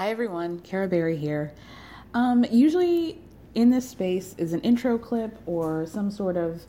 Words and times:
Hi, 0.00 0.08
everyone. 0.08 0.60
Kara 0.60 0.88
Berry 0.88 1.14
here. 1.14 1.52
Um, 2.14 2.42
usually, 2.50 3.18
in 3.54 3.68
this 3.68 3.86
space 3.86 4.34
is 4.38 4.54
an 4.54 4.62
intro 4.62 4.96
clip 4.96 5.38
or 5.44 5.84
some 5.84 6.10
sort 6.10 6.38
of 6.38 6.62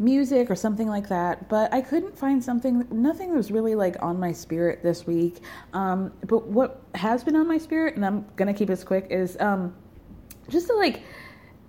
music 0.00 0.50
or 0.50 0.56
something 0.56 0.88
like 0.88 1.08
that, 1.08 1.48
but 1.48 1.72
I 1.72 1.80
couldn't 1.80 2.18
find 2.18 2.42
something, 2.42 2.84
nothing 2.90 3.30
that 3.30 3.36
was 3.36 3.52
really 3.52 3.76
like 3.76 3.94
on 4.02 4.18
my 4.18 4.32
spirit 4.32 4.82
this 4.82 5.06
week. 5.06 5.36
Um, 5.72 6.12
but 6.26 6.48
what 6.48 6.82
has 6.96 7.22
been 7.22 7.36
on 7.36 7.46
my 7.46 7.58
spirit, 7.58 7.94
and 7.94 8.04
I'm 8.04 8.26
gonna 8.34 8.52
keep 8.52 8.66
this 8.66 8.82
quick, 8.82 9.06
is 9.08 9.36
um, 9.38 9.72
just 10.48 10.66
to 10.66 10.74
like 10.74 11.02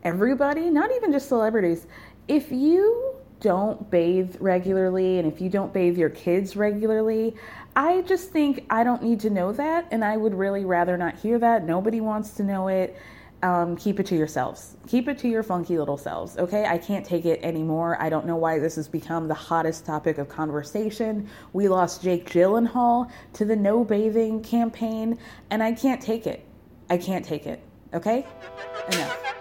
everybody, 0.03 0.71
not 0.71 0.89
even 0.91 1.11
just 1.11 1.27
celebrities, 1.27 1.85
if 2.27 2.51
you 2.51 3.15
don't 3.41 3.91
bathe 3.91 4.35
regularly 4.39 5.19
and 5.19 5.31
if 5.31 5.39
you 5.39 5.49
don't 5.51 5.71
bathe 5.71 5.99
your 5.99 6.09
kids 6.09 6.55
regularly, 6.55 7.35
I 7.75 8.01
just 8.03 8.31
think 8.31 8.65
I 8.69 8.83
don't 8.83 9.03
need 9.03 9.19
to 9.21 9.29
know 9.29 9.51
that, 9.51 9.87
and 9.91 10.03
I 10.03 10.15
would 10.15 10.33
really 10.33 10.63
rather 10.63 10.97
not 10.97 11.15
hear 11.15 11.37
that. 11.39 11.65
Nobody 11.65 11.99
wants 11.99 12.31
to 12.35 12.43
know 12.43 12.69
it. 12.69 12.95
Um, 13.43 13.75
keep 13.75 13.99
it 13.99 14.05
to 14.07 14.15
yourselves. 14.15 14.77
Keep 14.87 15.09
it 15.09 15.17
to 15.19 15.27
your 15.27 15.43
funky 15.43 15.77
little 15.77 15.97
selves, 15.97 16.37
okay? 16.37 16.65
I 16.65 16.77
can't 16.77 17.05
take 17.05 17.25
it 17.25 17.41
anymore. 17.43 18.01
I 18.01 18.09
don't 18.09 18.25
know 18.25 18.37
why 18.37 18.59
this 18.59 18.75
has 18.75 18.87
become 18.87 19.27
the 19.27 19.35
hottest 19.35 19.85
topic 19.85 20.17
of 20.17 20.29
conversation. 20.29 21.29
We 21.51 21.67
lost 21.67 22.01
Jake 22.01 22.29
Gyllenhaal 22.29 23.11
to 23.33 23.45
the 23.45 23.55
no 23.55 23.83
bathing 23.83 24.41
campaign, 24.41 25.19
and 25.49 25.61
I 25.61 25.73
can't 25.73 26.01
take 26.01 26.25
it. 26.25 26.45
I 26.89 26.97
can't 26.97 27.25
take 27.25 27.45
it, 27.45 27.61
okay? 27.93 28.25
Enough. 28.87 29.34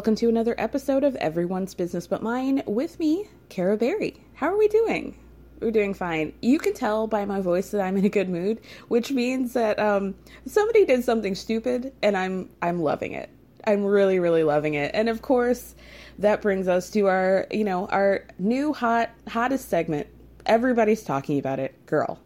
Welcome 0.00 0.16
to 0.16 0.30
another 0.30 0.54
episode 0.56 1.04
of 1.04 1.14
Everyone's 1.16 1.74
Business 1.74 2.06
But 2.06 2.22
Mine 2.22 2.62
with 2.64 2.98
me, 2.98 3.28
Kara 3.50 3.76
Berry. 3.76 4.24
How 4.32 4.46
are 4.46 4.56
we 4.56 4.66
doing? 4.66 5.14
We're 5.60 5.72
doing 5.72 5.92
fine. 5.92 6.32
You 6.40 6.58
can 6.58 6.72
tell 6.72 7.06
by 7.06 7.26
my 7.26 7.42
voice 7.42 7.68
that 7.72 7.82
I'm 7.82 7.98
in 7.98 8.06
a 8.06 8.08
good 8.08 8.30
mood, 8.30 8.62
which 8.88 9.12
means 9.12 9.52
that 9.52 9.78
um, 9.78 10.14
somebody 10.46 10.86
did 10.86 11.04
something 11.04 11.34
stupid, 11.34 11.92
and 12.00 12.16
I'm 12.16 12.48
I'm 12.62 12.80
loving 12.80 13.12
it. 13.12 13.28
I'm 13.66 13.84
really, 13.84 14.18
really 14.18 14.42
loving 14.42 14.72
it. 14.72 14.90
And 14.94 15.10
of 15.10 15.20
course, 15.20 15.74
that 16.18 16.40
brings 16.40 16.66
us 16.66 16.88
to 16.92 17.08
our, 17.08 17.46
you 17.50 17.64
know, 17.64 17.84
our 17.88 18.24
new 18.38 18.72
hot 18.72 19.10
hottest 19.28 19.68
segment. 19.68 20.06
Everybody's 20.46 21.02
talking 21.02 21.38
about 21.38 21.58
it, 21.58 21.74
girl. 21.84 22.18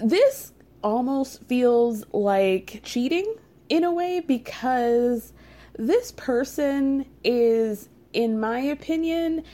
This 0.00 0.50
almost 0.82 1.44
feels 1.44 2.04
like 2.12 2.80
cheating 2.82 3.36
in 3.68 3.84
a 3.84 3.94
way 3.94 4.18
because 4.18 5.32
this 5.78 6.12
person 6.12 7.06
is 7.24 7.88
in 8.12 8.40
my 8.40 8.58
opinion 8.60 9.44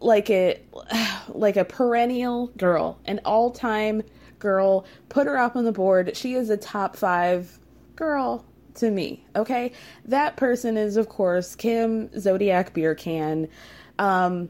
like 0.00 0.30
a 0.30 0.60
like 1.28 1.56
a 1.56 1.64
perennial 1.64 2.48
girl 2.56 2.98
an 3.06 3.20
all-time 3.24 4.02
girl. 4.38 4.86
Put 5.08 5.26
her 5.26 5.36
up 5.36 5.56
on 5.56 5.64
the 5.64 5.72
board. 5.72 6.16
She 6.16 6.34
is 6.34 6.48
a 6.48 6.56
top 6.56 6.94
5 6.96 7.58
girl 7.96 8.44
to 8.74 8.90
me 8.90 9.24
okay? 9.34 9.72
That 10.04 10.36
person 10.36 10.76
is 10.76 10.96
of 10.96 11.08
course 11.08 11.54
Kim 11.56 12.08
Zolciak 12.10 12.72
Biermann 12.72 13.48
um 13.98 14.48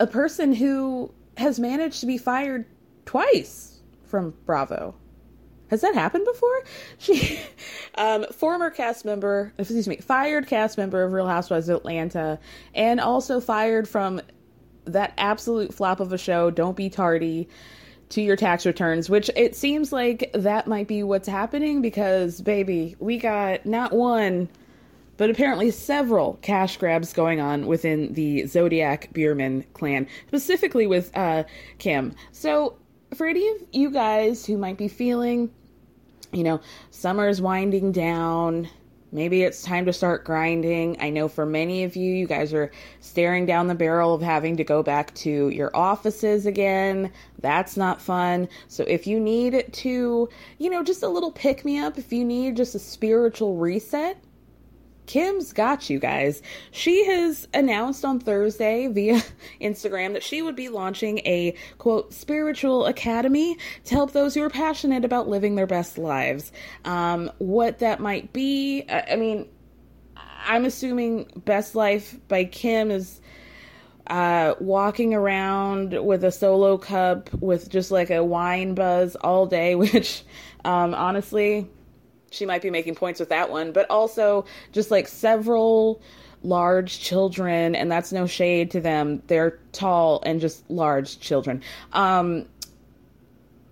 a 0.00 0.06
person 0.06 0.52
who 0.52 1.12
has 1.36 1.58
managed 1.58 2.00
to 2.00 2.06
be 2.06 2.18
fired 2.18 2.66
twice 3.06 3.80
from 4.04 4.34
Bravo 4.44 4.94
has 5.72 5.80
that 5.80 5.94
happened 5.94 6.26
before? 6.26 6.62
She, 6.98 7.40
um, 7.96 8.26
former 8.30 8.70
cast 8.70 9.04
member, 9.04 9.52
excuse 9.58 9.88
me, 9.88 9.96
fired 9.96 10.46
cast 10.46 10.76
member 10.76 11.02
of 11.02 11.12
Real 11.12 11.26
Housewives 11.26 11.68
of 11.70 11.78
Atlanta, 11.78 12.38
and 12.74 13.00
also 13.00 13.40
fired 13.40 13.88
from 13.88 14.20
that 14.84 15.14
absolute 15.16 15.72
flop 15.72 15.98
of 15.98 16.12
a 16.12 16.18
show, 16.18 16.50
Don't 16.50 16.76
Be 16.76 16.90
Tardy, 16.90 17.48
to 18.10 18.20
your 18.20 18.36
tax 18.36 18.66
returns, 18.66 19.08
which 19.08 19.30
it 19.34 19.56
seems 19.56 19.92
like 19.92 20.30
that 20.34 20.66
might 20.66 20.86
be 20.86 21.02
what's 21.02 21.26
happening 21.26 21.80
because, 21.80 22.42
baby, 22.42 22.94
we 22.98 23.16
got 23.16 23.64
not 23.64 23.92
one, 23.92 24.50
but 25.16 25.30
apparently 25.30 25.70
several 25.70 26.34
cash 26.42 26.76
grabs 26.76 27.14
going 27.14 27.40
on 27.40 27.66
within 27.66 28.12
the 28.12 28.42
Zolciak 28.42 29.12
Biermann 29.14 29.64
clan, 29.72 30.06
specifically 30.28 30.86
with 30.86 31.10
uh, 31.16 31.44
Kim. 31.78 32.14
So, 32.32 32.76
for 33.14 33.26
any 33.26 33.48
of 33.50 33.56
you 33.72 33.90
guys 33.90 34.44
who 34.44 34.56
might 34.56 34.76
be 34.76 34.88
feeling 34.88 35.50
you 36.32 36.42
know, 36.42 36.60
summer's 36.90 37.40
winding 37.40 37.92
down. 37.92 38.68
Maybe 39.14 39.42
it's 39.42 39.62
time 39.62 39.84
to 39.84 39.92
start 39.92 40.24
grinding. 40.24 40.96
I 40.98 41.10
know 41.10 41.28
for 41.28 41.44
many 41.44 41.84
of 41.84 41.96
you, 41.96 42.14
you 42.14 42.26
guys 42.26 42.54
are 42.54 42.72
staring 43.00 43.44
down 43.44 43.66
the 43.66 43.74
barrel 43.74 44.14
of 44.14 44.22
having 44.22 44.56
to 44.56 44.64
go 44.64 44.82
back 44.82 45.14
to 45.16 45.50
your 45.50 45.70
offices 45.76 46.46
again. 46.46 47.12
That's 47.40 47.76
not 47.76 48.00
fun. 48.00 48.48
So 48.68 48.84
if 48.84 49.06
you 49.06 49.20
need 49.20 49.70
to, 49.70 50.28
you 50.56 50.70
know, 50.70 50.82
just 50.82 51.02
a 51.02 51.08
little 51.08 51.30
pick 51.30 51.62
me 51.62 51.78
up, 51.78 51.98
if 51.98 52.10
you 52.10 52.24
need 52.24 52.56
just 52.56 52.74
a 52.74 52.78
spiritual 52.78 53.56
reset, 53.58 54.16
Kim's 55.12 55.52
got 55.52 55.90
you 55.90 55.98
guys. 55.98 56.40
She 56.70 57.04
has 57.04 57.46
announced 57.52 58.02
on 58.02 58.18
Thursday 58.18 58.86
via 58.86 59.20
Instagram 59.60 60.14
that 60.14 60.22
she 60.22 60.40
would 60.40 60.56
be 60.56 60.70
launching 60.70 61.18
a 61.26 61.54
quote 61.76 62.14
spiritual 62.14 62.86
academy 62.86 63.58
to 63.84 63.94
help 63.94 64.12
those 64.12 64.34
who 64.34 64.42
are 64.42 64.48
passionate 64.48 65.04
about 65.04 65.28
living 65.28 65.54
their 65.54 65.66
best 65.66 65.98
lives. 65.98 66.50
Um, 66.86 67.30
what 67.36 67.80
that 67.80 68.00
might 68.00 68.32
be, 68.32 68.86
I, 68.88 69.16
mean, 69.16 69.50
I'm 70.46 70.64
assuming 70.64 71.30
Best 71.44 71.74
Life 71.74 72.18
by 72.28 72.44
Kim 72.44 72.90
is 72.90 73.20
uh, 74.06 74.54
walking 74.60 75.12
around 75.12 75.92
with 75.92 76.24
a 76.24 76.32
solo 76.32 76.78
cup 76.78 77.30
with 77.34 77.68
just 77.68 77.90
like 77.90 78.08
a 78.08 78.24
wine 78.24 78.74
buzz 78.74 79.14
all 79.16 79.44
day, 79.44 79.74
which 79.74 80.24
um, 80.64 80.94
honestly, 80.94 81.68
she 82.32 82.46
might 82.46 82.62
be 82.62 82.70
making 82.70 82.94
points 82.94 83.20
with 83.20 83.28
that 83.28 83.50
one, 83.50 83.72
but 83.72 83.88
also 83.90 84.44
just 84.72 84.90
like 84.90 85.08
several 85.08 86.00
large 86.42 86.98
children, 86.98 87.74
and 87.74 87.90
that's 87.90 88.12
no 88.12 88.26
shade 88.26 88.70
to 88.72 88.80
them. 88.80 89.22
They're 89.26 89.58
tall 89.72 90.22
and 90.24 90.40
just 90.40 90.68
large 90.70 91.20
children. 91.20 91.62
Um, 91.92 92.46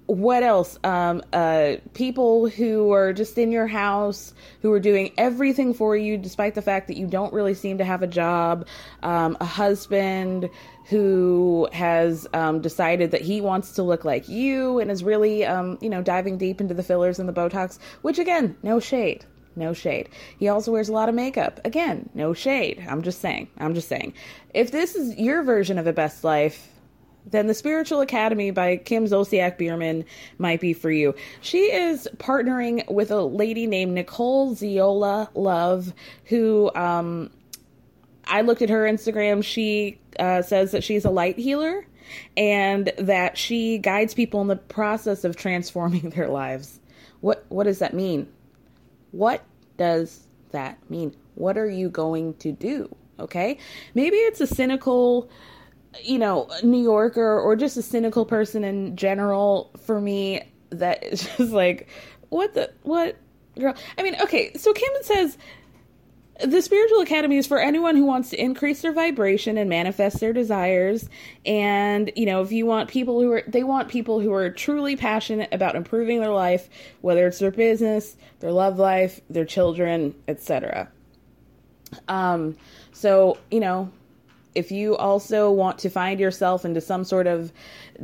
what 0.07 0.43
else? 0.43 0.77
Um, 0.83 1.23
uh, 1.33 1.75
people 1.95 2.49
who 2.49 2.93
are 2.93 3.13
just 3.13 3.39
in 3.39 3.53
your 3.53 3.69
house, 3.69 4.35
who 4.61 4.73
are 4.73 4.81
doing 4.81 5.13
everything 5.17 5.73
for 5.73 5.97
you, 5.97 6.17
despite 6.17 6.57
the 6.57 6.63
fact 6.63 6.89
that 6.89 6.97
you 6.97 7.07
don't 7.07 7.33
really 7.33 7.55
seem 7.55 7.79
to 7.79 7.85
have 7.85 8.03
a 8.03 8.09
job. 8.09 8.67
Um, 9.05 9.37
a 9.41 9.45
husband 9.45 10.51
who 10.91 11.69
has 11.73 12.27
um, 12.35 12.61
decided 12.61 13.13
that 13.13 13.21
he 13.21 13.41
wants 13.41 13.73
to 13.73 13.83
look 13.83 14.05
like 14.05 14.29
you 14.29 14.81
and 14.81 14.91
is 14.91 15.05
really, 15.05 15.47
um, 15.47 15.79
you 15.81 15.89
know, 15.89 16.03
diving 16.03 16.37
deep 16.37 16.61
into 16.61 16.75
the 16.75 16.83
fillers 16.83 17.21
and 17.21 17.29
the 17.29 17.33
Botox, 17.33 17.79
which 18.03 18.19
again, 18.19 18.57
no 18.65 18.81
shade. 18.81 19.25
No 19.55 19.73
shade. 19.73 20.09
He 20.39 20.49
also 20.49 20.73
wears 20.73 20.89
a 20.89 20.93
lot 20.93 21.09
of 21.09 21.15
makeup. 21.15 21.61
Again, 21.65 22.09
no 22.15 22.35
shade. 22.35 22.85
I'm 22.89 23.03
just 23.03 23.21
saying. 23.21 23.49
I'm 23.59 23.75
just 23.75 23.89
saying. 23.89 24.15
If 24.53 24.73
this 24.73 24.97
is 24.97 25.17
your 25.17 25.43
version 25.45 25.79
of 25.79 25.87
a 25.87 25.93
best 25.93 26.25
life, 26.25 26.69
then 27.27 27.47
the 27.47 27.55
Spiritual 27.55 28.01
Academy 28.01 28.51
by 28.51 28.77
Kim 28.77 29.05
Zolciak 29.05 29.59
Biermann 29.59 30.05
might 30.39 30.61
be 30.61 30.73
for 30.73 30.91
you. 30.91 31.15
She 31.41 31.73
is 31.73 32.09
partnering 32.17 32.89
with 32.91 33.13
a 33.13 33.23
lady 33.23 33.67
named 33.67 33.95
Nicole 33.95 34.57
Ziola 34.57 35.29
Love, 35.35 35.93
who 36.25 36.73
um, 36.75 37.31
I 38.27 38.41
looked 38.41 38.63
at 38.63 38.71
her 38.71 38.85
Instagram. 38.85 39.45
She 39.45 40.01
uh, 40.21 40.43
says 40.43 40.73
that 40.73 40.85
she's 40.85 41.05
a 41.05 41.11
light 41.11 41.39
healer 41.39 41.87
and 42.37 42.93
that 42.99 43.37
she 43.39 43.79
guides 43.79 44.15
people 44.15 44.41
in 44.41 44.49
the 44.49 44.57
process 44.57 45.25
of 45.25 45.37
transforming 45.37 46.11
their 46.17 46.29
lives. 46.29 46.79
What 47.21 47.45
what 47.49 47.65
does 47.65 47.81
that 47.81 47.95
mean? 47.95 48.29
What 49.11 49.45
does 49.77 50.27
that 50.53 50.79
mean? 50.89 51.17
What 51.35 51.59
are 51.59 51.69
you 51.69 51.89
going 51.89 52.35
to 52.35 52.53
do? 52.53 52.95
Okay? 53.19 53.59
Maybe 53.95 54.17
it's 54.17 54.41
a 54.41 54.47
cynical 54.47 55.31
you 56.03 56.19
know, 56.19 56.49
New 56.63 56.83
Yorker 56.83 57.41
or 57.41 57.57
just 57.57 57.77
a 57.77 57.83
cynical 57.83 58.25
person 58.25 58.65
in 58.65 58.97
general 58.97 59.71
for 59.85 60.01
me 60.01 60.43
that 60.71 61.03
is 61.05 61.23
just 61.37 61.53
like, 61.53 61.89
what 62.29 62.55
the, 62.55 62.71
what, 62.83 63.17
girl? 63.59 63.75
I 63.99 64.03
mean, 64.03 64.17
okay, 64.23 64.53
so 64.55 64.73
Kim 64.73 64.91
says 65.03 65.39
the 66.45 66.63
spiritual 66.63 67.01
academy 67.01 67.37
is 67.37 67.47
for 67.47 67.59
anyone 67.59 67.97
who 67.97 68.05
wants 68.05 68.31
to 68.31 68.43
increase 68.43 68.83
their 68.83 68.93
vibration 68.93 69.59
and 69.59 69.69
manifest 69.69 70.21
their 70.21 70.33
desires. 70.33 71.09
And 71.45 72.11
you 72.17 72.27
know 72.27 72.43
if 72.43 72.53
you 72.53 72.67
want 72.67 72.91
people 72.91 73.21
who 73.21 73.33
are 73.33 73.43
they 73.47 73.65
want 73.65 73.89
people 73.89 74.21
who 74.21 74.33
are 74.33 74.51
truly 74.51 74.97
passionate 74.97 75.49
about 75.53 75.75
improving 75.75 76.21
their 76.21 76.33
life 76.33 76.69
whether 77.01 77.27
it's 77.27 77.39
their 77.39 77.51
business 77.51 78.17
their 78.41 78.53
love 78.53 78.79
life 78.79 79.21
their 79.31 79.45
children 79.45 80.15
etc 80.29 80.89
um 82.09 82.57
so 82.93 83.39
you 83.51 83.61
know 83.61 83.91
if 84.55 84.73
you 84.73 84.97
also 84.97 85.51
want 85.51 85.79
to 85.79 85.89
find 85.89 86.19
yourself 86.19 86.65
into 86.65 86.81
some 86.81 87.05
sort 87.05 87.27
of 87.27 87.53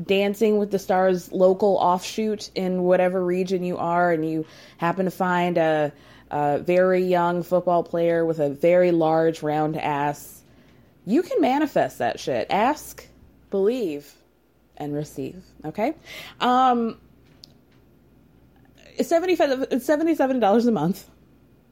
dancing 0.04 0.58
with 0.58 0.70
the 0.70 0.78
stars 0.78 1.32
local 1.32 1.76
offshoot 1.76 2.50
in 2.54 2.82
whatever 2.82 3.24
region 3.24 3.64
you 3.64 3.76
are 3.76 4.12
and 4.12 4.28
you 4.28 4.46
happen 4.78 5.04
to 5.04 5.10
find 5.10 5.58
a, 5.58 5.92
a 6.30 6.58
very 6.58 7.02
young 7.02 7.42
football 7.42 7.82
player 7.82 8.24
with 8.24 8.38
a 8.38 8.50
very 8.50 8.90
large 8.90 9.42
round 9.42 9.76
ass. 9.76 10.42
You 11.04 11.22
can 11.22 11.40
manifest 11.40 11.98
that 11.98 12.18
shit. 12.18 12.46
Ask 12.50 13.06
believe 13.50 14.12
and 14.76 14.94
receive 14.94 15.42
okay? 15.64 15.94
Um 16.40 16.98
it's 18.98 19.08
75 19.08 19.68
$77 19.70 20.66
a 20.66 20.70
month 20.70 21.08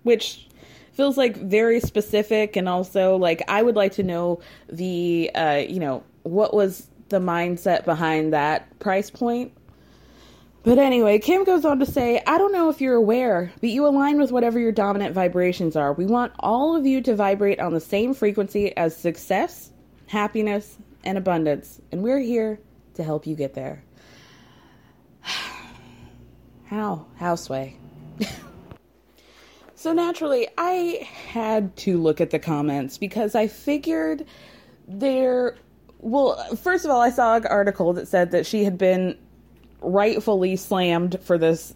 which 0.05 0.47
feels 0.95 1.17
like 1.17 1.37
very 1.37 1.81
specific 1.81 2.57
and 2.57 2.69
also 2.69 3.17
like 3.17 3.43
I 3.49 3.63
would 3.63 3.77
like 3.77 3.93
to 3.93 4.03
know 4.03 4.41
the 4.69 5.31
uh, 5.35 5.63
you 5.69 5.81
know, 5.81 6.05
what 6.23 6.55
was 6.55 6.89
the 7.09 7.19
mindset 7.19 7.85
behind 7.85 8.33
that 8.33 8.79
price 8.79 9.11
point. 9.11 9.53
But 10.65 10.79
anyway, 10.79 11.19
Kim 11.19 11.45
goes 11.45 11.67
on 11.67 11.79
to 11.81 11.87
say, 11.87 12.23
I 12.27 12.39
don't 12.39 12.53
know 12.53 12.71
if 12.71 12.81
you're 12.81 12.95
aware, 12.95 13.53
but 13.61 13.69
you 13.69 13.87
align 13.87 14.19
with 14.19 14.33
whatever 14.33 14.59
your 14.59 14.73
dominant 14.73 15.15
vibrations 15.15 15.77
are. 15.77 15.93
We 15.93 16.07
want 16.07 16.33
all 16.41 16.75
of 16.75 16.87
you 16.87 17.03
to 17.03 17.15
vibrate 17.15 17.61
on 17.61 17.75
the 17.75 17.81
same 17.81 18.15
frequency 18.15 18.75
as 18.75 18.97
success, 18.97 19.71
happiness, 20.07 20.79
and 21.05 21.19
abundance, 21.19 21.83
and 21.93 22.03
we're 22.03 22.19
here 22.19 22.59
to 22.95 23.05
help 23.05 23.27
you 23.27 23.37
get 23.37 23.53
there. 23.53 23.85
How? 26.65 27.07
How, 27.17 27.37
Sway? 27.37 27.77
So 29.77 29.93
naturally, 29.93 30.49
I 30.57 31.07
had 31.29 31.77
to 31.77 32.01
look 32.01 32.19
at 32.23 32.31
the 32.31 32.39
comments 32.39 32.97
because 32.97 33.35
I 33.35 33.49
figured 33.49 34.25
there. 34.89 35.59
Well, 35.99 36.43
first 36.57 36.87
of 36.87 36.91
all, 36.91 37.03
I 37.03 37.11
saw 37.11 37.37
an 37.37 37.45
article 37.45 37.93
that 37.93 38.09
said 38.09 38.31
that 38.31 38.47
she 38.47 38.65
had 38.65 38.79
been 38.79 39.19
rightfully 39.85 40.57
slammed 40.57 41.19
for 41.23 41.39
this 41.39 41.75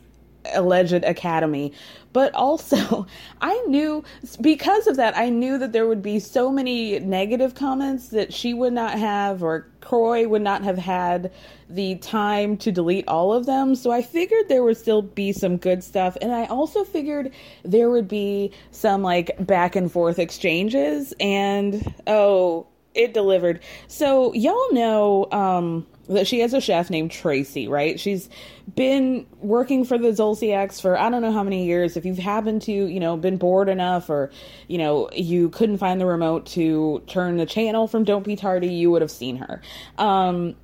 alleged 0.54 1.04
academy. 1.04 1.72
But 2.12 2.34
also, 2.34 3.06
I 3.40 3.60
knew 3.66 4.02
because 4.40 4.86
of 4.86 4.96
that, 4.96 5.16
I 5.16 5.28
knew 5.28 5.58
that 5.58 5.72
there 5.72 5.86
would 5.86 6.02
be 6.02 6.18
so 6.18 6.50
many 6.50 6.98
negative 7.00 7.54
comments 7.54 8.08
that 8.08 8.32
she 8.32 8.54
would 8.54 8.72
not 8.72 8.98
have, 8.98 9.42
or 9.42 9.68
Kroy 9.80 10.26
would 10.26 10.42
not 10.42 10.62
have 10.64 10.78
had 10.78 11.32
the 11.68 11.96
time 11.96 12.56
to 12.58 12.72
delete 12.72 13.06
all 13.08 13.32
of 13.32 13.46
them. 13.46 13.74
So 13.74 13.90
I 13.90 14.02
figured 14.02 14.48
there 14.48 14.62
would 14.62 14.76
still 14.76 15.02
be 15.02 15.32
some 15.32 15.56
good 15.56 15.84
stuff. 15.84 16.16
And 16.22 16.32
I 16.32 16.46
also 16.46 16.84
figured 16.84 17.32
there 17.62 17.90
would 17.90 18.08
be 18.08 18.52
some 18.70 19.02
like 19.02 19.30
back 19.46 19.76
and 19.76 19.92
forth 19.92 20.18
exchanges. 20.18 21.12
And 21.20 21.94
oh, 22.06 22.66
it 22.94 23.12
delivered. 23.12 23.60
So 23.86 24.32
y'all 24.32 24.72
know, 24.72 25.28
um, 25.30 25.86
she 26.24 26.40
has 26.40 26.54
a 26.54 26.60
chef 26.60 26.90
named 26.90 27.10
Tracy, 27.10 27.68
right? 27.68 27.98
She's 28.00 28.28
been 28.74 29.26
working 29.40 29.84
for 29.84 29.98
the 29.98 30.08
Zolciaks 30.08 30.80
for 30.80 30.98
I 30.98 31.10
don't 31.10 31.22
know 31.22 31.32
how 31.32 31.42
many 31.42 31.66
years. 31.66 31.96
If 31.96 32.04
you've 32.04 32.18
happened 32.18 32.62
to, 32.62 32.72
you 32.72 33.00
know, 33.00 33.16
been 33.16 33.36
bored 33.36 33.68
enough 33.68 34.08
or, 34.08 34.30
you 34.68 34.78
know, 34.78 35.10
you 35.12 35.50
couldn't 35.50 35.78
find 35.78 36.00
the 36.00 36.06
remote 36.06 36.46
to 36.46 37.02
turn 37.06 37.36
the 37.36 37.46
channel 37.46 37.86
from 37.86 38.04
Don't 38.04 38.24
Be 38.24 38.36
Tardy, 38.36 38.68
you 38.68 38.90
would 38.90 39.02
have 39.02 39.10
seen 39.10 39.36
her. 39.36 39.60
Um, 39.98 40.56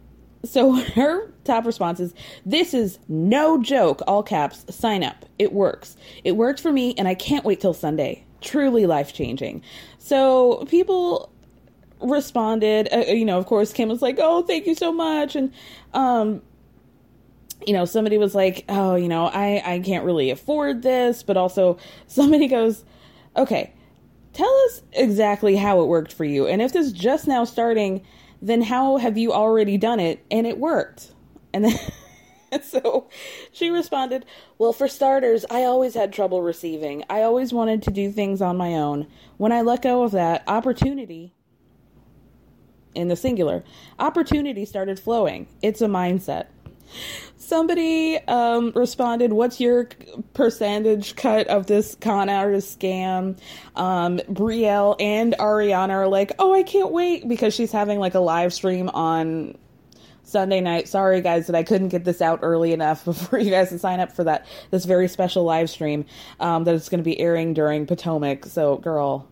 so 0.45 0.73
her 0.95 1.31
top 1.45 1.67
response 1.67 2.01
is 2.01 2.15
this 2.47 2.75
is 2.75 2.99
no 3.09 3.61
joke, 3.61 4.01
all 4.07 4.23
caps, 4.23 4.65
sign 4.75 5.03
up. 5.03 5.27
It 5.39 5.53
works. 5.53 5.97
It 6.25 6.33
worked 6.33 6.61
for 6.61 6.73
me 6.73 6.95
and 6.97 7.09
I 7.09 7.15
can't 7.15 7.45
wait 7.45 7.61
till 7.61 7.75
Sunday. 7.75 8.25
Truly 8.41 8.87
life 8.87 9.13
changing. 9.13 9.63
So 9.99 10.65
people 10.69 11.34
responded, 12.05 12.89
uh, 12.93 13.13
you 13.13 13.25
know, 13.25 13.39
of 13.39 13.47
course, 13.47 13.73
Kim 13.73 13.89
was 13.89 14.03
like, 14.03 14.19
"Oh, 14.21 14.43
thank 14.43 14.67
you 14.67 14.75
so 14.75 14.93
much," 14.93 15.37
and 15.37 15.53
um, 15.93 16.43
you 17.67 17.73
know, 17.73 17.85
somebody 17.85 18.19
was 18.19 18.35
like, 18.35 18.65
"Oh, 18.69 18.95
you 18.95 19.09
know, 19.09 19.27
I 19.27 19.63
I 19.65 19.81
can't 19.81 20.05
really 20.05 20.31
afford 20.31 20.83
this," 20.83 21.23
but 21.23 21.37
also 21.37 21.79
somebody 22.07 22.47
goes, 22.47 22.85
"Okay, 23.37 23.73
tell 24.33 24.55
us 24.67 24.83
exactly 24.93 25.57
how 25.57 25.83
it 25.83 25.87
worked 25.87 26.13
for 26.13 26.25
you, 26.25 26.47
and 26.47 26.63
if 26.63 26.73
this 26.73 26.87
is 26.87 26.93
just 26.93 27.27
now 27.27 27.45
starting, 27.45 28.03
then 28.43 28.63
how 28.63 28.99
have 28.99 29.19
you 29.19 29.33
already 29.33 29.79
done 29.79 30.01
it 30.01 30.25
and 30.31 30.47
it 30.47 30.59
worked?" 30.59 31.13
And 31.53 31.65
then. 31.65 31.79
So 32.63 33.09
she 33.51 33.69
responded, 33.69 34.25
Well, 34.59 34.73
for 34.73 34.87
starters, 34.87 35.45
I 35.51 35.65
always 35.65 35.95
had 35.95 36.13
trouble 36.13 36.41
receiving. 36.41 37.03
I 37.11 37.23
always 37.23 37.53
wanted 37.53 37.83
to 37.83 37.91
do 37.91 38.13
things 38.13 38.41
on 38.41 38.57
my 38.57 38.75
own. 38.75 39.09
When 39.39 39.51
I 39.51 39.63
let 39.63 39.83
go 39.83 40.05
of 40.05 40.13
that, 40.13 40.45
opportunity 40.47 41.33
in 42.95 43.09
the 43.09 43.17
singular. 43.17 43.65
Opportunity 43.99 44.65
started 44.65 44.99
flowing. 44.99 45.47
It's 45.63 45.81
a 45.81 45.87
mindset. 45.87 46.47
Somebody 47.37 48.19
um, 48.27 48.73
responded, 48.75 49.33
What's 49.33 49.61
your 49.61 49.89
percentage 50.33 51.17
cut 51.17 51.47
of 51.49 51.67
this 51.67 51.95
con 52.01 52.29
artist 52.29 52.79
scam? 52.79 53.39
Um, 53.77 54.19
Brielle 54.31 54.97
and 54.99 55.35
Ariana 55.39 55.91
are 55.91 56.09
like, 56.09 56.33
Oh, 56.39 56.55
I 56.55 56.63
can't 56.63 56.91
wait 56.91 57.29
because 57.29 57.55
she's 57.55 57.73
having 57.73 57.99
like 57.99 58.15
a 58.15 58.21
live 58.21 58.55
stream 58.55 58.89
on 58.89 59.59
Sunday 60.23 60.61
night. 60.61 60.89
Sorry 60.89 61.21
guys 61.21 61.47
that 61.47 61.57
I 61.57 61.63
couldn't 61.63 61.89
get 61.89 62.05
this 62.05 62.23
out 62.23 62.41
early 62.43 62.73
enough 62.73 63.05
before 63.05 63.39
you 63.39 63.51
guys 63.51 63.69
to 63.71 63.79
sign 63.79 64.01
up 64.01 64.13
for 64.13 64.25
that 64.25 64.47
this 64.71 64.85
very 64.85 65.09
special 65.09 65.45
live 65.45 65.69
stream 65.69 66.07
um, 66.41 66.65
that 66.65 66.75
is 66.75 66.89
going 66.89 66.99
to 66.99 67.05
be 67.05 67.19
airing 67.21 67.55
during 67.55 67.87
Potomac. 67.87 68.47
So, 68.47 68.77
girl, 68.79 69.29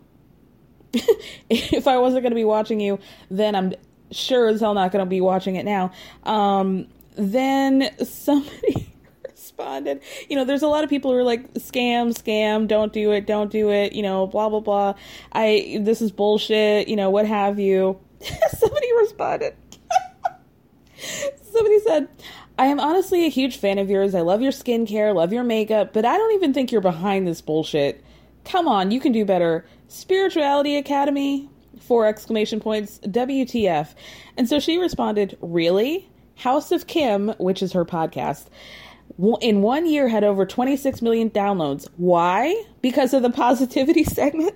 if 1.50 1.88
I 1.88 1.98
wasn't 1.98 2.22
going 2.22 2.32
to 2.32 2.36
be 2.36 2.44
watching 2.44 2.80
you, 2.80 2.98
then 3.30 3.54
I'm 3.54 3.74
sure 4.10 4.48
as 4.48 4.60
hell 4.60 4.74
not 4.74 4.92
going 4.92 5.04
to 5.04 5.08
be 5.08 5.20
watching 5.20 5.56
it 5.56 5.64
now. 5.64 5.92
Um, 6.24 6.86
then 7.16 7.90
somebody 8.04 8.92
responded, 9.30 10.02
you 10.28 10.36
know, 10.36 10.44
there's 10.44 10.62
a 10.62 10.68
lot 10.68 10.84
of 10.84 10.90
people 10.90 11.10
who 11.10 11.16
are 11.16 11.24
like, 11.24 11.52
scam, 11.54 12.10
scam, 12.10 12.68
don't 12.68 12.92
do 12.92 13.12
it, 13.12 13.26
don't 13.26 13.50
do 13.50 13.70
it, 13.70 13.92
you 13.92 14.02
know, 14.02 14.26
blah, 14.26 14.48
blah, 14.48 14.60
blah. 14.60 14.94
I, 15.32 15.78
this 15.80 16.02
is 16.02 16.10
bullshit, 16.10 16.88
you 16.88 16.96
know, 16.96 17.10
what 17.10 17.26
have 17.26 17.58
you. 17.58 17.98
somebody 18.58 18.88
responded. 18.98 19.54
somebody 21.42 21.80
said, 21.80 22.08
I 22.58 22.66
am 22.66 22.78
honestly 22.78 23.24
a 23.24 23.30
huge 23.30 23.56
fan 23.56 23.78
of 23.78 23.90
yours. 23.90 24.14
I 24.14 24.20
love 24.20 24.42
your 24.42 24.52
skincare, 24.52 25.14
love 25.14 25.32
your 25.32 25.42
makeup, 25.42 25.92
but 25.92 26.04
I 26.04 26.16
don't 26.16 26.32
even 26.32 26.52
think 26.52 26.70
you're 26.70 26.80
behind 26.80 27.26
this 27.26 27.40
bullshit. 27.40 28.04
Come 28.44 28.68
on, 28.68 28.90
you 28.90 29.00
can 29.00 29.12
do 29.12 29.24
better 29.24 29.64
Spirituality 29.92 30.76
Academy, 30.76 31.50
four 31.78 32.06
exclamation 32.06 32.60
points, 32.60 32.98
WTF. 33.00 33.94
And 34.38 34.48
so 34.48 34.58
she 34.58 34.78
responded, 34.78 35.36
Really? 35.42 36.08
House 36.36 36.72
of 36.72 36.86
Kim, 36.86 37.28
which 37.36 37.62
is 37.62 37.72
her 37.72 37.84
podcast, 37.84 38.46
in 39.42 39.60
one 39.60 39.86
year 39.86 40.08
had 40.08 40.24
over 40.24 40.46
26 40.46 41.02
million 41.02 41.28
downloads. 41.28 41.88
Why? 41.98 42.64
Because 42.80 43.12
of 43.12 43.22
the 43.22 43.28
positivity 43.28 44.02
segment? 44.04 44.54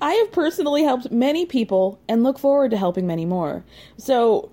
I 0.00 0.12
have 0.12 0.32
personally 0.32 0.82
helped 0.82 1.12
many 1.12 1.46
people 1.46 2.00
and 2.08 2.24
look 2.24 2.40
forward 2.40 2.72
to 2.72 2.76
helping 2.76 3.06
many 3.06 3.26
more. 3.26 3.64
So, 3.96 4.50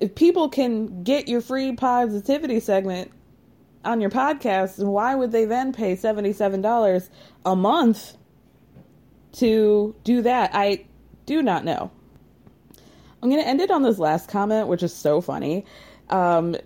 if 0.00 0.16
people 0.16 0.48
can 0.48 1.04
get 1.04 1.28
your 1.28 1.40
free 1.40 1.76
positivity 1.76 2.58
segment 2.58 3.12
on 3.84 4.00
your 4.00 4.10
podcast, 4.10 4.84
why 4.84 5.14
would 5.14 5.30
they 5.30 5.44
then 5.44 5.72
pay 5.72 5.94
$77 5.94 7.08
a 7.46 7.54
month 7.56 8.16
to 9.34 9.94
do 10.04 10.22
that? 10.22 10.50
I 10.54 10.86
do 11.26 11.42
not 11.42 11.64
know. 11.64 11.90
I'm 13.22 13.30
going 13.30 13.42
to 13.42 13.48
end 13.48 13.60
it 13.60 13.70
on 13.70 13.82
this 13.82 13.98
last 13.98 14.28
comment, 14.28 14.68
which 14.68 14.82
is 14.82 14.94
so 14.94 15.20
funny. 15.20 15.64
Um, 16.10 16.56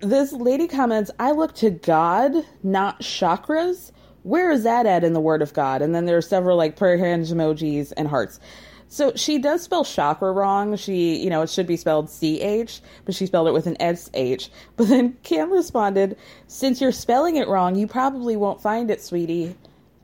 this 0.00 0.32
lady 0.32 0.66
comments, 0.66 1.10
I 1.18 1.32
look 1.32 1.54
to 1.56 1.70
God, 1.70 2.32
not 2.62 3.00
chakras. 3.00 3.92
Where 4.22 4.50
is 4.50 4.62
that 4.62 4.86
at 4.86 5.04
in 5.04 5.12
the 5.12 5.20
Word 5.20 5.42
of 5.42 5.52
God? 5.52 5.82
And 5.82 5.94
then 5.94 6.06
there 6.06 6.16
are 6.16 6.22
several 6.22 6.56
like 6.56 6.76
prayer 6.76 6.96
hands 6.96 7.32
emojis 7.32 7.92
and 7.96 8.08
hearts. 8.08 8.40
So 8.88 9.12
she 9.16 9.38
does 9.38 9.62
spell 9.62 9.84
chakra 9.84 10.32
wrong. 10.32 10.76
She, 10.76 11.16
you 11.16 11.30
know, 11.30 11.42
it 11.42 11.50
should 11.50 11.66
be 11.66 11.76
spelled 11.76 12.10
C 12.10 12.40
H, 12.40 12.80
but 13.04 13.14
she 13.14 13.26
spelled 13.26 13.48
it 13.48 13.52
with 13.52 13.66
an 13.66 13.80
S 13.80 14.10
H. 14.12 14.50
But 14.76 14.88
then 14.88 15.16
Cam 15.22 15.50
responded, 15.50 16.16
Since 16.46 16.80
you're 16.80 16.92
spelling 16.92 17.36
it 17.36 17.48
wrong, 17.48 17.74
you 17.74 17.86
probably 17.86 18.36
won't 18.36 18.60
find 18.60 18.90
it, 18.90 19.02
sweetie. 19.02 19.56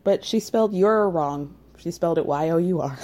But 0.05 0.25
she 0.25 0.41
spelled 0.41 0.75
you're 0.75 1.09
wrong. 1.11 1.55
She 1.79 1.91
spelled 1.91 2.19
it 2.19 2.27
Y 2.27 2.51
O 2.51 2.59
U 2.59 2.81
R. 2.81 2.99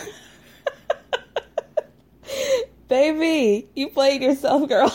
Baby, 2.88 3.66
you 3.75 3.88
played 3.88 4.23
yourself, 4.23 4.69
girl. 4.69 4.93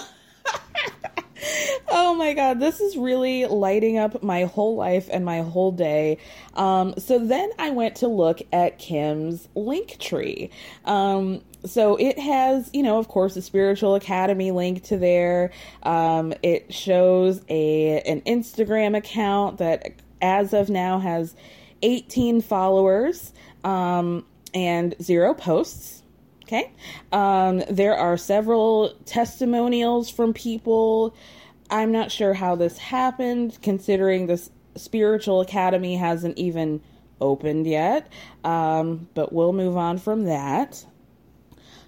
oh 1.89 2.15
my 2.15 2.33
god, 2.33 2.59
this 2.59 2.79
is 2.79 2.95
really 2.97 3.45
lighting 3.45 3.97
up 3.97 4.21
my 4.21 4.43
whole 4.45 4.75
life 4.75 5.09
and 5.11 5.25
my 5.25 5.41
whole 5.41 5.71
day. 5.71 6.17
Um, 6.53 6.93
so 6.97 7.19
then 7.19 7.49
I 7.57 7.71
went 7.71 7.97
to 7.97 8.07
look 8.07 8.41
at 8.51 8.79
Kim's 8.79 9.47
link 9.55 9.97
tree. 9.99 10.49
Um, 10.85 11.41
so 11.65 11.95
it 11.97 12.17
has, 12.19 12.69
you 12.73 12.83
know, 12.83 12.99
of 12.99 13.07
course, 13.07 13.35
a 13.35 13.41
spiritual 13.41 13.95
academy 13.95 14.51
link 14.51 14.83
to 14.85 14.97
there. 14.97 15.51
Um, 15.83 16.33
it 16.43 16.73
shows 16.73 17.41
a 17.49 18.01
an 18.01 18.21
Instagram 18.21 18.95
account 18.95 19.57
that, 19.57 19.93
as 20.21 20.53
of 20.53 20.69
now, 20.69 20.99
has 20.99 21.35
18 21.81 22.41
followers 22.41 23.33
um, 23.63 24.25
and 24.53 24.95
zero 25.01 25.33
posts. 25.33 26.03
Okay. 26.43 26.71
Um, 27.11 27.63
there 27.69 27.95
are 27.95 28.17
several 28.17 28.95
testimonials 29.05 30.09
from 30.09 30.33
people. 30.33 31.15
I'm 31.69 31.91
not 31.91 32.11
sure 32.11 32.33
how 32.33 32.55
this 32.55 32.77
happened, 32.77 33.59
considering 33.61 34.25
this 34.25 34.49
spiritual 34.75 35.41
academy 35.41 35.95
hasn't 35.95 36.37
even 36.39 36.81
opened 37.21 37.67
yet. 37.67 38.11
Um, 38.43 39.07
but 39.13 39.31
we'll 39.31 39.53
move 39.53 39.77
on 39.77 39.99
from 39.99 40.23
that. 40.23 40.83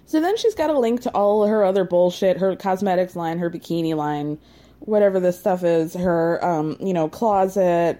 So 0.06 0.20
then 0.20 0.36
she's 0.36 0.54
got 0.54 0.70
a 0.70 0.78
link 0.78 1.00
to 1.02 1.10
all 1.10 1.46
her 1.46 1.64
other 1.64 1.84
bullshit, 1.84 2.36
her 2.36 2.54
cosmetics 2.54 3.16
line, 3.16 3.38
her 3.38 3.50
bikini 3.50 3.96
line, 3.96 4.38
whatever 4.80 5.18
this 5.18 5.38
stuff 5.38 5.64
is, 5.64 5.94
her 5.94 6.44
um, 6.44 6.76
you 6.80 6.92
know, 6.92 7.08
closet. 7.08 7.98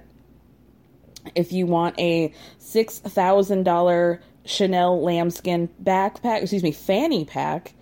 If 1.35 1.53
you 1.53 1.67
want 1.67 1.99
a 1.99 2.33
six 2.59 2.99
thousand 2.99 3.65
dollar 3.65 4.21
Chanel 4.45 5.03
lambskin 5.03 5.69
backpack, 5.83 6.43
excuse 6.43 6.63
me, 6.63 6.73
fanny 6.73 7.25
pack, 7.25 7.75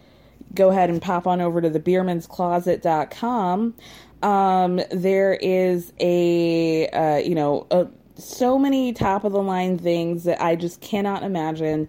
go 0.54 0.70
ahead 0.70 0.90
and 0.90 1.00
pop 1.00 1.26
on 1.26 1.40
over 1.40 1.60
to 1.60 1.70
the 1.70 1.80
beermanscloset.com. 1.80 3.74
Um, 4.22 4.80
there 4.90 5.32
is 5.34 5.92
a, 5.98 6.88
uh, 6.88 7.16
you 7.16 7.34
know, 7.34 7.66
a, 7.70 7.86
so 8.16 8.58
many 8.58 8.92
top 8.92 9.24
of 9.24 9.32
the 9.32 9.42
line 9.42 9.78
things 9.78 10.24
that 10.24 10.42
I 10.42 10.56
just 10.56 10.80
cannot 10.80 11.22
imagine 11.22 11.88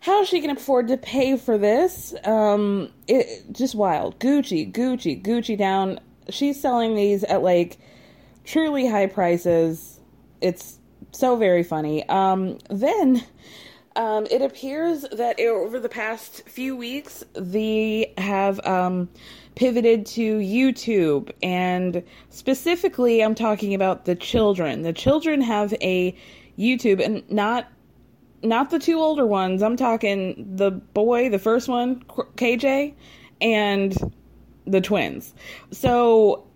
how 0.00 0.24
she 0.24 0.40
can 0.40 0.50
afford 0.50 0.88
to 0.88 0.96
pay 0.96 1.36
for 1.36 1.58
this. 1.58 2.14
Um, 2.24 2.90
it 3.06 3.44
just 3.52 3.74
wild. 3.74 4.18
Gucci, 4.18 4.70
Gucci, 4.72 5.22
Gucci 5.22 5.56
down. 5.56 6.00
She's 6.28 6.60
selling 6.60 6.94
these 6.94 7.22
at 7.24 7.42
like 7.42 7.78
truly 8.44 8.86
high 8.86 9.06
prices. 9.06 9.91
It's 10.42 10.78
so 11.12 11.36
very 11.36 11.62
funny. 11.62 12.06
Um, 12.08 12.58
then 12.68 13.24
um, 13.96 14.26
it 14.30 14.42
appears 14.42 15.02
that 15.12 15.38
over 15.40 15.78
the 15.78 15.88
past 15.88 16.42
few 16.48 16.74
weeks, 16.76 17.22
they 17.34 18.12
have 18.16 18.64
um, 18.66 19.08
pivoted 19.54 20.06
to 20.06 20.38
YouTube, 20.38 21.30
and 21.42 22.02
specifically, 22.30 23.22
I'm 23.22 23.34
talking 23.34 23.74
about 23.74 24.06
the 24.06 24.14
children. 24.14 24.82
The 24.82 24.92
children 24.92 25.40
have 25.42 25.74
a 25.80 26.16
YouTube, 26.58 27.04
and 27.04 27.28
not 27.30 27.68
not 28.42 28.70
the 28.70 28.78
two 28.78 28.98
older 28.98 29.26
ones. 29.26 29.62
I'm 29.62 29.76
talking 29.76 30.56
the 30.56 30.70
boy, 30.70 31.28
the 31.28 31.38
first 31.38 31.68
one, 31.68 32.00
KJ, 32.36 32.94
and 33.40 34.12
the 34.66 34.80
twins. 34.80 35.34
So 35.70 36.46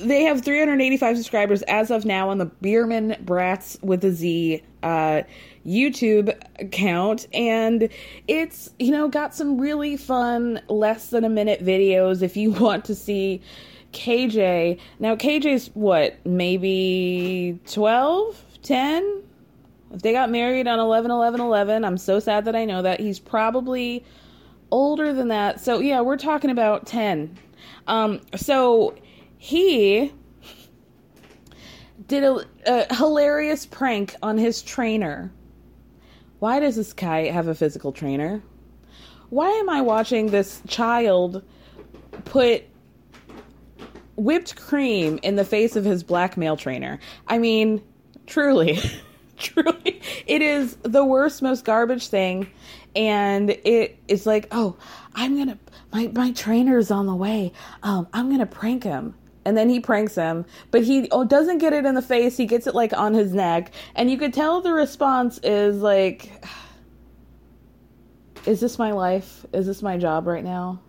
they 0.00 0.22
have 0.22 0.42
385 0.42 1.16
subscribers 1.16 1.62
as 1.62 1.90
of 1.90 2.04
now 2.04 2.30
on 2.30 2.38
the 2.38 2.46
Biermann 2.46 3.16
Brats 3.20 3.78
with 3.82 4.04
a 4.04 4.10
Z 4.10 4.62
uh, 4.82 5.22
YouTube 5.66 6.36
account, 6.58 7.26
and 7.32 7.88
it's 8.26 8.70
you 8.78 8.90
know 8.90 9.08
got 9.08 9.34
some 9.34 9.60
really 9.60 9.96
fun 9.96 10.60
less 10.68 11.10
than 11.10 11.24
a 11.24 11.28
minute 11.28 11.64
videos 11.64 12.22
if 12.22 12.36
you 12.36 12.50
want 12.60 12.84
to 12.86 12.94
see 12.94 13.40
KJ. 13.92 14.78
Now 14.98 15.16
KJ's 15.16 15.70
what 15.74 16.18
maybe 16.24 17.58
12, 17.70 18.44
10. 18.62 19.22
If 19.92 20.02
they 20.02 20.12
got 20.12 20.30
married 20.30 20.68
on 20.68 20.78
11 20.78 21.10
11 21.10 21.40
11, 21.40 21.84
I'm 21.84 21.98
so 21.98 22.20
sad 22.20 22.44
that 22.44 22.54
I 22.54 22.64
know 22.64 22.82
that 22.82 23.00
he's 23.00 23.18
probably 23.18 24.04
older 24.70 25.12
than 25.12 25.28
that. 25.28 25.60
So 25.60 25.80
yeah, 25.80 26.00
we're 26.00 26.16
talking 26.16 26.50
about 26.50 26.86
10. 26.86 27.36
Um, 27.86 28.20
so 28.36 28.94
he 29.42 30.12
did 32.08 32.22
a, 32.22 32.44
a, 32.66 32.94
hilarious 32.94 33.64
prank 33.64 34.14
on 34.22 34.36
his 34.36 34.60
trainer. 34.60 35.32
Why 36.40 36.60
does 36.60 36.76
this 36.76 36.92
guy 36.92 37.28
have 37.28 37.48
a 37.48 37.54
physical 37.54 37.90
trainer? 37.90 38.42
Why 39.30 39.48
am 39.48 39.70
I 39.70 39.80
watching 39.80 40.26
this 40.26 40.60
child 40.68 41.42
put 42.26 42.64
whipped 44.16 44.56
cream 44.56 45.18
in 45.22 45.36
the 45.36 45.44
face 45.44 45.74
of 45.74 45.86
his 45.86 46.02
black 46.02 46.36
male 46.36 46.58
trainer? 46.58 47.00
I 47.26 47.38
mean, 47.38 47.82
truly, 48.26 48.78
truly, 49.38 50.02
it 50.26 50.42
is 50.42 50.76
the 50.82 51.04
worst, 51.04 51.40
most 51.40 51.64
garbage 51.64 52.08
thing. 52.08 52.46
And 52.94 53.48
it 53.50 53.98
is 54.06 54.26
like, 54.26 54.48
oh, 54.50 54.76
I'm 55.14 55.38
gonna, 55.38 55.58
my, 55.94 56.08
my 56.08 56.32
trainer's 56.32 56.90
on 56.90 57.06
the 57.06 57.16
way. 57.16 57.52
Um, 57.82 58.06
I'm 58.12 58.30
gonna 58.30 58.44
prank 58.44 58.84
him 58.84 59.14
and 59.44 59.56
then 59.56 59.68
he 59.68 59.80
pranks 59.80 60.14
him 60.14 60.44
but 60.70 60.82
he 60.82 61.08
oh, 61.10 61.24
doesn't 61.24 61.58
get 61.58 61.72
it 61.72 61.84
in 61.84 61.94
the 61.94 62.02
face 62.02 62.36
he 62.36 62.46
gets 62.46 62.66
it 62.66 62.74
like 62.74 62.92
on 62.96 63.14
his 63.14 63.32
neck 63.32 63.70
and 63.94 64.10
you 64.10 64.18
could 64.18 64.32
tell 64.32 64.60
the 64.60 64.72
response 64.72 65.38
is 65.42 65.76
like 65.78 66.30
is 68.46 68.60
this 68.60 68.78
my 68.78 68.92
life 68.92 69.44
is 69.52 69.66
this 69.66 69.82
my 69.82 69.96
job 69.96 70.26
right 70.26 70.44
now 70.44 70.80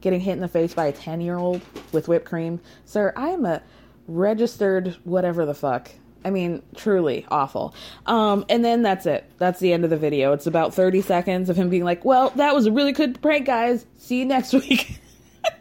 getting 0.00 0.20
hit 0.20 0.32
in 0.32 0.40
the 0.40 0.48
face 0.48 0.74
by 0.74 0.86
a 0.86 0.92
10 0.92 1.20
year 1.20 1.36
old 1.36 1.60
with 1.92 2.08
whipped 2.08 2.26
cream 2.26 2.60
sir 2.84 3.12
i 3.16 3.28
am 3.28 3.44
a 3.44 3.62
registered 4.06 4.96
whatever 5.04 5.44
the 5.46 5.54
fuck 5.54 5.90
I 6.26 6.30
mean, 6.30 6.60
truly 6.74 7.24
awful. 7.30 7.72
Um, 8.04 8.44
and 8.48 8.64
then 8.64 8.82
that's 8.82 9.06
it. 9.06 9.30
That's 9.38 9.60
the 9.60 9.72
end 9.72 9.84
of 9.84 9.90
the 9.90 9.96
video. 9.96 10.32
It's 10.32 10.48
about 10.48 10.74
30 10.74 11.00
seconds 11.02 11.48
of 11.48 11.56
him 11.56 11.68
being 11.70 11.84
like, 11.84 12.04
well, 12.04 12.30
that 12.30 12.52
was 12.52 12.66
a 12.66 12.72
really 12.72 12.90
good 12.90 13.22
prank, 13.22 13.46
guys. 13.46 13.86
See 13.96 14.18
you 14.18 14.24
next 14.24 14.52
week. 14.52 14.98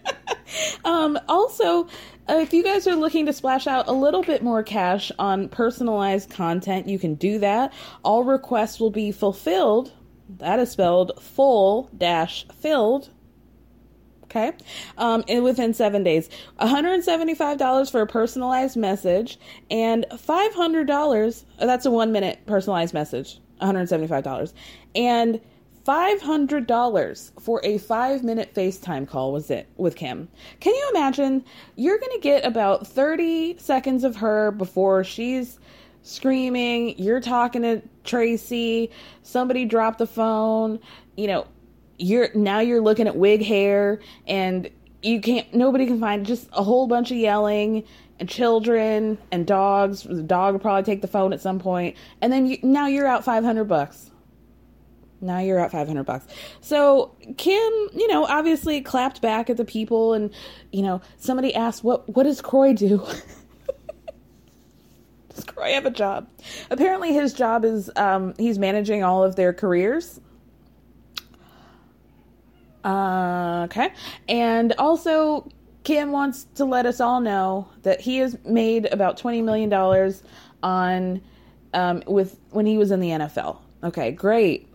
um, 0.85 1.19
also, 1.29 1.87
if 2.29 2.53
you 2.53 2.63
guys 2.63 2.87
are 2.87 2.95
looking 2.95 3.25
to 3.27 3.33
splash 3.33 3.67
out 3.67 3.87
a 3.87 3.91
little 3.91 4.23
bit 4.23 4.41
more 4.41 4.63
cash 4.63 5.11
on 5.19 5.49
personalized 5.49 6.29
content, 6.29 6.87
you 6.87 6.97
can 6.97 7.15
do 7.15 7.39
that. 7.39 7.73
All 8.03 8.23
requests 8.23 8.79
will 8.79 8.91
be 8.91 9.11
fulfilled. 9.11 9.91
That 10.37 10.59
is 10.59 10.71
spelled 10.71 11.11
full 11.21 11.89
dash 11.95 12.47
filled. 12.59 13.09
Okay. 14.23 14.53
Um, 14.97 15.23
and 15.29 15.43
within 15.43 15.73
seven 15.73 16.03
days, 16.03 16.29
$175 16.59 17.91
for 17.91 18.01
a 18.01 18.07
personalized 18.07 18.75
message 18.75 19.39
and 19.69 20.05
$500. 20.11 21.45
That's 21.59 21.85
a 21.85 21.91
one 21.91 22.11
minute 22.11 22.39
personalized 22.45 22.93
message. 22.93 23.39
$175. 23.61 24.53
And 24.93 25.39
$500 25.85 27.41
for 27.41 27.61
a 27.63 27.77
five 27.77 28.23
minute 28.23 28.53
FaceTime 28.55 29.07
call 29.07 29.31
was 29.31 29.51
it 29.51 29.67
with 29.77 29.95
Kim. 29.95 30.27
Can 30.59 30.73
you 30.73 30.89
imagine? 30.89 31.45
You're 31.75 31.99
going 31.99 32.11
to 32.13 32.19
get 32.19 32.43
about 32.43 32.87
30 32.87 33.57
seconds 33.59 34.03
of 34.03 34.15
her 34.15 34.51
before 34.51 35.03
she's 35.03 35.59
screaming. 36.01 36.97
You're 36.97 37.21
talking 37.21 37.61
to 37.61 37.81
Tracy, 38.03 38.89
somebody 39.21 39.65
dropped 39.65 39.99
the 39.99 40.07
phone, 40.07 40.79
you 41.15 41.27
know, 41.27 41.47
you're 41.97 42.29
now 42.33 42.59
you're 42.59 42.81
looking 42.81 43.07
at 43.07 43.15
wig 43.15 43.43
hair 43.43 43.99
and 44.27 44.69
you 45.01 45.21
can't 45.21 45.53
nobody 45.53 45.85
can 45.85 45.99
find 45.99 46.25
just 46.25 46.49
a 46.51 46.63
whole 46.63 46.87
bunch 46.87 47.11
of 47.11 47.17
yelling 47.17 47.83
and 48.19 48.27
children 48.27 49.17
and 49.31 49.47
dogs 49.47 50.03
the 50.03 50.21
dog 50.21 50.53
will 50.53 50.59
probably 50.59 50.83
take 50.83 51.01
the 51.01 51.07
phone 51.07 51.31
at 51.31 51.39
some 51.39 51.57
point 51.57 51.95
and 52.21 52.33
then 52.33 52.47
you, 52.47 52.57
now 52.63 52.87
you're 52.87 53.07
out 53.07 53.23
500 53.23 53.63
bucks 53.63 54.11
now 55.21 55.39
you're 55.39 55.59
at 55.59 55.71
500 55.71 56.03
bucks 56.03 56.27
so 56.61 57.15
kim 57.37 57.71
you 57.93 58.07
know 58.07 58.25
obviously 58.25 58.81
clapped 58.81 59.21
back 59.21 59.49
at 59.49 59.57
the 59.57 59.65
people 59.65 60.13
and 60.13 60.33
you 60.71 60.81
know 60.81 61.01
somebody 61.17 61.53
asked 61.55 61.83
what 61.83 62.07
what 62.15 62.23
does 62.23 62.41
kroy 62.41 62.73
do 62.73 62.97
does 65.29 65.43
kroy 65.45 65.73
have 65.73 65.85
a 65.85 65.91
job 65.91 66.27
apparently 66.69 67.13
his 67.13 67.33
job 67.33 67.65
is 67.65 67.89
um, 67.95 68.33
he's 68.37 68.59
managing 68.59 69.03
all 69.03 69.23
of 69.23 69.35
their 69.35 69.53
careers 69.53 70.19
uh, 72.85 73.63
okay. 73.63 73.91
And 74.29 74.73
also, 74.77 75.49
Kim 75.83 76.11
wants 76.11 76.45
to 76.55 76.65
let 76.65 76.85
us 76.85 77.01
all 77.01 77.19
know 77.19 77.67
that 77.81 77.99
he 77.99 78.17
has 78.17 78.37
made 78.45 78.85
about 78.85 79.19
$20 79.19 79.43
million 79.43 79.73
on 80.61 81.21
um, 81.73 82.03
with 82.07 82.39
when 82.51 82.65
he 82.65 82.77
was 82.77 82.91
in 82.91 82.99
the 82.99 83.09
NFL. 83.09 83.57
Okay, 83.83 84.11
great. 84.11 84.69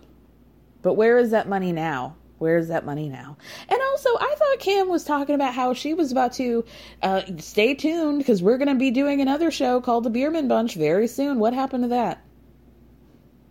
But 0.82 0.94
where 0.94 1.18
is 1.18 1.30
that 1.30 1.48
money 1.48 1.72
now? 1.72 2.16
Where 2.38 2.56
is 2.56 2.68
that 2.68 2.86
money 2.86 3.08
now? 3.10 3.36
And 3.68 3.80
also, 3.90 4.08
I 4.16 4.34
thought 4.38 4.58
Kim 4.60 4.88
was 4.88 5.04
talking 5.04 5.34
about 5.34 5.52
how 5.52 5.74
she 5.74 5.92
was 5.92 6.10
about 6.10 6.32
to 6.34 6.64
uh, 7.02 7.22
stay 7.38 7.74
tuned 7.74 8.18
because 8.18 8.42
we're 8.42 8.56
going 8.56 8.68
to 8.68 8.74
be 8.74 8.90
doing 8.90 9.20
another 9.20 9.50
show 9.50 9.80
called 9.80 10.04
The 10.04 10.10
Biermann 10.10 10.48
Bunch 10.48 10.74
very 10.74 11.06
soon. 11.06 11.38
What 11.38 11.52
happened 11.52 11.84
to 11.84 11.88
that? 11.88 12.24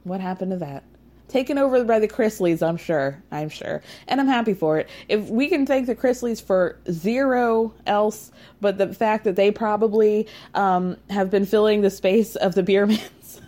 What 0.04 0.22
happened 0.22 0.52
to 0.52 0.58
that? 0.58 0.84
taken 1.30 1.58
over 1.58 1.84
by 1.86 2.00
the 2.00 2.08
Chrisleys, 2.08 2.68
I'm 2.68 2.76
sure. 2.76 3.22
I'm 3.32 3.50
sure. 3.50 3.82
And 4.08 4.20
I'm 4.20 4.28
happy 4.28 4.54
for 4.54 4.80
it. 4.80 4.90
If 5.08 5.30
we 5.30 5.48
can 5.48 5.66
thank 5.66 5.86
the 5.86 5.96
Chrisleys 5.96 6.44
for 6.44 6.78
zero 6.92 7.74
else, 7.86 8.32
but 8.60 8.78
the 8.78 8.94
fact 8.94 9.24
that 9.24 9.36
they 9.36 9.52
probably 9.52 10.28
um, 10.54 10.98
have 11.10 11.30
been 11.30 11.46
filling 11.46 11.82
the 11.82 11.90
space 11.90 12.36
of 12.36 12.56
the 12.56 12.64
Biermanns. 12.64 13.42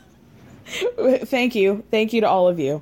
thank 1.28 1.56
you. 1.56 1.84
Thank 1.92 2.14
you 2.14 2.22
to 2.22 2.30
all 2.30 2.48
of 2.48 2.60
you. 2.60 2.82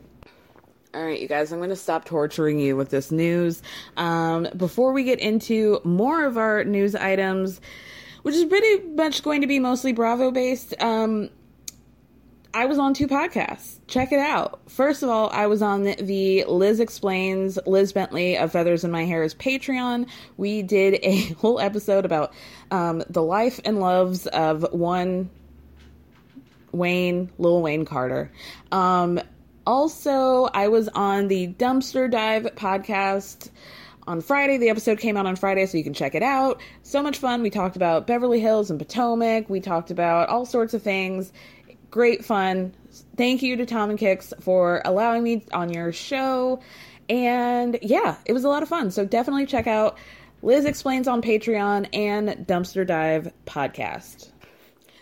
All 0.91 1.05
right, 1.05 1.22
you 1.22 1.27
guys, 1.27 1.51
I'm 1.51 1.60
going 1.60 1.69
to 1.69 1.75
stop 1.75 2.05
torturing 2.05 2.60
you 2.60 2.75
with 2.75 2.89
this 2.89 3.12
news. 3.12 3.62
Um, 3.96 4.48
before 4.58 4.91
we 4.91 5.03
get 5.03 5.19
into 5.19 5.79
more 5.84 6.25
of 6.25 6.36
our 6.36 6.63
news 6.63 6.96
items, 6.96 7.62
which 8.24 8.34
is 8.34 8.46
pretty 8.46 8.88
much 8.88 9.22
going 9.22 9.41
to 9.41 9.48
be 9.48 9.60
mostly 9.60 9.93
Bravo 9.93 10.31
based, 10.31 10.74
um, 10.81 11.29
I 12.55 12.65
was 12.65 12.79
on 12.79 12.96
two 12.96 13.08
podcasts. 13.08 13.77
Check 13.86 14.12
it 14.12 14.19
out. 14.19 14.62
First 14.67 15.03
of 15.03 15.10
all, 15.10 15.29
I 15.29 15.46
was 15.46 15.62
on 15.62 15.84
the, 15.84 16.43
Liz 16.46 16.79
Explains 16.79 17.60
Liz 17.67 17.93
Bentley 17.93 18.36
of 18.36 18.51
Feathers 18.51 18.84
in 18.84 18.89
My 18.89 19.05
Hair's 19.05 19.36
Patreon. 19.36 20.10
We 20.38 20.63
did 20.63 21.00
a 21.03 21.19
whole 21.38 21.60
episode 21.60 22.03
about 22.03 22.34
um, 22.72 23.03
the 23.12 23.22
life 23.22 23.60
and 23.63 23.79
loves 23.79 24.25
of 24.25 24.65
one 24.72 25.29
Wayne, 26.72 27.29
Lil 27.38 27.62
Wayne 27.62 27.86
Carter. 27.86 28.31
Um, 28.72 29.22
also, 29.69 30.45
I 30.45 30.67
was 30.67 30.89
on 30.89 31.27
the 31.27 31.49
Dumpster 31.53 32.09
Dive 32.09 32.45
podcast 32.55 33.51
on 34.07 34.19
Friday. 34.19 34.57
The 34.57 34.69
episode 34.69 34.97
came 34.97 35.15
out 35.15 35.27
on 35.27 35.35
Friday, 35.35 35.67
so 35.67 35.77
you 35.77 35.83
can 35.83 35.93
check 35.93 36.15
it 36.15 36.23
out. 36.23 36.59
So 36.81 37.03
much 37.03 37.19
fun. 37.19 37.43
We 37.43 37.51
talked 37.51 37.75
about 37.75 38.07
Beverly 38.07 38.39
Hills 38.39 38.71
and 38.71 38.79
Potomac. 38.79 39.47
We 39.47 39.59
talked 39.59 39.91
about 39.91 40.29
all 40.29 40.47
sorts 40.47 40.73
of 40.73 40.81
things 40.81 41.31
great 41.91 42.25
fun. 42.25 42.73
Thank 43.15 43.41
you 43.41 43.55
to 43.57 43.65
Tom 43.65 43.89
and 43.89 43.99
Kicks 43.99 44.33
for 44.39 44.81
allowing 44.85 45.23
me 45.23 45.45
on 45.53 45.71
your 45.71 45.91
show. 45.91 46.61
And 47.07 47.77
yeah, 47.81 48.17
it 48.25 48.33
was 48.33 48.43
a 48.43 48.49
lot 48.49 48.63
of 48.63 48.69
fun. 48.69 48.91
So 48.91 49.05
definitely 49.05 49.45
check 49.45 49.67
out 49.67 49.97
Liz 50.41 50.65
Explains 50.65 51.07
on 51.07 51.21
Patreon 51.21 51.89
and 51.93 52.47
Dumpster 52.47 52.86
Dive 52.86 53.32
Podcast. 53.45 54.29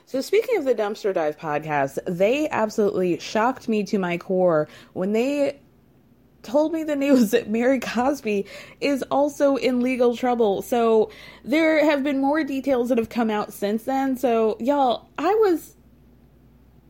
So, 0.08 0.22
speaking 0.22 0.58
of 0.58 0.64
the 0.64 0.74
Dumpster 0.74 1.14
Dive 1.14 1.38
podcast, 1.38 2.00
they 2.08 2.48
absolutely 2.48 3.20
shocked 3.20 3.68
me 3.68 3.84
to 3.84 4.00
my 4.00 4.18
core 4.18 4.70
when 4.94 5.12
they 5.12 5.60
told 6.44 6.72
me 6.72 6.86
the 6.86 6.96
news 6.96 7.32
that 7.32 7.50
Mary 7.50 7.82
Cosby 7.82 8.46
is 8.80 9.04
also 9.12 9.58
in 9.58 9.82
legal 9.82 10.16
trouble. 10.16 10.62
So, 10.62 11.12
there 11.44 11.84
have 11.84 12.06
been 12.06 12.22
more 12.22 12.46
details 12.46 12.88
that 12.88 12.98
have 12.98 13.10
come 13.10 13.30
out 13.30 13.52
since 13.52 13.84
then. 13.84 14.16
So, 14.16 14.56
y'all, 14.62 15.10
I 15.18 15.36
was 15.36 15.76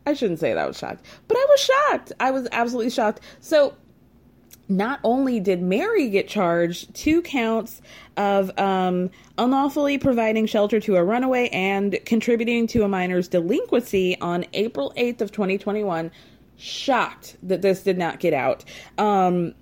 I 0.06 0.14
shouldn't 0.14 0.38
say 0.38 0.54
that 0.54 0.64
I 0.64 0.66
was 0.68 0.78
shocked, 0.78 1.04
but 1.26 1.36
I 1.36 1.46
was 1.50 1.60
shocked. 1.60 2.12
I 2.20 2.30
was 2.30 2.46
absolutely 2.52 2.90
shocked. 2.90 3.20
So, 3.40 3.74
not 4.68 5.00
only 5.02 5.40
did 5.40 5.62
Mary 5.62 6.10
get 6.10 6.28
charged 6.28 6.94
two 6.94 7.22
counts 7.22 7.80
of 8.16 8.56
um, 8.58 9.10
unlawfully 9.38 9.98
providing 9.98 10.46
shelter 10.46 10.78
to 10.80 10.96
a 10.96 11.04
runaway 11.04 11.48
and 11.48 11.98
contributing 12.04 12.66
to 12.68 12.82
a 12.82 12.88
minor's 12.88 13.28
delinquency 13.28 14.20
on 14.20 14.44
April 14.52 14.92
8th 14.96 15.22
of 15.22 15.32
2021, 15.32 16.10
shocked 16.56 17.36
that 17.42 17.62
this 17.62 17.82
did 17.82 17.96
not 17.96 18.20
get 18.20 18.34
out. 18.34 18.64
Um, 18.98 19.54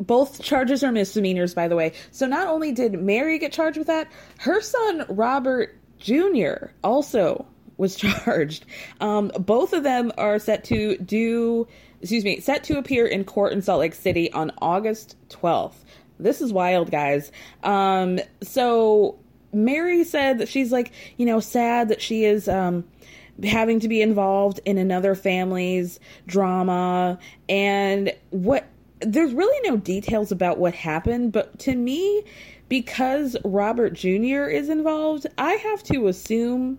both 0.00 0.42
charges 0.42 0.84
are 0.84 0.92
misdemeanors, 0.92 1.54
by 1.54 1.68
the 1.68 1.76
way. 1.76 1.92
So 2.12 2.26
not 2.26 2.48
only 2.48 2.72
did 2.72 2.94
Mary 2.94 3.38
get 3.38 3.52
charged 3.52 3.76
with 3.76 3.88
that, 3.88 4.10
her 4.38 4.60
son 4.60 5.04
Robert 5.08 5.76
Jr. 5.98 6.68
also 6.84 7.46
was 7.76 7.96
charged. 8.24 8.64
Um, 9.00 9.30
both 9.38 9.72
of 9.72 9.82
them 9.82 10.12
are 10.16 10.38
set 10.38 10.64
to 10.64 10.96
do, 10.98 11.66
excuse 12.00 12.24
me, 12.24 12.40
set 12.40 12.64
to 12.64 12.78
appear 12.78 13.06
in 13.06 13.24
court 13.24 13.52
in 13.52 13.62
Salt 13.62 13.80
Lake 13.80 13.94
City 13.94 14.32
on 14.32 14.52
August 14.60 15.16
12th. 15.30 15.84
This 16.18 16.40
is 16.40 16.52
wild, 16.52 16.90
guys. 16.90 17.30
Um, 17.62 18.20
so 18.42 19.18
Mary 19.52 20.04
said 20.04 20.38
that 20.38 20.48
she's 20.48 20.72
like, 20.72 20.92
you 21.16 21.26
know, 21.26 21.40
sad 21.40 21.88
that 21.88 22.00
she 22.00 22.24
is 22.24 22.48
um, 22.48 22.84
having 23.44 23.80
to 23.80 23.88
be 23.88 24.02
involved 24.02 24.60
in 24.64 24.78
another 24.78 25.14
family's 25.14 26.00
drama 26.26 27.18
and 27.48 28.12
what 28.30 28.66
there's 29.00 29.32
really 29.32 29.68
no 29.68 29.76
details 29.76 30.32
about 30.32 30.58
what 30.58 30.74
happened, 30.74 31.32
but 31.32 31.56
to 31.60 31.74
me, 31.76 32.24
because 32.68 33.36
Robert 33.44 33.94
Jr. 33.94 34.48
is 34.48 34.68
involved, 34.68 35.26
I 35.38 35.52
have 35.52 35.82
to 35.84 36.08
assume 36.08 36.78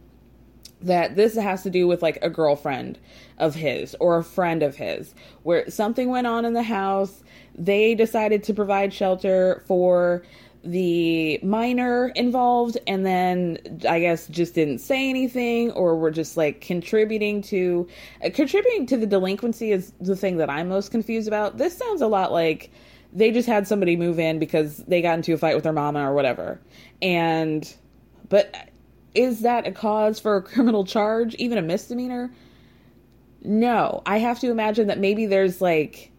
that 0.82 1.16
this 1.16 1.36
has 1.36 1.64
to 1.64 1.70
do 1.70 1.88
with 1.88 2.02
like 2.02 2.18
a 2.22 2.30
girlfriend 2.30 2.98
of 3.38 3.56
his 3.56 3.96
or 4.00 4.18
a 4.18 4.24
friend 4.24 4.64
of 4.64 4.76
his 4.76 5.14
where 5.44 5.70
something 5.70 6.10
went 6.10 6.28
on 6.28 6.46
in 6.46 6.54
the 6.54 6.64
house. 6.64 7.24
They 7.56 7.96
decided 7.96 8.44
to 8.44 8.54
provide 8.54 8.94
shelter 8.94 9.64
for 9.68 10.24
the 10.62 11.40
minor 11.42 12.10
involved 12.16 12.78
and 12.86 13.06
then 13.06 13.58
i 13.88 13.98
guess 13.98 14.28
just 14.28 14.54
didn't 14.54 14.80
say 14.80 15.10
anything 15.10 15.72
or 15.72 15.96
were 15.96 16.12
just 16.12 16.36
like 16.36 16.60
contributing 16.60 17.42
to 17.42 17.88
uh, 18.26 18.30
contributing 18.34 18.86
to 18.86 18.98
the 18.98 19.08
delinquency 19.08 19.72
is 19.72 19.94
the 20.02 20.18
thing 20.18 20.36
that 20.36 20.50
i'm 20.50 20.68
most 20.68 20.92
confused 20.92 21.30
about. 21.30 21.58
This 21.58 21.78
sounds 21.78 22.02
a 22.02 22.08
lot 22.08 22.32
like 22.32 22.72
they 23.12 23.32
just 23.32 23.48
had 23.48 23.68
somebody 23.68 23.96
move 23.96 24.20
in 24.20 24.40
because 24.40 24.78
they 24.78 25.02
got 25.02 25.16
into 25.16 25.34
a 25.34 25.38
fight 25.38 25.56
with 25.56 25.64
their 25.64 25.74
mama 25.74 26.10
or 26.10 26.14
whatever. 26.14 26.62
And 27.02 27.72
but 28.30 28.69
is 29.16 29.42
that 29.42 29.68
a 29.68 29.72
cause 29.72 30.20
for 30.20 30.36
a 30.36 30.42
criminal 30.42 30.86
charge, 30.86 31.36
even 31.36 31.58
a 31.58 31.62
misdemeanor? 31.62 32.32
No, 33.42 34.02
I 34.06 34.18
have 34.20 34.40
to 34.42 34.52
imagine 34.52 34.88
that 34.88 35.00
maybe 35.00 35.26
there's 35.26 35.62
like, 35.62 36.12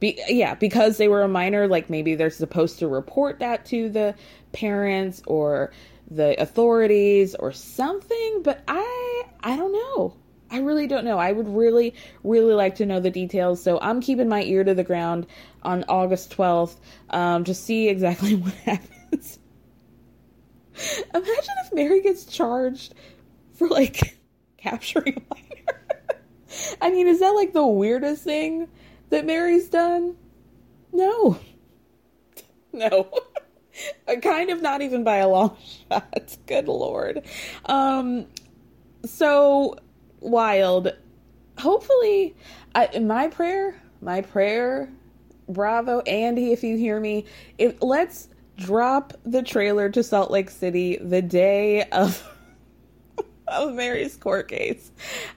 be, 0.00 0.20
yeah, 0.28 0.54
because 0.54 0.96
they 0.96 1.08
were 1.08 1.22
a 1.22 1.28
minor, 1.28 1.68
like 1.68 1.90
maybe 1.90 2.14
they're 2.14 2.30
supposed 2.30 2.78
to 2.78 2.88
report 2.88 3.38
that 3.40 3.64
to 3.66 3.88
the 3.88 4.14
parents 4.52 5.22
or 5.26 5.72
the 6.10 6.40
authorities 6.40 7.34
or 7.34 7.52
something. 7.52 8.42
But 8.42 8.62
I, 8.66 9.24
I 9.40 9.56
don't 9.56 9.72
know. 9.72 10.16
I 10.50 10.58
really 10.58 10.86
don't 10.86 11.04
know. 11.04 11.18
I 11.18 11.32
would 11.32 11.48
really, 11.48 11.94
really 12.22 12.54
like 12.54 12.76
to 12.76 12.86
know 12.86 13.00
the 13.00 13.10
details. 13.10 13.62
So 13.62 13.78
I'm 13.80 14.00
keeping 14.00 14.28
my 14.28 14.42
ear 14.42 14.64
to 14.64 14.74
the 14.74 14.84
ground 14.84 15.26
on 15.62 15.84
August 15.88 16.36
12th 16.36 16.76
um, 17.10 17.44
to 17.44 17.54
see 17.54 17.88
exactly 17.88 18.34
what 18.36 18.54
happens. 18.54 19.38
Imagine 21.14 21.54
if 21.64 21.72
Mary 21.72 22.00
gets 22.00 22.24
charged 22.24 22.94
for 23.52 23.68
like 23.68 24.18
capturing 24.56 25.16
a 25.16 25.34
minor. 25.34 26.20
I 26.80 26.90
mean, 26.90 27.06
is 27.06 27.20
that 27.20 27.30
like 27.30 27.52
the 27.52 27.66
weirdest 27.66 28.24
thing 28.24 28.68
that 29.10 29.26
Mary's 29.26 29.68
done? 29.68 30.16
No. 30.92 31.38
No. 32.72 33.10
kind 34.22 34.50
of 34.50 34.62
not 34.62 34.82
even 34.82 35.04
by 35.04 35.16
a 35.16 35.28
long 35.28 35.56
shot. 35.90 36.36
Good 36.46 36.68
lord. 36.68 37.24
Um 37.66 38.26
so 39.04 39.76
wild. 40.20 40.92
Hopefully, 41.58 42.34
I, 42.74 42.98
my 42.98 43.28
prayer, 43.28 43.80
my 44.00 44.22
prayer, 44.22 44.90
bravo, 45.48 46.00
Andy, 46.00 46.52
if 46.52 46.64
you 46.64 46.76
hear 46.76 46.98
me, 46.98 47.26
if 47.58 47.80
let's 47.80 48.28
drop 48.56 49.14
the 49.24 49.42
trailer 49.42 49.88
to 49.90 50.02
Salt 50.02 50.30
Lake 50.30 50.50
City 50.50 50.98
the 51.00 51.22
day 51.22 51.84
of 51.90 52.28
of 53.48 53.74
Mary's 53.74 54.16
court 54.16 54.48
case. 54.48 54.90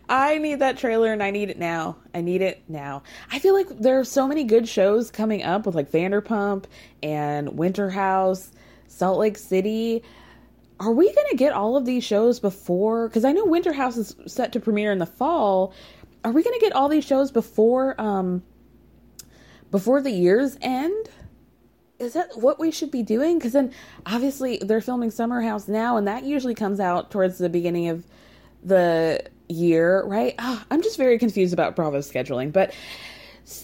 I 0.10 0.38
need 0.38 0.60
that 0.60 0.77
trailer 0.77 1.12
and 1.12 1.21
I 1.21 1.32
need 1.32 1.49
it 1.49 1.60
now. 1.60 1.97
I 2.13 2.21
need 2.21 2.41
it 2.41 2.63
now. 2.67 3.03
I 3.32 3.39
feel 3.39 3.53
like 3.53 3.67
there 3.69 3.99
are 3.99 4.06
so 4.06 4.27
many 4.27 4.43
good 4.43 4.67
shows 4.67 5.12
coming 5.12 5.43
up 5.43 5.65
with 5.65 5.75
like 5.75 5.91
Vanderpump 5.91 6.65
and 7.03 7.58
Winter 7.58 7.89
House, 7.89 8.51
Salt 8.88 9.19
Lake 9.19 9.38
City. 9.38 10.03
Are 10.80 10.91
we 10.91 11.06
going 11.13 11.27
to 11.32 11.36
get 11.36 11.53
all 11.53 11.75
of 11.75 11.86
these 11.86 12.03
shows 12.03 12.39
before? 12.39 13.08
Because 13.08 13.25
I 13.25 13.32
know 13.32 13.45
Winter 13.45 13.73
House 13.73 13.97
is 13.97 14.15
set 14.27 14.51
to 14.53 14.60
premiere 14.60 14.91
in 14.91 14.99
the 14.99 15.08
fall. 15.08 15.73
Are 16.23 16.32
we 16.32 16.43
going 16.43 16.58
to 16.58 16.63
get 16.63 16.73
all 16.73 16.88
these 16.88 17.06
shows 17.06 17.32
before 17.32 17.99
um 17.99 18.43
before 19.71 20.01
the 20.01 20.12
year's 20.12 20.58
end? 20.62 21.10
Is 21.99 22.13
that 22.13 22.38
what 22.38 22.60
we 22.60 22.71
should 22.71 22.91
be 22.91 23.01
doing? 23.01 23.38
Because 23.38 23.53
then 23.53 23.73
obviously 24.05 24.60
they're 24.62 24.81
filming 24.81 25.12
Summer 25.12 25.41
House 25.41 25.67
now, 25.67 25.97
and 25.97 26.07
that 26.07 26.23
usually 26.23 26.53
comes 26.53 26.79
out 26.79 27.10
towards 27.10 27.38
the 27.39 27.49
beginning 27.49 27.89
of 27.89 28.05
the 28.63 29.23
year, 29.47 30.03
right? 30.05 30.36
Oh, 30.38 30.63
I'm 30.69 30.81
just 30.81 30.97
very 30.97 31.17
confused 31.17 31.53
about 31.53 31.75
Bravo's 31.75 32.12
scheduling. 32.12 32.51
But 32.51 32.73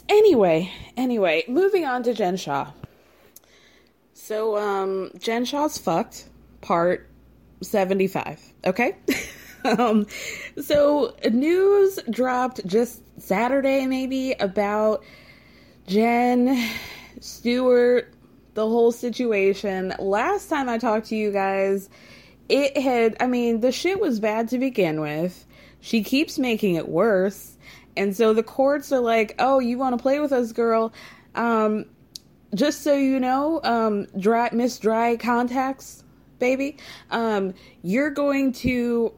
anyway, 0.10 0.72
anyway, 0.98 1.44
moving 1.48 1.86
on 1.86 2.04
to 2.04 2.14
Jen 2.14 2.38
Shah. 2.38 2.72
So, 4.14 4.58
um, 4.58 5.12
Jen 5.18 5.46
Shah's 5.46 5.78
fucked, 5.78 6.30
part 6.62 7.10
75. 7.62 8.54
Okay? 8.66 8.96
um, 9.66 10.08
so, 10.62 11.14
news 11.30 12.00
dropped 12.10 12.66
just 12.66 13.02
Saturday, 13.22 13.86
maybe, 13.86 14.32
about 14.40 15.04
Jen 15.88 16.70
Stuart 17.20 18.13
the 18.54 18.68
whole 18.68 18.92
situation. 18.92 19.94
Last 20.00 20.48
time 20.48 20.70
I 20.70 20.78
talked 20.78 21.08
to 21.08 21.16
you 21.16 21.32
guys, 21.32 21.90
it 22.50 22.78
had, 22.78 23.18
I 23.20 23.28
mean, 23.28 23.62
the 23.62 23.72
shit 23.72 24.00
was 24.00 24.20
bad 24.20 24.50
to 24.50 24.60
begin 24.60 25.02
with. 25.02 25.46
She 25.80 26.04
keeps 26.04 26.38
making 26.38 26.76
it 26.76 26.88
worse. 26.88 27.58
And 27.96 28.16
so 28.16 28.34
the 28.34 28.44
courts 28.44 28.92
are 28.92 29.00
like, 29.00 29.36
oh, 29.40 29.60
you 29.60 29.78
want 29.78 29.98
to 29.98 30.02
play 30.02 30.20
with 30.20 30.32
us, 30.32 30.52
girl? 30.52 30.94
Um, 31.36 31.86
just 32.56 32.82
so 32.82 32.96
you 32.96 33.20
know, 33.20 33.60
um, 33.64 34.08
dry, 34.18 34.50
Miss 34.52 34.78
Dry 34.78 35.18
Contacts, 35.18 36.04
baby, 36.40 36.78
um, 37.12 37.54
you're 37.82 38.12
going 38.12 38.54
to 38.54 39.14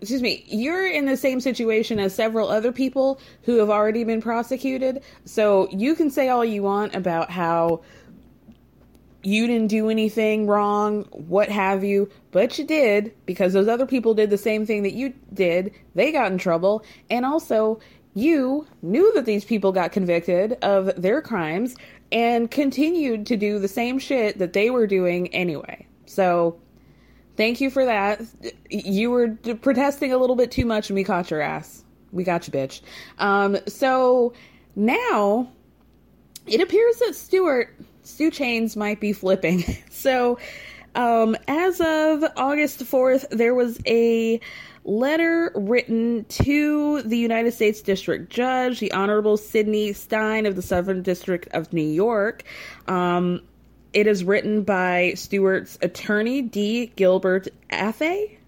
excuse 0.00 0.22
me, 0.22 0.42
you're 0.46 0.90
in 0.90 1.04
the 1.04 1.16
same 1.16 1.40
situation 1.40 2.00
as 2.00 2.14
several 2.14 2.48
other 2.48 2.72
people 2.72 3.20
who 3.42 3.58
have 3.58 3.68
already 3.68 4.02
been 4.02 4.22
prosecuted. 4.22 5.02
So 5.26 5.68
you 5.70 5.94
can 5.94 6.10
say 6.10 6.30
all 6.30 6.44
you 6.44 6.62
want 6.62 6.94
about 6.94 7.30
how 7.30 7.82
you 9.22 9.46
didn't 9.46 9.68
do 9.68 9.90
anything 9.90 10.46
wrong, 10.46 11.04
what 11.12 11.48
have 11.48 11.84
you, 11.84 12.08
but 12.30 12.58
you 12.58 12.64
did 12.64 13.14
because 13.26 13.52
those 13.52 13.68
other 13.68 13.86
people 13.86 14.14
did 14.14 14.30
the 14.30 14.38
same 14.38 14.64
thing 14.64 14.82
that 14.82 14.94
you 14.94 15.12
did. 15.34 15.72
They 15.94 16.12
got 16.12 16.32
in 16.32 16.38
trouble. 16.38 16.84
And 17.10 17.26
also, 17.26 17.80
you 18.14 18.66
knew 18.82 19.12
that 19.14 19.26
these 19.26 19.44
people 19.44 19.72
got 19.72 19.92
convicted 19.92 20.54
of 20.62 21.00
their 21.00 21.20
crimes 21.20 21.76
and 22.10 22.50
continued 22.50 23.26
to 23.26 23.36
do 23.36 23.58
the 23.58 23.68
same 23.68 23.98
shit 23.98 24.38
that 24.38 24.52
they 24.52 24.70
were 24.70 24.86
doing 24.86 25.28
anyway. 25.28 25.86
So, 26.06 26.58
thank 27.36 27.60
you 27.60 27.70
for 27.70 27.84
that. 27.84 28.22
You 28.70 29.10
were 29.10 29.36
protesting 29.60 30.12
a 30.12 30.18
little 30.18 30.36
bit 30.36 30.50
too 30.50 30.64
much 30.64 30.90
and 30.90 30.94
we 30.96 31.04
caught 31.04 31.30
your 31.30 31.40
ass. 31.40 31.84
We 32.12 32.24
got 32.24 32.46
you, 32.46 32.52
bitch. 32.52 32.80
Um, 33.18 33.58
so 33.66 34.32
now 34.74 35.50
it 36.46 36.60
appears 36.60 36.96
that 36.98 37.14
Stuart 37.14 37.76
Stu 38.10 38.30
Chains 38.30 38.76
might 38.76 39.00
be 39.00 39.12
flipping. 39.12 39.64
So, 39.90 40.38
um, 40.94 41.36
as 41.46 41.78
of 41.80 42.24
August 42.36 42.80
4th, 42.80 43.28
there 43.28 43.54
was 43.54 43.78
a 43.86 44.40
letter 44.84 45.52
written 45.54 46.24
to 46.24 47.02
the 47.02 47.18
United 47.18 47.52
States 47.52 47.82
District 47.82 48.30
Judge, 48.30 48.80
the 48.80 48.92
Honorable 48.92 49.36
Sidney 49.36 49.92
Stein 49.92 50.46
of 50.46 50.56
the 50.56 50.62
Southern 50.62 51.02
District 51.02 51.48
of 51.52 51.72
New 51.72 51.86
York. 51.86 52.44
Um, 52.88 53.42
it 53.92 54.06
is 54.06 54.24
written 54.24 54.62
by 54.62 55.12
Stuart's 55.16 55.78
attorney, 55.82 56.42
D. 56.42 56.92
Gilbert. 56.96 57.48
Okay, 57.72 58.38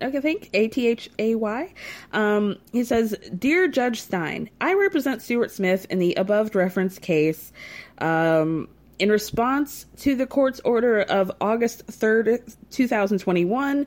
I 0.00 0.10
think 0.20 0.48
A 0.54 0.68
T 0.68 0.86
H 0.88 1.10
A 1.18 1.34
Y. 1.34 1.72
Um, 2.12 2.56
he 2.72 2.84
says, 2.84 3.14
"Dear 3.38 3.68
Judge 3.68 4.00
Stein, 4.00 4.48
I 4.60 4.74
represent 4.74 5.22
Stuart 5.22 5.50
Smith 5.50 5.86
in 5.90 5.98
the 5.98 6.14
above 6.14 6.54
referenced 6.54 7.02
case." 7.02 7.52
Um, 7.98 8.68
in 9.00 9.10
response 9.10 9.86
to 9.96 10.14
the 10.14 10.26
court's 10.26 10.60
order 10.60 11.00
of 11.00 11.32
August 11.40 11.86
3rd, 11.86 12.54
2021, 12.70 13.86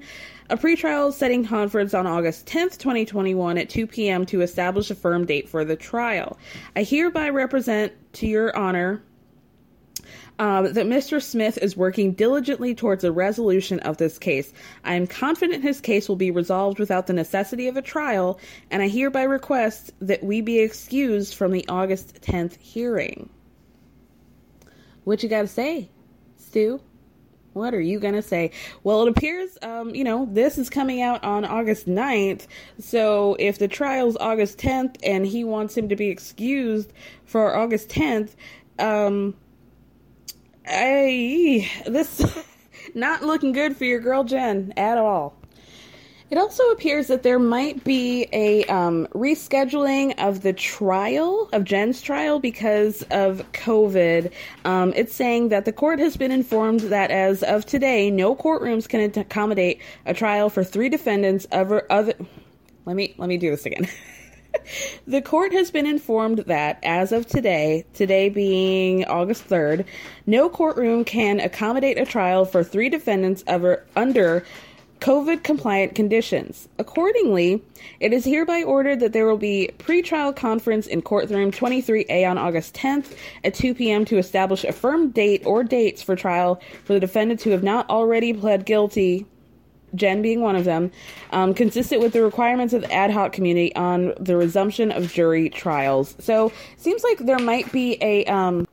a 0.49 0.57
pretrial 0.57 1.13
setting 1.13 1.45
conference 1.45 1.93
on 1.93 2.07
August 2.07 2.47
10th, 2.47 2.79
2021 2.79 3.59
at 3.59 3.69
2 3.69 3.85
p.m. 3.85 4.25
to 4.25 4.41
establish 4.41 4.89
a 4.89 4.95
firm 4.95 5.25
date 5.25 5.47
for 5.47 5.63
the 5.63 5.75
trial. 5.75 6.37
I 6.75 6.83
hereby 6.83 7.29
represent 7.29 7.93
to 8.13 8.27
your 8.27 8.55
honor 8.57 9.03
um, 10.39 10.73
that 10.73 10.87
Mr. 10.87 11.21
Smith 11.21 11.59
is 11.61 11.77
working 11.77 12.13
diligently 12.13 12.73
towards 12.73 13.03
a 13.03 13.11
resolution 13.11 13.79
of 13.81 13.97
this 13.97 14.17
case. 14.17 14.51
I 14.83 14.95
am 14.95 15.05
confident 15.05 15.61
his 15.61 15.79
case 15.79 16.09
will 16.09 16.15
be 16.15 16.31
resolved 16.31 16.79
without 16.79 17.05
the 17.05 17.13
necessity 17.13 17.67
of 17.67 17.77
a 17.77 17.83
trial, 17.83 18.39
and 18.71 18.81
I 18.81 18.87
hereby 18.87 19.23
request 19.23 19.91
that 20.01 20.23
we 20.23 20.41
be 20.41 20.59
excused 20.59 21.35
from 21.35 21.51
the 21.51 21.65
August 21.69 22.19
10th 22.21 22.57
hearing. 22.57 23.29
What 25.03 25.23
you 25.23 25.29
got 25.29 25.41
to 25.41 25.47
say, 25.47 25.89
Stu? 26.37 26.81
What 27.53 27.75
are 27.75 27.81
you 27.81 27.99
going 27.99 28.15
to 28.15 28.21
say? 28.21 28.51
Well, 28.83 29.03
it 29.03 29.09
appears, 29.09 29.57
um, 29.61 29.93
you 29.93 30.03
know, 30.03 30.27
this 30.31 30.57
is 30.57 30.69
coming 30.71 31.01
out 31.01 31.23
on 31.23 31.45
August 31.45 31.87
9th. 31.87 32.47
So 32.79 33.35
if 33.39 33.59
the 33.59 33.67
trial's 33.67 34.17
August 34.17 34.57
10th 34.57 34.97
and 35.03 35.25
he 35.25 35.43
wants 35.43 35.77
him 35.77 35.87
to 35.89 35.95
be 35.95 36.09
excused 36.09 36.93
for 37.25 37.55
August 37.55 37.89
10th, 37.89 38.31
um, 38.79 39.35
I, 40.67 41.69
this, 41.85 42.25
not 42.95 43.21
looking 43.21 43.51
good 43.51 43.77
for 43.77 43.85
your 43.85 43.99
girl 43.99 44.23
Jen 44.23 44.73
at 44.75 44.97
all. 44.97 45.37
It 46.29 46.37
also 46.37 46.63
appears 46.71 47.07
that 47.07 47.23
there 47.23 47.37
might 47.37 47.83
be 47.83 48.27
a 48.31 48.63
um, 48.65 49.07
rescheduling 49.13 50.15
of 50.17 50.41
the 50.41 50.53
trial, 50.53 51.49
of 51.53 51.63
Jen's 51.63 52.01
trial, 52.01 52.39
because 52.39 53.03
of 53.11 53.43
COVID. 53.51 54.31
Um, 54.65 54.93
it's 54.95 55.13
saying 55.13 55.49
that 55.49 55.65
the 55.65 55.73
court 55.73 55.99
has 55.99 56.17
been 56.17 56.31
informed 56.31 56.81
that 56.81 57.11
as 57.11 57.43
of 57.43 57.65
today, 57.65 58.09
no 58.09 58.35
courtrooms 58.35 58.87
can 58.87 59.01
accommodate 59.01 59.81
a 60.05 60.13
trial 60.13 60.49
for 60.49 60.63
three 60.63 60.89
defendants. 60.89 61.45
Other, 61.51 61.85
other, 61.91 62.13
let 62.85 62.95
me 62.95 63.13
let 63.17 63.29
me 63.29 63.37
do 63.37 63.51
this 63.51 63.65
again. 63.65 63.87
the 65.07 65.21
court 65.21 65.51
has 65.51 65.71
been 65.71 65.85
informed 65.85 66.39
that 66.39 66.79
as 66.83 67.11
of 67.11 67.27
today, 67.27 67.85
today 67.93 68.29
being 68.29 69.05
August 69.05 69.47
3rd, 69.47 69.85
no 70.25 70.49
courtroom 70.49 71.03
can 71.03 71.39
accommodate 71.39 71.97
a 71.97 72.05
trial 72.05 72.45
for 72.45 72.63
three 72.63 72.89
defendants 72.89 73.43
over, 73.47 73.85
under 73.95 74.45
COVID 75.03 75.43
compliant 75.43 75.95
conditions. 75.95 76.69
Accordingly, 76.79 77.61
it 77.99 78.13
is 78.13 78.23
hereby 78.23 78.63
ordered 78.63 79.01
that 79.01 79.11
there 79.11 79.25
will 79.25 79.35
be 79.37 79.69
pre-trial 79.77 80.31
conference 80.31 80.87
in 80.87 81.01
courtroom 81.01 81.51
23A 81.51 82.25
on 82.25 82.37
August 82.37 82.73
10th 82.73 83.13
at 83.43 83.53
2 83.53 83.75
p.m. 83.75 84.05
to 84.05 84.17
establish 84.17 84.63
a 84.63 84.71
firm 84.71 85.09
date 85.09 85.45
or 85.45 85.61
dates 85.61 86.01
for 86.01 86.15
trial 86.15 86.61
for 86.85 86.93
the 86.93 87.01
defendants 87.01 87.43
who 87.43 87.49
have 87.49 87.63
not 87.63 87.89
already 87.89 88.31
pled 88.31 88.65
guilty 88.65 89.25
Jen 89.93 90.21
being 90.21 90.39
one 90.39 90.55
of 90.55 90.63
them, 90.63 90.89
um, 91.31 91.53
consistent 91.53 92.01
with 92.01 92.13
the 92.13 92.23
requirements 92.23 92.73
of 92.73 92.83
the 92.83 92.91
ad 92.91 93.11
hoc 93.11 93.33
community 93.33 93.75
on 93.75 94.13
the 94.17 94.37
resumption 94.37 94.89
of 94.89 95.11
jury 95.11 95.49
trials. 95.49 96.15
So, 96.17 96.51
seems 96.77 97.03
like 97.03 97.19
there 97.19 97.39
might 97.39 97.71
be 97.73 97.97
a 98.01 98.25
um, 98.25 98.65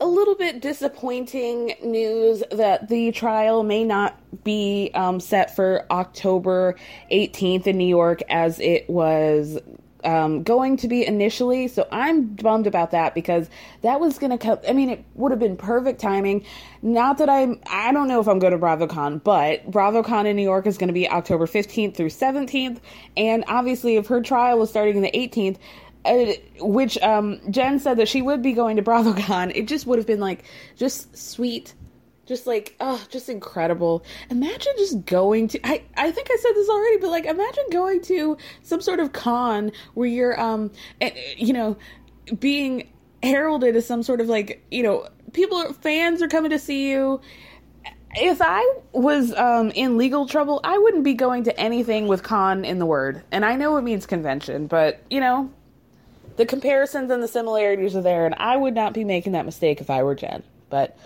a 0.00 0.06
little 0.06 0.34
bit 0.34 0.60
disappointing 0.60 1.74
news 1.82 2.42
that 2.52 2.88
the 2.88 3.10
trial 3.12 3.62
may 3.64 3.84
not 3.84 4.18
be 4.44 4.90
um, 4.94 5.18
set 5.18 5.54
for 5.54 5.86
October 5.90 6.76
18th 7.10 7.66
in 7.66 7.76
New 7.76 7.88
York 7.88 8.22
as 8.28 8.60
it 8.60 8.88
was 8.88 9.58
um, 10.04 10.42
going 10.42 10.76
to 10.76 10.88
be 10.88 11.04
initially. 11.04 11.68
So 11.68 11.88
I'm 11.90 12.26
bummed 12.26 12.66
about 12.66 12.92
that 12.92 13.14
because 13.14 13.48
that 13.82 13.98
was 14.00 14.18
going 14.18 14.30
to 14.30 14.38
come. 14.38 14.58
I 14.68 14.72
mean, 14.72 14.90
it 14.90 15.04
would 15.14 15.32
have 15.32 15.40
been 15.40 15.56
perfect 15.56 16.00
timing. 16.00 16.44
Not 16.82 17.18
that 17.18 17.28
I'm, 17.28 17.60
I 17.66 17.92
don't 17.92 18.06
know 18.06 18.20
if 18.20 18.28
I'm 18.28 18.38
going 18.38 18.52
to 18.52 18.58
BravoCon, 18.58 19.22
but 19.22 19.68
BravoCon 19.70 20.26
in 20.26 20.36
New 20.36 20.42
York 20.42 20.66
is 20.66 20.78
going 20.78 20.88
to 20.88 20.94
be 20.94 21.08
October 21.08 21.46
15th 21.46 21.96
through 21.96 22.10
17th. 22.10 22.78
And 23.16 23.44
obviously, 23.48 23.96
if 23.96 24.06
her 24.06 24.22
trial 24.22 24.58
was 24.58 24.70
starting 24.70 25.02
the 25.02 25.10
18th, 25.10 25.56
uh, 25.56 25.60
which 26.60 26.98
um, 26.98 27.40
Jen 27.50 27.78
said 27.78 27.98
that 27.98 28.08
she 28.08 28.22
would 28.22 28.42
be 28.42 28.52
going 28.52 28.76
to 28.76 28.82
BravoCon. 28.82 29.52
It 29.54 29.66
just 29.66 29.86
would 29.86 29.98
have 29.98 30.06
been 30.06 30.20
like 30.20 30.44
just 30.76 31.16
sweet, 31.16 31.74
just 32.26 32.46
like 32.46 32.76
oh, 32.80 33.04
just 33.10 33.28
incredible. 33.28 34.04
Imagine 34.30 34.72
just 34.78 35.04
going 35.04 35.48
to. 35.48 35.66
I 35.66 35.82
I 35.96 36.10
think 36.10 36.28
I 36.30 36.36
said 36.36 36.52
this 36.54 36.68
already, 36.68 36.98
but 36.98 37.10
like 37.10 37.26
imagine 37.26 37.64
going 37.70 38.00
to 38.02 38.36
some 38.62 38.80
sort 38.80 39.00
of 39.00 39.12
con 39.12 39.72
where 39.94 40.08
you're 40.08 40.40
um, 40.40 40.70
you 41.36 41.52
know, 41.52 41.76
being 42.38 42.88
heralded 43.22 43.74
as 43.74 43.84
some 43.86 44.02
sort 44.02 44.20
of 44.20 44.28
like 44.28 44.64
you 44.70 44.82
know 44.82 45.08
people 45.32 45.58
are 45.58 45.72
fans 45.72 46.22
are 46.22 46.28
coming 46.28 46.50
to 46.50 46.58
see 46.58 46.88
you 46.90 47.20
if 48.14 48.40
I 48.40 48.76
was 48.92 49.34
um, 49.34 49.70
in 49.72 49.96
legal 49.96 50.26
trouble, 50.26 50.60
I 50.64 50.78
wouldn't 50.78 51.04
be 51.04 51.14
going 51.14 51.44
to 51.44 51.60
anything 51.60 52.08
with 52.08 52.22
con 52.22 52.64
in 52.64 52.78
the 52.78 52.86
word. 52.86 53.22
And 53.30 53.44
I 53.44 53.56
know 53.56 53.76
it 53.76 53.82
means 53.82 54.06
convention, 54.06 54.66
but 54.66 55.02
you 55.10 55.20
know, 55.20 55.50
the 56.38 56.46
comparisons 56.46 57.10
and 57.10 57.20
the 57.20 57.28
similarities 57.28 57.96
are 57.96 58.00
there, 58.00 58.24
and 58.24 58.34
I 58.38 58.56
would 58.56 58.74
not 58.74 58.94
be 58.94 59.04
making 59.04 59.32
that 59.32 59.44
mistake 59.44 59.80
if 59.80 59.90
I 59.90 60.04
were 60.04 60.14
Jen. 60.14 60.44
But 60.70 60.96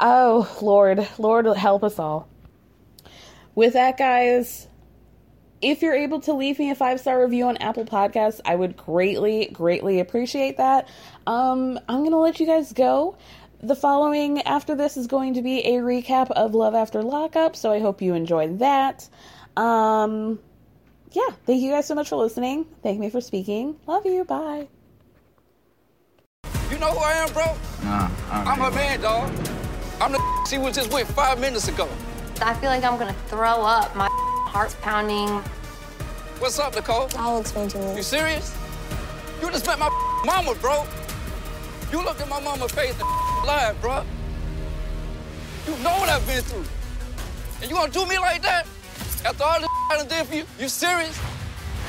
oh, 0.00 0.50
Lord, 0.62 1.06
Lord, 1.18 1.46
help 1.46 1.84
us 1.84 1.98
all. 1.98 2.26
With 3.54 3.74
that, 3.74 3.98
guys, 3.98 4.66
if 5.60 5.82
you're 5.82 5.94
able 5.94 6.20
to 6.20 6.32
leave 6.32 6.58
me 6.58 6.70
a 6.70 6.74
five 6.74 7.00
star 7.00 7.22
review 7.22 7.44
on 7.44 7.58
Apple 7.58 7.84
Podcasts, 7.84 8.40
I 8.46 8.54
would 8.54 8.78
greatly, 8.78 9.50
greatly 9.52 10.00
appreciate 10.00 10.56
that. 10.56 10.88
Um, 11.26 11.78
I'm 11.86 12.02
gonna 12.02 12.18
let 12.18 12.40
you 12.40 12.46
guys 12.46 12.72
go. 12.72 13.18
The 13.60 13.76
following 13.76 14.40
after 14.42 14.74
this 14.74 14.96
is 14.96 15.06
going 15.06 15.34
to 15.34 15.42
be 15.42 15.60
a 15.66 15.80
recap 15.80 16.30
of 16.30 16.54
Love 16.54 16.74
After 16.74 17.02
Lockup, 17.02 17.56
so 17.56 17.72
I 17.72 17.80
hope 17.80 18.00
you 18.00 18.14
enjoy 18.14 18.54
that. 18.54 19.06
Um, 19.54 20.38
yeah, 21.16 21.30
thank 21.46 21.62
you 21.62 21.70
guys 21.70 21.86
so 21.86 21.94
much 21.94 22.10
for 22.10 22.16
listening. 22.16 22.66
Thank 22.82 23.00
me 23.00 23.08
for 23.08 23.22
speaking. 23.22 23.76
Love 23.86 24.04
you. 24.04 24.24
Bye. 24.24 24.68
You 26.70 26.78
know 26.78 26.90
who 26.92 26.98
I 26.98 27.12
am, 27.14 27.32
bro? 27.32 27.44
Nah, 27.84 28.10
I 28.30 28.44
don't 28.44 28.48
I'm 28.48 28.58
know. 28.58 28.64
her 28.66 28.70
man, 28.72 29.00
dog. 29.00 29.30
I'm 30.00 30.12
the 30.12 30.20
she 30.50 30.58
was 30.58 30.74
just 30.76 30.92
with 30.92 31.10
five 31.12 31.40
minutes 31.40 31.68
ago. 31.68 31.88
I 32.42 32.52
feel 32.54 32.68
like 32.68 32.84
I'm 32.84 32.98
gonna 32.98 33.16
throw 33.28 33.62
up. 33.62 33.96
My 33.96 34.08
heart's 34.10 34.74
pounding. 34.82 35.28
What's 36.38 36.58
up, 36.58 36.74
Nicole? 36.74 37.08
I'll 37.16 37.40
explain 37.40 37.68
to 37.70 37.78
You 37.78 37.96
you. 37.96 38.02
serious? 38.02 38.54
You 39.40 39.50
just 39.50 39.66
met 39.66 39.78
my 39.78 39.88
mama, 40.26 40.54
bro. 40.56 40.84
You 41.92 42.04
looked 42.04 42.20
at 42.20 42.28
my 42.28 42.40
mama's 42.40 42.72
face 42.72 42.92
and 42.92 43.46
lied, 43.46 43.80
bro. 43.80 44.04
You 45.66 45.72
know 45.82 45.96
what 45.98 46.10
I've 46.10 46.26
been 46.26 46.42
through. 46.42 46.64
And 47.62 47.70
you 47.70 47.76
gonna 47.76 47.90
do 47.90 48.04
me 48.06 48.18
like 48.18 48.42
that? 48.42 48.66
After 49.26 49.42
all 49.42 49.58
this 49.58 49.68
I 49.90 49.96
done 49.96 50.06
did 50.06 50.26
for 50.28 50.34
you? 50.36 50.44
You 50.56 50.68
serious? 50.68 51.20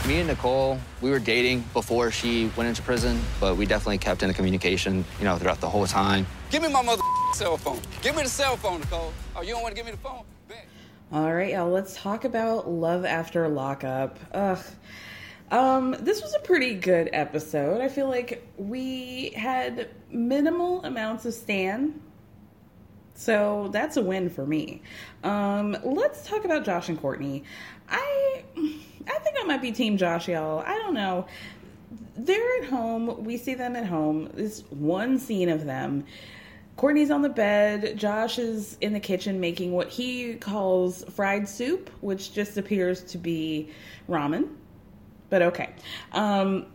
Me 0.08 0.17
and 0.17 0.28
Nicole, 0.28 0.80
we 1.02 1.12
were 1.12 1.19
dating 1.19 1.63
before 1.71 2.10
she 2.10 2.50
went 2.58 2.67
into 2.67 2.82
prison, 2.82 3.21
but 3.39 3.58
we 3.58 3.67
definitely 3.67 4.00
kept 4.00 4.23
in 4.23 4.28
the 4.28 4.34
communication, 4.34 5.06
you 5.19 5.26
know, 5.26 5.38
throughout 5.38 5.62
the 5.62 5.69
whole 5.69 5.86
time. 5.86 6.26
Give 6.50 6.63
me 6.63 6.69
my 6.69 6.82
mother 6.82 7.04
cell 7.34 7.56
phone. 7.58 7.80
Give 8.02 8.15
me 8.15 8.23
the 8.23 8.30
cell 8.30 8.58
phone, 8.58 8.80
Nicole. 8.80 9.13
Oh, 9.36 9.43
you 9.43 9.54
don't 9.54 9.62
want 9.62 9.76
to 9.76 9.80
give 9.80 9.86
me 9.86 9.91
the 9.91 10.00
phone? 10.00 10.23
Bet. 10.47 10.65
All 11.12 11.32
right, 11.32 11.54
y'all. 11.54 11.69
Let's 11.69 11.95
talk 11.95 12.26
about 12.26 12.67
Love 12.67 13.06
After 13.06 13.47
Lockup. 13.47 14.17
Ugh. 14.32 14.65
Um, 15.52 15.95
this 16.00 16.23
was 16.23 16.34
a 16.34 16.39
pretty 16.39 16.73
good 16.73 17.12
episode. 17.13 17.82
I 17.82 17.88
feel 17.88 18.10
like 18.10 18.47
we 18.58 19.30
had 19.36 19.89
minimal 20.10 20.84
amounts 20.84 21.28
of 21.28 21.36
Stan. 21.36 22.02
So 23.17 23.69
that's 23.71 23.97
a 23.97 24.01
win 24.01 24.30
for 24.30 24.45
me. 24.45 24.84
Um, 25.23 25.75
let's 25.84 26.27
talk 26.27 26.45
about 26.45 26.63
Josh 26.63 26.88
and 26.88 27.01
Courtney. 27.01 27.43
I 27.89 28.43
I 28.56 29.19
think 29.19 29.36
I 29.41 29.43
might 29.45 29.62
be 29.62 29.71
team 29.71 29.97
Josh, 29.97 30.27
y'all. 30.27 30.60
I 30.60 30.75
don't 30.75 30.93
know. 30.93 31.25
They're 32.15 32.62
at 32.62 32.69
home. 32.69 33.23
We 33.23 33.38
see 33.38 33.56
them 33.56 33.75
at 33.75 33.86
home. 33.86 34.30
This 34.36 34.62
one 34.69 35.17
scene 35.17 35.49
of 35.49 35.65
them. 35.65 36.06
Courtney's 36.75 37.10
on 37.10 37.23
the 37.23 37.30
bed. 37.30 37.97
Josh 37.97 38.38
is 38.38 38.77
in 38.82 38.93
the 38.93 38.99
kitchen 38.99 39.39
making 39.39 39.71
what 39.71 39.89
he 39.89 40.36
calls 40.36 41.03
fried 41.06 41.49
soup, 41.49 41.89
which 42.01 42.34
just 42.34 42.56
appears 42.56 43.03
to 43.06 43.17
be 43.17 43.71
ramen. 44.08 44.47
But 45.32 45.41
okay. 45.41 45.73
Um, 46.12 46.67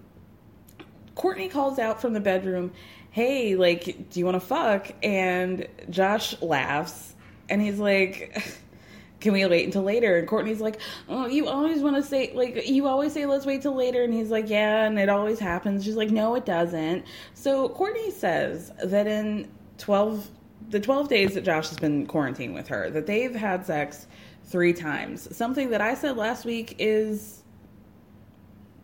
Courtney 1.14 1.48
calls 1.48 1.78
out 1.78 2.00
from 2.00 2.14
the 2.14 2.20
bedroom, 2.20 2.72
Hey, 3.12 3.57
like, 3.57 4.09
do 4.09 4.18
you 4.18 4.25
want 4.25 4.37
to 4.37 4.40
fuck? 4.40 4.90
And 5.03 5.68
Josh 5.90 6.40
laughs 6.40 7.14
and 7.51 7.61
he's 7.61 7.79
like, 7.79 8.42
Can 9.20 9.35
we 9.35 9.46
wait 9.46 9.66
until 9.66 9.83
later? 9.83 10.16
And 10.16 10.27
Courtney's 10.27 10.62
like, 10.62 10.81
Oh, 11.11 11.27
you 11.27 11.46
always 11.46 11.83
want 11.83 11.96
to 11.96 12.03
say, 12.03 12.33
like, 12.35 12.66
you 12.66 12.88
always 12.88 13.12
say, 13.12 13.27
let's 13.27 13.44
wait 13.44 13.62
till 13.62 13.77
later. 13.77 14.03
And 14.03 14.14
he's 14.14 14.31
like, 14.31 14.48
Yeah, 14.48 14.87
and 14.87 14.98
it 14.98 15.11
always 15.11 15.38
happens. 15.38 15.85
She's 15.85 15.94
like, 15.94 16.11
No, 16.11 16.35
it 16.37 16.46
doesn't. 16.46 17.05
So 17.35 17.68
Courtney 17.68 18.11
says 18.11 18.72
that 18.83 19.07
in 19.07 19.46
12, 19.77 20.31
the 20.70 20.81
12 20.81 21.09
days 21.09 21.35
that 21.35 21.44
Josh 21.44 21.68
has 21.68 21.79
been 21.79 22.07
quarantined 22.07 22.55
with 22.55 22.66
her, 22.68 22.88
that 22.90 23.07
they've 23.07 23.35
had 23.35 23.66
sex 23.66 24.07
three 24.44 24.72
times. 24.72 25.37
Something 25.37 25.68
that 25.68 25.83
I 25.83 25.94
said 25.94 26.16
last 26.16 26.46
week 26.46 26.77
is 26.79 27.41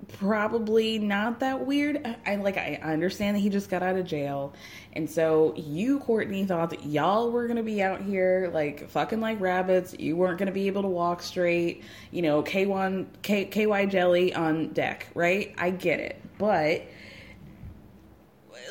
probably 0.08 0.98
not 0.98 1.40
that 1.40 1.66
weird. 1.66 2.00
I, 2.04 2.16
I 2.32 2.36
like 2.36 2.56
I 2.56 2.78
understand 2.82 3.36
that 3.36 3.40
he 3.40 3.48
just 3.48 3.70
got 3.70 3.82
out 3.82 3.96
of 3.96 4.06
jail. 4.06 4.54
And 4.94 5.08
so 5.08 5.54
you, 5.56 6.00
Courtney, 6.00 6.44
thought 6.44 6.70
that 6.70 6.84
y'all 6.86 7.30
were 7.30 7.46
gonna 7.46 7.62
be 7.62 7.82
out 7.82 8.00
here 8.00 8.50
like 8.52 8.88
fucking 8.88 9.20
like 9.20 9.40
rabbits. 9.40 9.94
You 9.98 10.16
weren't 10.16 10.38
gonna 10.38 10.52
be 10.52 10.66
able 10.66 10.82
to 10.82 10.88
walk 10.88 11.22
straight, 11.22 11.84
you 12.10 12.22
know, 12.22 12.42
K1 12.42 13.06
K, 13.22 13.44
KY 13.44 13.86
jelly 13.86 14.34
on 14.34 14.68
deck, 14.68 15.08
right? 15.14 15.54
I 15.58 15.70
get 15.70 16.00
it. 16.00 16.20
But 16.38 16.86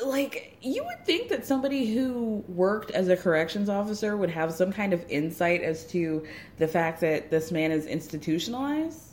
like 0.04 0.56
you 0.60 0.84
would 0.84 1.04
think 1.04 1.28
that 1.28 1.46
somebody 1.46 1.92
who 1.92 2.44
worked 2.48 2.90
as 2.90 3.08
a 3.08 3.16
corrections 3.16 3.68
officer 3.68 4.16
would 4.16 4.30
have 4.30 4.52
some 4.52 4.72
kind 4.72 4.92
of 4.92 5.04
insight 5.08 5.62
as 5.62 5.84
to 5.86 6.24
the 6.58 6.68
fact 6.68 7.00
that 7.00 7.30
this 7.30 7.50
man 7.50 7.72
is 7.72 7.86
institutionalized 7.86 9.07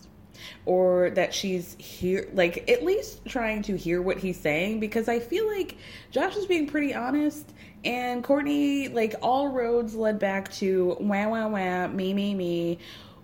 or 0.65 1.10
that 1.12 1.34
she's 1.34 1.76
here 1.80 2.28
like 2.34 2.69
at 2.69 2.84
least 2.84 3.26
trying 3.26 3.62
to 3.62 3.76
hear 3.76 4.02
what 4.02 4.17
he's 4.17 4.39
saying 4.39 4.80
because 4.80 5.08
i 5.08 5.19
feel 5.19 5.48
like 5.48 5.78
josh 6.12 6.36
is 6.36 6.45
being 6.45 6.67
pretty 6.67 6.93
honest 6.93 7.54
and 7.84 8.24
courtney 8.24 8.88
like 8.88 9.15
all 9.21 9.50
roads 9.50 9.95
led 9.95 10.19
back 10.19 10.52
to 10.52 10.95
wah 11.00 11.28
wah 11.28 11.48
wah 11.48 11.88
me 11.88 12.13
me 12.13 12.34
me 12.34 12.80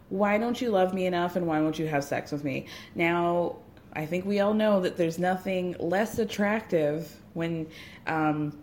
why 0.10 0.38
don't 0.38 0.62
you 0.62 0.69
love 0.69 0.93
me 0.93 1.06
enough 1.06 1.36
and 1.36 1.47
why 1.47 1.60
won't 1.60 1.80
you 1.80 1.88
have 1.88 2.04
sex 2.04 2.32
with 2.32 2.43
me 2.43 2.65
now 2.95 3.56
i 3.93 4.06
think 4.06 4.26
we 4.26 4.39
all 4.39 4.54
know 4.54 4.82
that 4.82 4.97
there's 4.97 5.19
nothing 5.19 5.76
less 5.80 6.19
attractive 6.19 7.15
when 7.34 7.67
um 8.08 8.54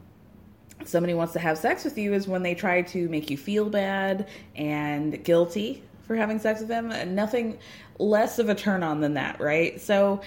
somebody 0.85 1.15
wants 1.15 1.33
to 1.33 1.39
have 1.39 1.59
sex 1.59 1.85
with 1.85 1.99
you 1.99 2.15
is 2.15 2.29
when 2.29 2.43
they 2.43 2.55
try 2.55 2.83
to 2.83 3.09
make 3.09 3.31
you 3.31 3.37
feel 3.37 3.69
bad 3.69 4.29
and 4.57 5.23
guilty 5.25 5.83
for 6.09 6.17
having 6.17 6.39
sex 6.39 6.61
with 6.61 6.69
them. 6.69 6.93
Nothing 7.15 7.59
less 7.99 8.39
of 8.39 8.49
a 8.49 8.55
turn 8.55 8.83
on 8.83 9.01
than 9.01 9.15
that, 9.15 9.41
right? 9.41 9.81
So 9.81 10.21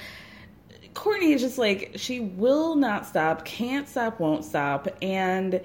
Courtney 0.94 1.34
is 1.34 1.42
just 1.42 1.58
like, 1.58 1.94
she 1.96 2.20
will 2.20 2.76
not 2.76 3.06
stop, 3.06 3.46
can't 3.46 3.88
stop, 3.88 4.20
won't 4.20 4.44
stop. 4.44 4.88
And 5.02 5.62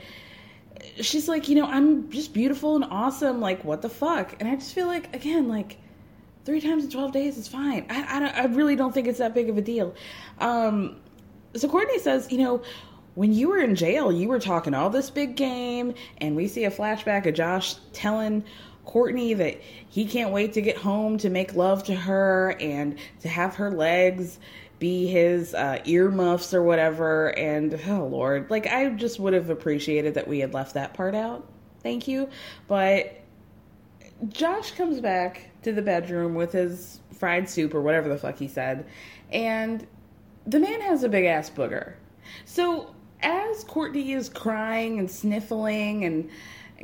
she's 1.00 1.28
like, 1.28 1.48
you 1.48 1.56
know, 1.56 1.66
I'm 1.66 2.10
just 2.10 2.32
beautiful 2.32 2.76
and 2.76 2.84
awesome. 2.84 3.40
Like, 3.40 3.64
what 3.64 3.82
the 3.82 3.88
fuck? 3.88 4.36
And 4.40 4.48
I 4.48 4.54
just 4.54 4.74
feel 4.74 4.86
like, 4.86 5.14
again, 5.14 5.48
like, 5.48 5.78
three 6.44 6.60
times 6.60 6.84
in 6.84 6.90
12 6.90 7.12
days 7.12 7.36
is 7.36 7.48
fine. 7.48 7.86
I, 7.90 8.02
I, 8.02 8.42
I 8.42 8.44
really 8.46 8.76
don't 8.76 8.94
think 8.94 9.08
it's 9.08 9.18
that 9.18 9.34
big 9.34 9.50
of 9.50 9.58
a 9.58 9.62
deal. 9.62 9.94
Um, 10.38 10.96
so 11.54 11.68
Courtney 11.68 11.98
says, 11.98 12.30
you 12.30 12.38
know, 12.38 12.62
when 13.14 13.32
you 13.32 13.48
were 13.48 13.58
in 13.58 13.74
jail, 13.74 14.12
you 14.12 14.28
were 14.28 14.38
talking 14.38 14.74
all 14.74 14.90
this 14.90 15.10
big 15.10 15.36
game, 15.36 15.94
and 16.18 16.36
we 16.36 16.46
see 16.46 16.64
a 16.64 16.70
flashback 16.70 17.26
of 17.26 17.34
Josh 17.34 17.74
telling 17.92 18.44
Courtney 18.86 19.34
that 19.34 19.60
he 19.88 20.06
can't 20.06 20.30
wait 20.30 20.54
to 20.54 20.62
get 20.62 20.78
home 20.78 21.18
to 21.18 21.28
make 21.28 21.54
love 21.54 21.84
to 21.84 21.94
her 21.94 22.56
and 22.60 22.98
to 23.20 23.28
have 23.28 23.54
her 23.56 23.70
legs 23.70 24.38
be 24.78 25.06
his 25.06 25.54
uh, 25.54 25.80
earmuffs 25.84 26.54
or 26.54 26.62
whatever. 26.62 27.36
And 27.38 27.78
oh 27.88 28.06
Lord, 28.06 28.50
like 28.50 28.66
I 28.66 28.88
just 28.90 29.18
would 29.20 29.34
have 29.34 29.50
appreciated 29.50 30.14
that 30.14 30.26
we 30.26 30.38
had 30.38 30.54
left 30.54 30.74
that 30.74 30.94
part 30.94 31.14
out. 31.14 31.46
Thank 31.82 32.08
you, 32.08 32.28
but 32.68 33.20
Josh 34.28 34.72
comes 34.72 35.00
back 35.00 35.50
to 35.62 35.72
the 35.72 35.82
bedroom 35.82 36.34
with 36.34 36.52
his 36.52 37.00
fried 37.12 37.48
soup 37.48 37.74
or 37.74 37.82
whatever 37.82 38.08
the 38.08 38.18
fuck 38.18 38.38
he 38.38 38.48
said, 38.48 38.86
and 39.30 39.86
the 40.46 40.60
man 40.60 40.80
has 40.80 41.02
a 41.02 41.08
big 41.08 41.24
ass 41.24 41.50
booger. 41.50 41.94
So 42.44 42.94
as 43.22 43.64
Courtney 43.64 44.12
is 44.12 44.28
crying 44.28 44.98
and 44.98 45.10
sniffling 45.10 46.04
and 46.04 46.28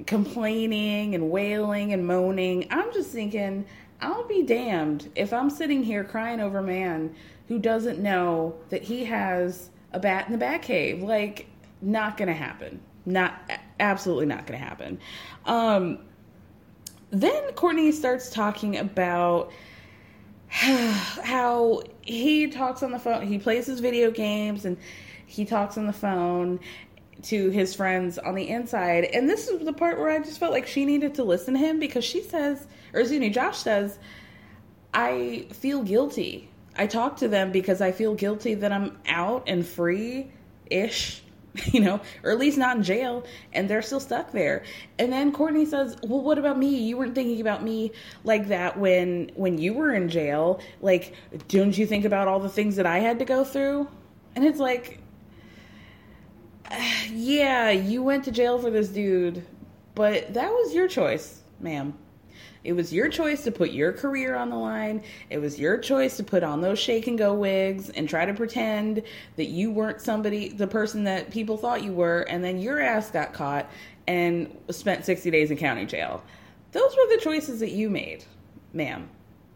complaining 0.06 1.14
and 1.14 1.30
wailing 1.30 1.92
and 1.92 2.06
moaning, 2.06 2.66
I'm 2.70 2.92
just 2.92 3.10
thinking, 3.10 3.64
I'll 4.00 4.26
be 4.26 4.42
damned 4.42 5.10
if 5.14 5.32
I'm 5.32 5.50
sitting 5.50 5.82
here 5.82 6.04
crying 6.04 6.40
over 6.40 6.58
a 6.58 6.62
man 6.62 7.14
who 7.48 7.58
doesn't 7.58 7.98
know 7.98 8.56
that 8.70 8.82
he 8.82 9.04
has 9.04 9.70
a 9.92 10.00
bat 10.00 10.26
in 10.26 10.32
the 10.32 10.38
bat 10.38 10.62
cave. 10.62 11.02
Like, 11.02 11.46
not 11.80 12.16
gonna 12.16 12.32
happen. 12.32 12.80
Not 13.04 13.34
absolutely 13.80 14.26
not 14.26 14.46
gonna 14.46 14.58
happen. 14.58 14.98
Um, 15.44 15.98
then 17.10 17.52
Courtney 17.52 17.92
starts 17.92 18.30
talking 18.30 18.78
about 18.78 19.52
how 20.48 21.82
he 22.02 22.48
talks 22.48 22.82
on 22.82 22.90
the 22.92 22.98
phone. 22.98 23.26
He 23.26 23.38
plays 23.38 23.66
his 23.66 23.80
video 23.80 24.10
games 24.10 24.64
and 24.64 24.76
he 25.26 25.44
talks 25.44 25.78
on 25.78 25.86
the 25.86 25.92
phone 25.92 26.60
to 27.22 27.50
his 27.50 27.74
friends 27.74 28.18
on 28.18 28.34
the 28.34 28.48
inside. 28.48 29.04
And 29.04 29.28
this 29.28 29.48
is 29.48 29.64
the 29.64 29.72
part 29.72 29.98
where 29.98 30.10
I 30.10 30.18
just 30.18 30.40
felt 30.40 30.52
like 30.52 30.66
she 30.66 30.84
needed 30.84 31.14
to 31.14 31.24
listen 31.24 31.54
to 31.54 31.60
him 31.60 31.78
because 31.78 32.04
she 32.04 32.22
says, 32.22 32.66
or 32.92 33.00
excuse 33.00 33.20
me, 33.20 33.30
Josh 33.30 33.58
says, 33.58 33.98
I 34.92 35.46
feel 35.52 35.82
guilty. 35.82 36.48
I 36.76 36.86
talk 36.86 37.16
to 37.18 37.28
them 37.28 37.52
because 37.52 37.80
I 37.80 37.92
feel 37.92 38.14
guilty 38.14 38.54
that 38.54 38.72
I'm 38.72 38.98
out 39.06 39.44
and 39.46 39.66
free 39.66 40.30
ish 40.66 41.22
you 41.72 41.80
know, 41.80 42.00
or 42.22 42.30
at 42.30 42.38
least 42.38 42.56
not 42.56 42.76
in 42.76 42.82
jail, 42.82 43.24
and 43.52 43.68
they're 43.68 43.82
still 43.82 44.00
stuck 44.00 44.32
there. 44.32 44.64
And 44.98 45.12
then 45.12 45.32
Courtney 45.32 45.66
says, 45.66 45.96
"Well, 46.02 46.22
what 46.22 46.38
about 46.38 46.58
me? 46.58 46.76
You 46.76 46.96
weren't 46.96 47.14
thinking 47.14 47.40
about 47.40 47.62
me 47.62 47.92
like 48.24 48.48
that 48.48 48.78
when 48.78 49.30
when 49.34 49.58
you 49.58 49.74
were 49.74 49.92
in 49.92 50.08
jail. 50.08 50.60
Like, 50.80 51.14
don't 51.48 51.76
you 51.76 51.86
think 51.86 52.04
about 52.04 52.26
all 52.26 52.40
the 52.40 52.48
things 52.48 52.76
that 52.76 52.86
I 52.86 53.00
had 53.00 53.18
to 53.18 53.24
go 53.24 53.44
through?" 53.44 53.88
And 54.34 54.44
it's 54.44 54.58
like, 54.58 55.01
yeah, 57.10 57.70
you 57.70 58.02
went 58.02 58.24
to 58.24 58.30
jail 58.30 58.58
for 58.58 58.70
this 58.70 58.88
dude, 58.88 59.44
but 59.94 60.32
that 60.34 60.50
was 60.50 60.74
your 60.74 60.88
choice, 60.88 61.42
ma'am. 61.60 61.94
It 62.64 62.74
was 62.74 62.92
your 62.92 63.08
choice 63.08 63.42
to 63.44 63.50
put 63.50 63.72
your 63.72 63.92
career 63.92 64.36
on 64.36 64.48
the 64.48 64.56
line. 64.56 65.02
It 65.30 65.38
was 65.38 65.58
your 65.58 65.78
choice 65.78 66.16
to 66.18 66.24
put 66.24 66.44
on 66.44 66.60
those 66.60 66.78
shake 66.78 67.08
and 67.08 67.18
go 67.18 67.34
wigs 67.34 67.90
and 67.90 68.08
try 68.08 68.24
to 68.24 68.32
pretend 68.32 69.02
that 69.36 69.46
you 69.46 69.72
weren't 69.72 70.00
somebody, 70.00 70.48
the 70.50 70.68
person 70.68 71.04
that 71.04 71.30
people 71.30 71.56
thought 71.56 71.82
you 71.82 71.92
were, 71.92 72.20
and 72.22 72.42
then 72.42 72.58
your 72.58 72.80
ass 72.80 73.10
got 73.10 73.32
caught 73.32 73.68
and 74.06 74.56
spent 74.70 75.04
60 75.04 75.30
days 75.30 75.50
in 75.50 75.56
county 75.56 75.86
jail. 75.86 76.22
Those 76.70 76.96
were 76.96 77.16
the 77.16 77.20
choices 77.20 77.60
that 77.60 77.72
you 77.72 77.90
made, 77.90 78.24
ma'am. 78.72 79.08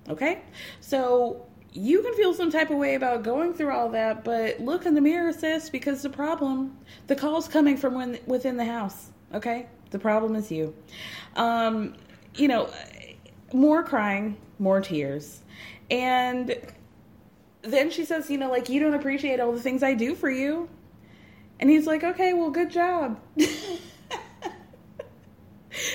Okay? 0.08 0.42
So 0.80 1.45
you 1.76 2.02
can 2.02 2.14
feel 2.14 2.32
some 2.32 2.50
type 2.50 2.70
of 2.70 2.78
way 2.78 2.94
about 2.94 3.22
going 3.22 3.52
through 3.52 3.70
all 3.70 3.90
that, 3.90 4.24
but 4.24 4.58
look 4.60 4.86
in 4.86 4.94
the 4.94 5.00
mirror, 5.00 5.32
sis, 5.32 5.68
because 5.68 6.02
the 6.02 6.08
problem, 6.08 6.76
the 7.06 7.14
call's 7.14 7.48
coming 7.48 7.76
from 7.76 7.94
when, 7.94 8.18
within 8.26 8.56
the 8.56 8.64
house. 8.64 9.10
Okay? 9.34 9.66
The 9.90 9.98
problem 9.98 10.34
is 10.36 10.50
you. 10.50 10.74
Um, 11.36 11.94
you 12.34 12.48
know, 12.48 12.70
more 13.52 13.82
crying, 13.82 14.38
more 14.58 14.80
tears. 14.80 15.42
And 15.90 16.56
then 17.62 17.90
she 17.90 18.06
says, 18.06 18.30
you 18.30 18.38
know, 18.38 18.50
like, 18.50 18.70
you 18.70 18.80
don't 18.80 18.94
appreciate 18.94 19.38
all 19.38 19.52
the 19.52 19.60
things 19.60 19.82
I 19.82 19.92
do 19.92 20.14
for 20.14 20.30
you. 20.30 20.70
And 21.60 21.68
he's 21.68 21.86
like, 21.86 22.04
okay, 22.04 22.32
well, 22.32 22.50
good 22.50 22.70
job. 22.70 23.20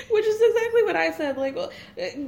Which 0.10 0.26
is 0.26 0.42
exactly 0.42 0.84
what 0.84 0.96
I 0.96 1.12
said. 1.12 1.38
Like, 1.38 1.58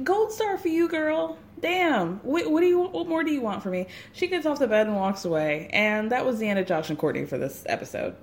gold 0.04 0.32
star 0.32 0.58
for 0.58 0.68
you, 0.68 0.88
girl. 0.88 1.38
Damn. 1.60 2.18
What, 2.18 2.50
what 2.50 2.60
do 2.60 2.66
you? 2.66 2.82
What 2.82 3.08
more 3.08 3.24
do 3.24 3.30
you 3.30 3.40
want 3.40 3.62
from 3.62 3.72
me? 3.72 3.86
She 4.12 4.26
gets 4.26 4.46
off 4.46 4.58
the 4.58 4.66
bed 4.66 4.86
and 4.86 4.96
walks 4.96 5.24
away. 5.24 5.68
And 5.72 6.12
that 6.12 6.24
was 6.26 6.38
the 6.38 6.48
end 6.48 6.58
of 6.58 6.66
Josh 6.66 6.90
and 6.90 6.98
Courtney 6.98 7.24
for 7.24 7.38
this 7.38 7.64
episode. 7.66 8.16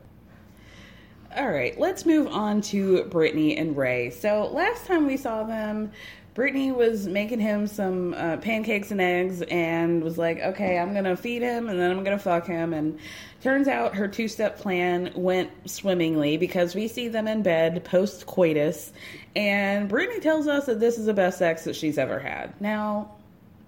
All 1.36 1.50
right, 1.50 1.80
let's 1.80 2.06
move 2.06 2.28
on 2.28 2.60
to 2.64 3.06
Brittany 3.06 3.56
and 3.56 3.78
Ray. 3.78 4.10
So 4.10 4.50
last 4.52 4.86
time 4.86 5.08
we 5.08 5.16
saw 5.16 5.44
them, 5.44 5.94
Brittany 6.34 6.72
was 6.72 7.08
making 7.08 7.42
him 7.42 7.68
some 7.68 8.14
uh, 8.14 8.38
pancakes 8.38 8.92
and 8.92 9.02
eggs 9.02 9.42
and 9.42 10.02
was 10.02 10.18
like, 10.18 10.40
okay, 10.40 10.80
I'm 10.80 10.94
going 10.94 11.04
to 11.04 11.18
feed 11.18 11.42
him 11.42 11.68
and 11.68 11.78
then 11.78 11.92
I'm 11.92 12.04
going 12.04 12.18
to 12.18 12.24
fuck 12.24 12.48
him. 12.48 12.74
And 12.74 13.00
turns 13.42 13.68
out 13.68 13.96
her 13.96 14.08
two 14.08 14.30
step 14.30 14.58
plan 14.58 15.12
went 15.14 15.52
swimmingly 15.70 16.38
because 16.38 16.74
we 16.74 16.88
see 16.88 17.10
them 17.10 17.28
in 17.28 17.44
bed 17.44 17.84
post 17.84 18.26
coitus. 18.28 18.94
And 19.36 19.90
Brittany 19.90 20.22
tells 20.22 20.48
us 20.48 20.68
that 20.68 20.80
this 20.80 20.98
is 20.98 21.06
the 21.06 21.14
best 21.14 21.38
sex 21.38 21.66
that 21.66 21.76
she's 21.76 21.98
ever 21.98 22.20
had. 22.20 22.60
Now, 22.62 23.12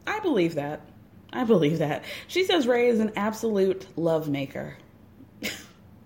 I 0.07 0.19
believe 0.19 0.55
that. 0.55 0.81
I 1.33 1.43
believe 1.43 1.79
that. 1.79 2.03
She 2.27 2.45
says 2.45 2.65
Ray 2.65 2.87
is 2.87 2.99
an 2.99 3.11
absolute 3.17 3.87
love 3.97 4.29
maker. 4.29 4.77
Now, 4.77 4.77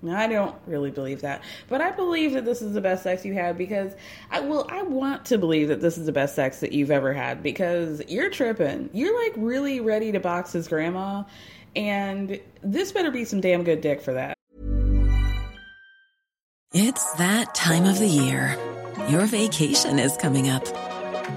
I 0.07 0.27
don't 0.27 0.55
really 0.67 0.91
believe 0.91 1.21
that, 1.21 1.41
but 1.67 1.81
I 1.81 1.91
believe 1.91 2.33
that 2.33 2.45
this 2.45 2.61
is 2.61 2.73
the 2.73 2.81
best 2.81 3.03
sex 3.03 3.25
you 3.25 3.33
had 3.33 3.57
because 3.57 3.93
I 4.29 4.41
will. 4.41 4.67
I 4.69 4.83
want 4.83 5.25
to 5.25 5.37
believe 5.37 5.69
that 5.69 5.81
this 5.81 5.97
is 5.97 6.05
the 6.05 6.11
best 6.11 6.35
sex 6.35 6.59
that 6.59 6.71
you've 6.71 6.91
ever 6.91 7.13
had 7.13 7.41
because 7.41 8.01
you're 8.07 8.29
tripping. 8.29 8.89
You're 8.93 9.19
like 9.23 9.33
really 9.37 9.79
ready 9.79 10.11
to 10.11 10.19
box 10.19 10.51
his 10.53 10.67
grandma, 10.67 11.23
and 11.75 12.39
this 12.61 12.91
better 12.91 13.11
be 13.11 13.25
some 13.25 13.41
damn 13.41 13.63
good 13.63 13.81
dick 13.81 14.01
for 14.01 14.13
that. 14.13 14.37
It's 16.73 17.13
that 17.13 17.55
time 17.55 17.85
of 17.85 17.97
the 17.97 18.07
year. 18.07 18.55
Your 19.09 19.25
vacation 19.25 19.99
is 19.99 20.15
coming 20.17 20.49
up. 20.49 20.65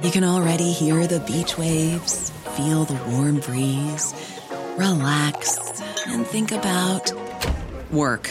You 0.02 0.10
can 0.10 0.24
already 0.24 0.72
hear 0.72 1.06
the 1.06 1.20
beach 1.20 1.56
waves, 1.56 2.30
feel 2.56 2.84
the 2.84 3.00
warm 3.10 3.40
breeze, 3.40 4.12
relax, 4.76 5.58
and 6.08 6.26
think 6.26 6.52
about 6.52 7.12
work. 7.90 8.30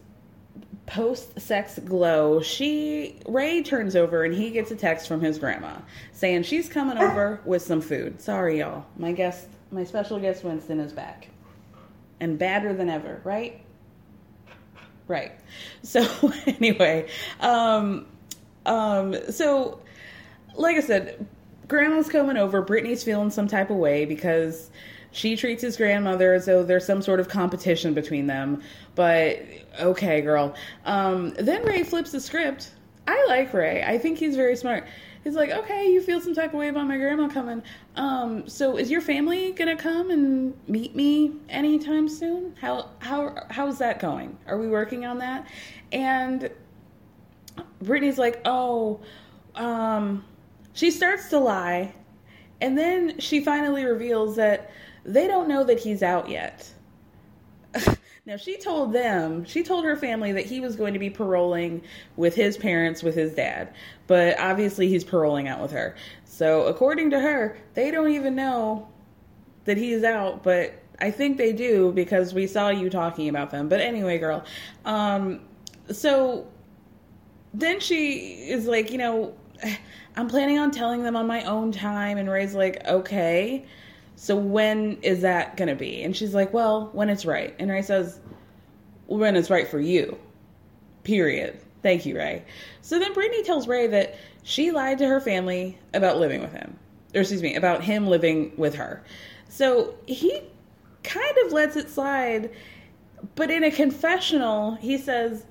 post-sex 0.91 1.79
glow, 1.79 2.41
she 2.41 3.15
Ray 3.25 3.63
turns 3.63 3.95
over 3.95 4.25
and 4.25 4.33
he 4.33 4.51
gets 4.51 4.71
a 4.71 4.75
text 4.75 5.07
from 5.07 5.21
his 5.21 5.39
grandma 5.39 5.77
saying 6.11 6.43
she's 6.43 6.67
coming 6.67 6.97
over 6.97 7.39
with 7.45 7.61
some 7.61 7.79
food. 7.79 8.21
Sorry, 8.21 8.59
y'all. 8.59 8.85
My 8.97 9.13
guest, 9.13 9.47
my 9.71 9.85
special 9.85 10.19
guest 10.19 10.43
Winston 10.43 10.81
is 10.81 10.91
back, 10.91 11.29
and 12.19 12.37
badder 12.37 12.73
than 12.73 12.89
ever. 12.89 13.21
Right? 13.23 13.63
Right. 15.07 15.31
So 15.81 16.05
anyway, 16.45 17.07
um, 17.39 18.05
um, 18.65 19.15
so 19.31 19.79
like 20.55 20.75
I 20.75 20.81
said, 20.81 21.25
grandma's 21.69 22.09
coming 22.09 22.35
over. 22.35 22.61
Brittany's 22.61 23.01
feeling 23.01 23.29
some 23.29 23.47
type 23.47 23.69
of 23.69 23.77
way 23.77 24.03
because 24.03 24.69
she 25.11 25.35
treats 25.35 25.61
his 25.61 25.77
grandmother 25.77 26.33
as 26.33 26.45
though 26.45 26.63
there's 26.63 26.85
some 26.85 27.01
sort 27.01 27.19
of 27.19 27.27
competition 27.27 27.93
between 27.93 28.27
them. 28.27 28.61
But 28.95 29.39
okay, 29.79 30.21
girl. 30.21 30.55
Um, 30.85 31.31
then 31.31 31.63
Ray 31.63 31.83
flips 31.83 32.11
the 32.11 32.19
script. 32.19 32.71
I 33.07 33.25
like 33.27 33.53
Ray. 33.53 33.83
I 33.83 33.97
think 33.97 34.17
he's 34.17 34.35
very 34.35 34.55
smart. 34.55 34.85
He's 35.23 35.35
like, 35.35 35.51
okay, 35.51 35.91
you 35.91 36.01
feel 36.01 36.19
some 36.19 36.33
type 36.33 36.53
of 36.53 36.59
way 36.59 36.69
about 36.69 36.87
my 36.87 36.97
grandma 36.97 37.27
coming. 37.27 37.61
Um, 37.95 38.47
so 38.47 38.77
is 38.77 38.89
your 38.89 39.01
family 39.01 39.51
gonna 39.51 39.75
come 39.75 40.09
and 40.09 40.57
meet 40.67 40.95
me 40.95 41.33
anytime 41.49 42.09
soon? 42.09 42.55
How 42.59 42.89
how 42.99 43.35
how's 43.49 43.77
that 43.79 43.99
going? 43.99 44.37
Are 44.47 44.57
we 44.57 44.67
working 44.67 45.05
on 45.05 45.19
that? 45.19 45.45
And 45.91 46.49
Brittany's 47.81 48.17
like, 48.17 48.41
oh, 48.45 49.01
um, 49.55 50.23
she 50.73 50.89
starts 50.89 51.29
to 51.29 51.39
lie, 51.39 51.93
and 52.61 52.77
then 52.77 53.19
she 53.19 53.43
finally 53.43 53.83
reveals 53.85 54.37
that 54.37 54.71
they 55.03 55.27
don't 55.27 55.47
know 55.47 55.63
that 55.63 55.79
he's 55.79 56.03
out 56.03 56.29
yet. 56.29 56.69
now, 58.25 58.37
she 58.37 58.57
told 58.57 58.93
them, 58.93 59.45
she 59.45 59.63
told 59.63 59.85
her 59.85 59.95
family 59.95 60.31
that 60.33 60.45
he 60.45 60.59
was 60.59 60.75
going 60.75 60.93
to 60.93 60.99
be 60.99 61.09
paroling 61.09 61.81
with 62.17 62.35
his 62.35 62.57
parents, 62.57 63.01
with 63.01 63.15
his 63.15 63.33
dad, 63.33 63.73
but 64.07 64.39
obviously 64.39 64.87
he's 64.87 65.03
paroling 65.03 65.47
out 65.47 65.61
with 65.61 65.71
her. 65.71 65.95
So, 66.25 66.65
according 66.65 67.11
to 67.11 67.19
her, 67.19 67.57
they 67.73 67.91
don't 67.91 68.11
even 68.11 68.35
know 68.35 68.87
that 69.65 69.77
he's 69.77 70.03
out, 70.03 70.43
but 70.43 70.81
I 70.99 71.11
think 71.11 71.37
they 71.37 71.51
do 71.51 71.91
because 71.91 72.33
we 72.33 72.47
saw 72.47 72.69
you 72.69 72.89
talking 72.89 73.29
about 73.29 73.51
them. 73.51 73.69
But 73.69 73.81
anyway, 73.81 74.17
girl, 74.17 74.43
um, 74.85 75.41
so 75.91 76.47
then 77.53 77.79
she 77.79 78.49
is 78.49 78.67
like, 78.67 78.91
you 78.91 78.97
know, 78.97 79.33
I'm 80.15 80.27
planning 80.27 80.59
on 80.59 80.71
telling 80.71 81.03
them 81.03 81.15
on 81.15 81.25
my 81.25 81.43
own 81.43 81.71
time. 81.71 82.17
And 82.17 82.29
Ray's 82.29 82.53
like, 82.53 82.85
okay. 82.85 83.65
So 84.21 84.35
when 84.35 84.99
is 85.01 85.21
that 85.21 85.57
going 85.57 85.69
to 85.69 85.75
be? 85.75 86.03
And 86.03 86.15
she's 86.15 86.35
like, 86.35 86.53
well, 86.53 86.91
when 86.93 87.09
it's 87.09 87.25
right. 87.25 87.55
And 87.57 87.71
Ray 87.71 87.81
says, 87.81 88.19
well, 89.07 89.17
when 89.17 89.35
it's 89.35 89.49
right 89.49 89.67
for 89.67 89.79
you. 89.79 90.15
Period. 91.01 91.59
Thank 91.81 92.05
you, 92.05 92.15
Ray. 92.15 92.45
So 92.83 92.99
then 92.99 93.15
Brittany 93.15 93.41
tells 93.41 93.67
Ray 93.67 93.87
that 93.87 94.15
she 94.43 94.69
lied 94.69 94.99
to 94.99 95.07
her 95.07 95.19
family 95.19 95.79
about 95.95 96.19
living 96.19 96.39
with 96.39 96.51
him. 96.51 96.77
Or 97.15 97.21
excuse 97.21 97.41
me, 97.41 97.55
about 97.55 97.83
him 97.83 98.05
living 98.05 98.51
with 98.57 98.75
her. 98.75 99.03
So 99.49 99.95
he 100.05 100.39
kind 101.01 101.37
of 101.43 101.51
lets 101.51 101.75
it 101.75 101.89
slide. 101.89 102.51
But 103.33 103.49
in 103.49 103.63
a 103.63 103.71
confessional, 103.71 104.75
he 104.75 104.99
says, 104.99 105.47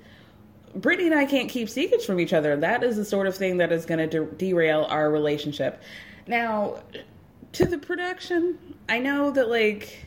Brittany 0.75 1.09
and 1.09 1.19
I 1.19 1.25
can't 1.25 1.49
keep 1.49 1.67
secrets 1.67 2.05
from 2.05 2.21
each 2.21 2.31
other. 2.31 2.55
That 2.55 2.83
is 2.83 2.95
the 2.95 3.03
sort 3.03 3.27
of 3.27 3.35
thing 3.35 3.57
that 3.57 3.73
is 3.73 3.85
going 3.85 3.99
to 3.99 4.07
de- 4.07 4.31
derail 4.37 4.87
our 4.89 5.11
relationship. 5.11 5.81
Now, 6.25 6.77
to 7.53 7.65
the 7.65 7.77
production. 7.77 8.57
I 8.87 8.99
know 8.99 9.31
that 9.31 9.49
like 9.49 10.05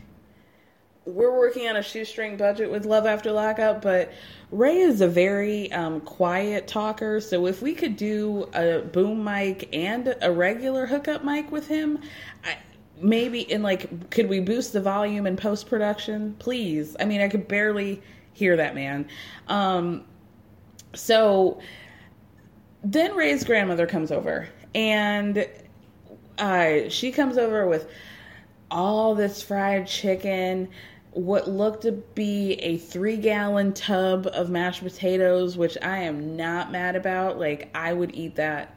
we're 1.04 1.36
working 1.36 1.68
on 1.68 1.76
a 1.76 1.82
shoestring 1.82 2.36
budget 2.36 2.70
with 2.70 2.86
Love 2.86 3.06
After 3.06 3.30
Lockup, 3.30 3.82
but 3.82 4.12
Ray 4.50 4.78
is 4.78 5.00
a 5.00 5.08
very 5.08 5.70
um, 5.72 6.00
quiet 6.00 6.66
talker. 6.66 7.20
So 7.20 7.46
if 7.46 7.60
we 7.60 7.74
could 7.74 7.96
do 7.96 8.48
a 8.54 8.80
boom 8.80 9.22
mic 9.22 9.68
and 9.74 10.16
a 10.22 10.32
regular 10.32 10.86
hookup 10.86 11.22
mic 11.22 11.52
with 11.52 11.66
him, 11.66 12.00
I, 12.44 12.56
maybe 13.00 13.40
in 13.40 13.62
like, 13.62 14.10
could 14.10 14.28
we 14.28 14.40
boost 14.40 14.72
the 14.72 14.80
volume 14.80 15.26
in 15.26 15.36
post 15.36 15.66
production, 15.66 16.36
please? 16.38 16.96
I 16.98 17.04
mean, 17.04 17.20
I 17.20 17.28
could 17.28 17.48
barely 17.48 18.00
hear 18.32 18.56
that 18.56 18.74
man. 18.74 19.06
Um, 19.48 20.04
so 20.94 21.60
then 22.82 23.14
Ray's 23.14 23.44
grandmother 23.44 23.86
comes 23.86 24.10
over, 24.10 24.48
and 24.74 25.46
uh, 26.38 26.88
she 26.88 27.12
comes 27.12 27.38
over 27.38 27.66
with 27.66 27.88
all 28.70 29.14
this 29.14 29.42
fried 29.42 29.86
chicken 29.86 30.68
what 31.14 31.48
looked 31.48 31.82
to 31.82 31.92
be 31.92 32.54
a 32.54 32.76
three 32.76 33.16
gallon 33.16 33.72
tub 33.72 34.26
of 34.32 34.50
mashed 34.50 34.82
potatoes, 34.82 35.56
which 35.56 35.78
I 35.80 35.98
am 35.98 36.36
not 36.36 36.72
mad 36.72 36.96
about. 36.96 37.38
Like, 37.38 37.70
I 37.74 37.92
would 37.92 38.14
eat 38.14 38.34
that 38.36 38.74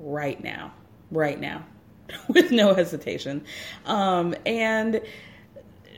right 0.00 0.42
now, 0.42 0.72
right 1.12 1.40
now, 1.40 1.64
with 2.28 2.50
no 2.50 2.74
hesitation. 2.74 3.44
Um, 3.86 4.34
and 4.44 5.00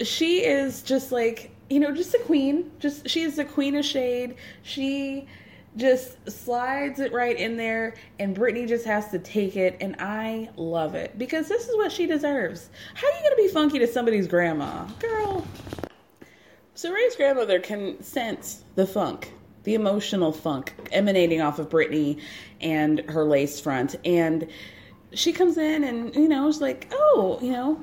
she 0.03 0.45
is 0.45 0.83
just 0.83 1.11
like, 1.11 1.51
you 1.71 1.81
know, 1.81 1.95
just 1.95 2.15
a 2.15 2.19
queen. 2.19 2.71
Just, 2.79 3.09
she 3.09 3.23
is 3.23 3.37
the 3.37 3.45
queen 3.47 3.75
of 3.75 3.85
shade. 3.85 4.37
She 4.63 5.27
just 5.77 6.31
slides 6.31 6.99
it 6.99 7.13
right 7.13 7.37
in 7.37 7.57
there 7.57 7.95
and 8.19 8.35
Brittany 8.35 8.67
just 8.67 8.85
has 8.85 9.11
to 9.11 9.19
take 9.19 9.57
it 9.57 9.77
and 9.81 9.97
I 9.99 10.49
love 10.57 10.95
it 10.95 11.17
because 11.19 11.49
this 11.49 11.69
is 11.69 11.77
what 11.77 11.93
she 11.93 12.07
deserves. 12.07 12.71
How 12.95 13.07
are 13.07 13.23
you 13.23 13.31
to 13.31 13.37
be 13.37 13.49
funky 13.49 13.79
to 13.79 13.87
somebody's 13.87 14.27
grandma? 14.27 14.87
Girl. 14.99 15.47
So 16.75 16.93
Ray's 16.93 17.17
grandmother 17.17 17.61
can 17.61 18.03
sense 18.03 18.65
the 18.75 18.87
funk, 18.87 19.33
the 19.65 19.75
emotional 19.75 20.33
funk 20.33 20.75
emanating 20.93 21.41
off 21.41 21.59
of 21.59 21.71
Brittany 21.71 22.19
and 22.61 23.01
her 23.11 23.25
lace 23.25 23.61
front 23.61 23.97
and 24.05 24.49
she 25.13 25.33
comes 25.33 25.57
in 25.57 25.85
and 25.85 26.15
you 26.15 26.29
know, 26.29 26.49
is 26.49 26.61
like, 26.61 26.89
"Oh, 26.93 27.39
you 27.41 27.53
know, 27.53 27.83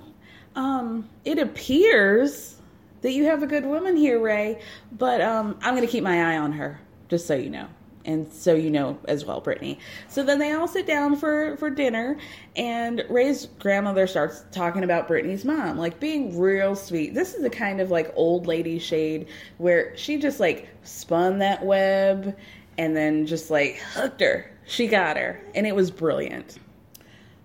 um 0.56 1.10
it 1.24 1.40
appears 1.40 2.56
that 3.02 3.12
you 3.12 3.26
have 3.26 3.44
a 3.44 3.48
good 3.48 3.66
woman 3.66 3.96
here, 3.96 4.20
Ray, 4.20 4.60
but 4.92 5.22
um 5.22 5.58
I'm 5.62 5.76
to 5.80 5.88
keep 5.88 6.04
my 6.04 6.34
eye 6.34 6.38
on 6.38 6.52
her." 6.54 6.80
Just 7.08 7.28
so 7.28 7.36
you 7.36 7.50
know 7.50 7.68
and 8.06 8.32
so 8.32 8.54
you 8.54 8.70
know 8.70 8.98
as 9.08 9.26
well, 9.26 9.42
Brittany. 9.42 9.80
So 10.08 10.24
then 10.24 10.40
they 10.40 10.54
all 10.54 10.68
sit 10.68 10.86
down 10.86 11.16
for 11.16 11.58
for 11.58 11.70
dinner, 11.70 12.18
and 12.56 13.04
Ray's 13.10 13.48
grandmother 13.60 14.08
starts 14.08 14.46
talking 14.52 14.84
about 14.84 15.08
Brittany's 15.08 15.44
mom, 15.44 15.78
like 15.78 16.00
being 16.00 16.38
real 16.40 16.76
sweet. 16.76 17.14
This 17.14 17.34
is 17.34 17.44
a 17.44 17.50
kind 17.50 17.82
of 17.82 17.92
like 17.92 18.14
old 18.16 18.48
lady 18.48 18.80
shade 18.80 19.28
where 19.58 19.96
she 19.98 20.18
just 20.18 20.40
like 20.40 20.70
spun 20.84 21.40
that 21.40 21.66
web 21.66 22.38
and 22.78 22.96
then 22.96 23.26
just 23.26 23.50
like 23.50 23.78
hooked 23.78 24.22
her. 24.22 24.52
She 24.68 24.88
got 24.88 25.18
her, 25.18 25.42
and 25.54 25.68
it 25.68 25.76
was 25.76 25.92
brilliant. 25.92 26.60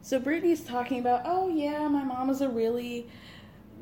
So 0.03 0.19
Brittany's 0.19 0.63
talking 0.63 1.01
about, 1.01 1.23
oh 1.25 1.49
yeah, 1.49 1.87
my 1.89 2.03
mom 2.03 2.31
is 2.31 2.41
a 2.41 2.49
really 2.49 3.09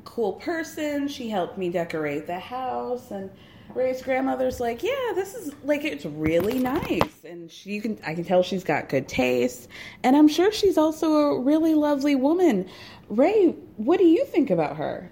cool 0.04 0.34
person. 0.34 1.08
She 1.08 1.28
helped 1.28 1.58
me 1.58 1.70
decorate 1.70 2.26
the 2.26 2.38
house 2.38 3.10
and 3.10 3.30
Ray's 3.74 4.02
grandmother's 4.02 4.60
like, 4.60 4.82
yeah, 4.82 5.12
this 5.14 5.34
is 5.34 5.52
like 5.62 5.84
it's 5.84 6.04
really 6.04 6.58
nice, 6.58 7.24
and 7.24 7.50
she 7.50 7.70
you 7.70 7.82
can 7.82 7.98
I 8.06 8.14
can 8.14 8.24
tell 8.24 8.42
she's 8.42 8.64
got 8.64 8.88
good 8.88 9.08
taste, 9.08 9.68
and 10.02 10.16
I'm 10.16 10.28
sure 10.28 10.50
she's 10.50 10.78
also 10.78 11.12
a 11.12 11.40
really 11.40 11.74
lovely 11.74 12.14
woman. 12.14 12.68
Ray, 13.08 13.54
what 13.76 13.98
do 13.98 14.06
you 14.06 14.24
think 14.26 14.50
about 14.50 14.76
her? 14.76 15.10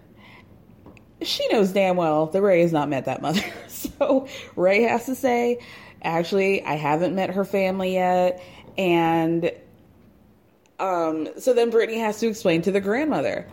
She 1.23 1.47
knows 1.49 1.73
damn 1.73 1.97
well 1.97 2.27
that 2.27 2.43
Ray 2.43 2.63
has 2.63 2.73
not 2.73 2.89
met 2.89 3.05
that 3.05 3.23
mother, 3.23 3.45
so 3.69 4.27
Ray 4.55 4.83
has 4.83 5.07
to 5.07 5.15
say, 5.15 5.59
actually, 6.03 6.65
I 6.65 6.75
haven't 6.75 7.15
met 7.15 7.31
her 7.31 7.45
family 7.45 7.95
yet, 7.95 8.43
and 8.79 9.51
um, 10.79 11.29
so 11.39 11.53
then 11.53 11.71
Brittany 11.71 11.99
has 11.99 12.21
to 12.21 12.29
explain 12.29 12.63
to 12.63 12.73
the 12.73 12.81
grandmother 12.81 13.47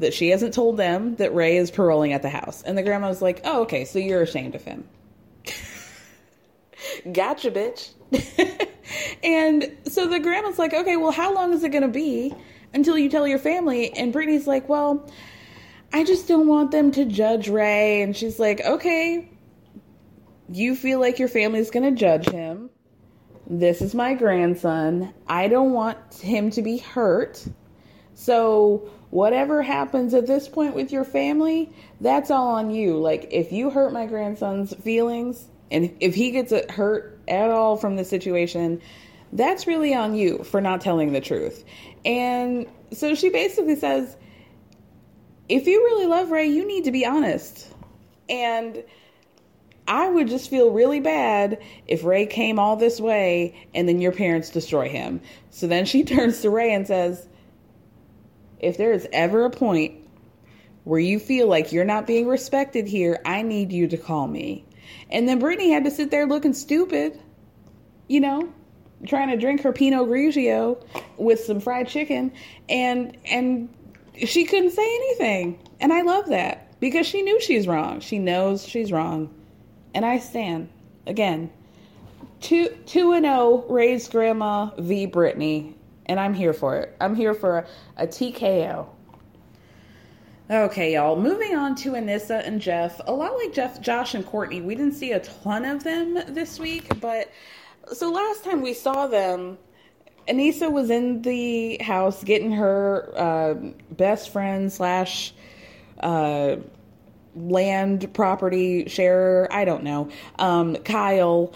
that 0.00 0.14
she 0.14 0.30
hasn't 0.30 0.54
told 0.54 0.76
them 0.76 1.16
that 1.16 1.34
Ray 1.34 1.56
is 1.56 1.70
paroling 1.70 2.12
at 2.12 2.22
the 2.22 2.28
house. 2.28 2.62
And 2.62 2.76
the 2.76 2.82
grandma's 2.82 3.22
like, 3.22 3.40
oh, 3.44 3.62
okay, 3.62 3.84
so 3.84 3.98
you're 3.98 4.22
ashamed 4.22 4.54
of 4.54 4.64
him. 4.64 4.88
gotcha, 7.12 7.50
bitch. 7.50 7.90
and 9.22 9.76
so 9.84 10.08
the 10.08 10.18
grandma's 10.18 10.58
like, 10.58 10.74
okay, 10.74 10.96
well, 10.96 11.12
how 11.12 11.34
long 11.34 11.52
is 11.52 11.62
it 11.62 11.68
going 11.68 11.82
to 11.82 11.88
be 11.88 12.34
until 12.74 12.98
you 12.98 13.08
tell 13.08 13.28
your 13.28 13.38
family? 13.38 13.92
And 13.92 14.12
Brittany's 14.12 14.46
like, 14.46 14.68
well, 14.68 15.08
I 15.92 16.04
just 16.04 16.26
don't 16.26 16.46
want 16.46 16.70
them 16.70 16.90
to 16.92 17.04
judge 17.04 17.48
Ray. 17.48 18.02
And 18.02 18.16
she's 18.16 18.38
like, 18.38 18.60
okay, 18.62 19.28
you 20.50 20.74
feel 20.74 20.98
like 20.98 21.18
your 21.18 21.28
family's 21.28 21.70
going 21.70 21.94
to 21.94 21.98
judge 21.98 22.28
him. 22.28 22.70
This 23.46 23.82
is 23.82 23.94
my 23.94 24.14
grandson. 24.14 25.12
I 25.26 25.48
don't 25.48 25.72
want 25.72 26.14
him 26.14 26.50
to 26.52 26.62
be 26.62 26.78
hurt. 26.78 27.44
So 28.20 28.90
whatever 29.08 29.62
happens 29.62 30.12
at 30.12 30.26
this 30.26 30.46
point 30.46 30.74
with 30.74 30.92
your 30.92 31.04
family, 31.04 31.72
that's 32.02 32.30
all 32.30 32.48
on 32.48 32.70
you. 32.70 32.98
Like, 32.98 33.28
if 33.30 33.50
you 33.50 33.70
hurt 33.70 33.94
my 33.94 34.04
grandson's 34.04 34.74
feelings 34.74 35.46
and 35.70 35.96
if 36.00 36.14
he 36.14 36.30
gets 36.30 36.52
hurt 36.70 37.18
at 37.26 37.48
all 37.48 37.78
from 37.78 37.96
the 37.96 38.04
situation, 38.04 38.82
that's 39.32 39.66
really 39.66 39.94
on 39.94 40.14
you 40.14 40.44
for 40.44 40.60
not 40.60 40.82
telling 40.82 41.14
the 41.14 41.22
truth. 41.22 41.64
And 42.04 42.66
so 42.92 43.14
she 43.14 43.30
basically 43.30 43.76
says, 43.76 44.18
if 45.48 45.66
you 45.66 45.82
really 45.82 46.06
love 46.06 46.30
Ray, 46.30 46.48
you 46.48 46.66
need 46.66 46.84
to 46.84 46.92
be 46.92 47.06
honest. 47.06 47.72
And 48.28 48.84
I 49.88 50.10
would 50.10 50.28
just 50.28 50.50
feel 50.50 50.72
really 50.72 51.00
bad 51.00 51.58
if 51.86 52.04
Ray 52.04 52.26
came 52.26 52.58
all 52.58 52.76
this 52.76 53.00
way 53.00 53.66
and 53.74 53.88
then 53.88 53.98
your 53.98 54.12
parents 54.12 54.50
destroy 54.50 54.90
him. 54.90 55.22
So 55.48 55.66
then 55.66 55.86
she 55.86 56.04
turns 56.04 56.42
to 56.42 56.50
Ray 56.50 56.74
and 56.74 56.86
says, 56.86 57.26
if 58.60 58.76
there 58.76 58.92
is 58.92 59.08
ever 59.12 59.44
a 59.44 59.50
point 59.50 59.94
where 60.84 61.00
you 61.00 61.18
feel 61.18 61.46
like 61.46 61.72
you're 61.72 61.84
not 61.84 62.06
being 62.06 62.26
respected 62.26 62.86
here, 62.86 63.20
I 63.24 63.42
need 63.42 63.72
you 63.72 63.88
to 63.88 63.96
call 63.96 64.26
me. 64.26 64.64
And 65.10 65.28
then 65.28 65.38
Brittany 65.38 65.70
had 65.70 65.84
to 65.84 65.90
sit 65.90 66.10
there 66.10 66.26
looking 66.26 66.52
stupid, 66.52 67.18
you 68.08 68.20
know, 68.20 68.52
trying 69.06 69.28
to 69.28 69.36
drink 69.36 69.62
her 69.62 69.72
Pinot 69.72 70.08
Grigio 70.08 70.82
with 71.16 71.40
some 71.40 71.60
fried 71.60 71.88
chicken, 71.88 72.32
and 72.68 73.16
and 73.24 73.68
she 74.26 74.44
couldn't 74.44 74.70
say 74.70 74.84
anything. 74.84 75.58
And 75.80 75.92
I 75.92 76.02
love 76.02 76.28
that 76.28 76.78
because 76.80 77.06
she 77.06 77.22
knew 77.22 77.40
she's 77.40 77.66
wrong. 77.66 78.00
She 78.00 78.18
knows 78.18 78.66
she's 78.66 78.92
wrong, 78.92 79.32
and 79.94 80.04
I 80.04 80.18
stand 80.18 80.68
again. 81.06 81.50
Two 82.40 82.68
two 82.86 83.12
and 83.12 83.24
zero. 83.24 83.36
Oh, 83.36 83.66
Ray's 83.68 84.08
grandma 84.08 84.70
v. 84.78 85.06
Brittany 85.06 85.76
and 86.10 86.18
I'm 86.18 86.34
here 86.34 86.52
for 86.52 86.76
it. 86.76 86.96
I'm 87.00 87.14
here 87.14 87.34
for 87.34 87.58
a, 87.58 87.66
a 87.96 88.06
TKO. 88.06 88.84
Okay, 90.50 90.94
y'all. 90.94 91.14
Moving 91.14 91.54
on 91.54 91.76
to 91.76 91.92
Anissa 91.92 92.44
and 92.44 92.60
Jeff. 92.60 93.00
A 93.06 93.12
lot 93.12 93.36
like 93.36 93.52
Jeff, 93.52 93.80
Josh, 93.80 94.14
and 94.16 94.26
Courtney, 94.26 94.60
we 94.60 94.74
didn't 94.74 94.94
see 94.94 95.12
a 95.12 95.20
ton 95.20 95.64
of 95.64 95.84
them 95.84 96.14
this 96.26 96.58
week, 96.58 97.00
but 97.00 97.30
so 97.92 98.10
last 98.10 98.42
time 98.42 98.60
we 98.60 98.74
saw 98.74 99.06
them, 99.06 99.56
Anissa 100.26 100.70
was 100.70 100.90
in 100.90 101.22
the 101.22 101.78
house 101.78 102.24
getting 102.24 102.50
her 102.50 103.12
uh, 103.16 103.54
best 103.92 104.30
friend 104.30 104.72
slash 104.72 105.32
uh, 106.00 106.56
land 107.36 108.12
property 108.14 108.88
sharer. 108.88 109.46
I 109.52 109.64
don't 109.64 109.84
know. 109.84 110.10
Um, 110.40 110.74
Kyle 110.78 111.54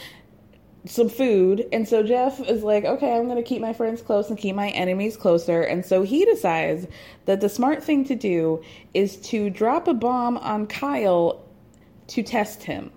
some 0.87 1.09
food. 1.09 1.66
And 1.72 1.89
so 1.89 2.03
Jeff 2.03 2.41
is 2.41 2.62
like, 2.62 2.85
okay, 2.85 3.16
I'm 3.16 3.24
going 3.24 3.37
to 3.37 3.43
keep 3.43 3.61
my 3.61 3.72
friends 3.72 4.03
close 4.03 4.28
and 4.28 4.39
keep 4.39 4.55
my 4.55 4.68
enemies 4.70 5.16
closer. 5.16 5.62
And 5.62 5.85
so 5.85 6.03
he 6.03 6.24
decides 6.24 6.87
that 7.24 7.41
the 7.41 7.49
smart 7.49 7.82
thing 7.82 8.05
to 8.05 8.14
do 8.14 8.62
is 8.93 9.16
to 9.28 9.49
drop 9.51 9.89
a 9.89 9.95
bomb 9.95 10.37
on 10.39 10.66
Kyle 10.66 11.43
to 12.09 12.22
test 12.22 12.62
him. 12.64 12.91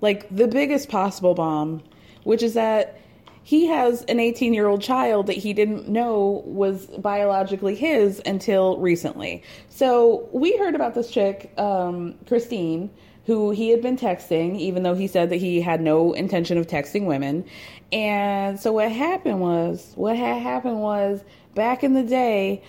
Like 0.00 0.28
the 0.34 0.46
biggest 0.46 0.88
possible 0.88 1.34
bomb, 1.34 1.82
which 2.22 2.42
is 2.42 2.54
that 2.54 3.00
he 3.42 3.66
has 3.66 4.02
an 4.04 4.20
18 4.20 4.54
year 4.54 4.68
old 4.68 4.82
child 4.82 5.26
that 5.26 5.36
he 5.36 5.52
didn't 5.52 5.88
know 5.88 6.42
was 6.44 6.86
biologically 6.98 7.74
his 7.74 8.20
until 8.26 8.76
recently. 8.78 9.42
So 9.70 10.28
we 10.32 10.56
heard 10.58 10.74
about 10.74 10.94
this 10.94 11.10
chick, 11.10 11.52
um, 11.58 12.14
Christine 12.26 12.90
who 13.28 13.50
he 13.50 13.68
had 13.68 13.82
been 13.82 13.98
texting, 13.98 14.58
even 14.58 14.82
though 14.82 14.94
he 14.94 15.06
said 15.06 15.28
that 15.28 15.36
he 15.36 15.60
had 15.60 15.82
no 15.82 16.14
intention 16.14 16.56
of 16.56 16.66
texting 16.66 17.04
women. 17.04 17.44
And 17.92 18.58
so 18.58 18.72
what 18.72 18.90
happened 18.90 19.40
was, 19.40 19.92
what 19.96 20.16
had 20.16 20.40
happened 20.40 20.80
was 20.80 21.22
back 21.54 21.84
in 21.84 21.92
the 21.92 22.02
day, 22.02 22.62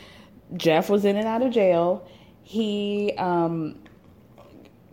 Jeff 0.58 0.90
was 0.90 1.06
in 1.06 1.16
and 1.16 1.26
out 1.26 1.42
of 1.42 1.54
jail. 1.54 2.06
He, 2.44 3.14
um, 3.18 3.80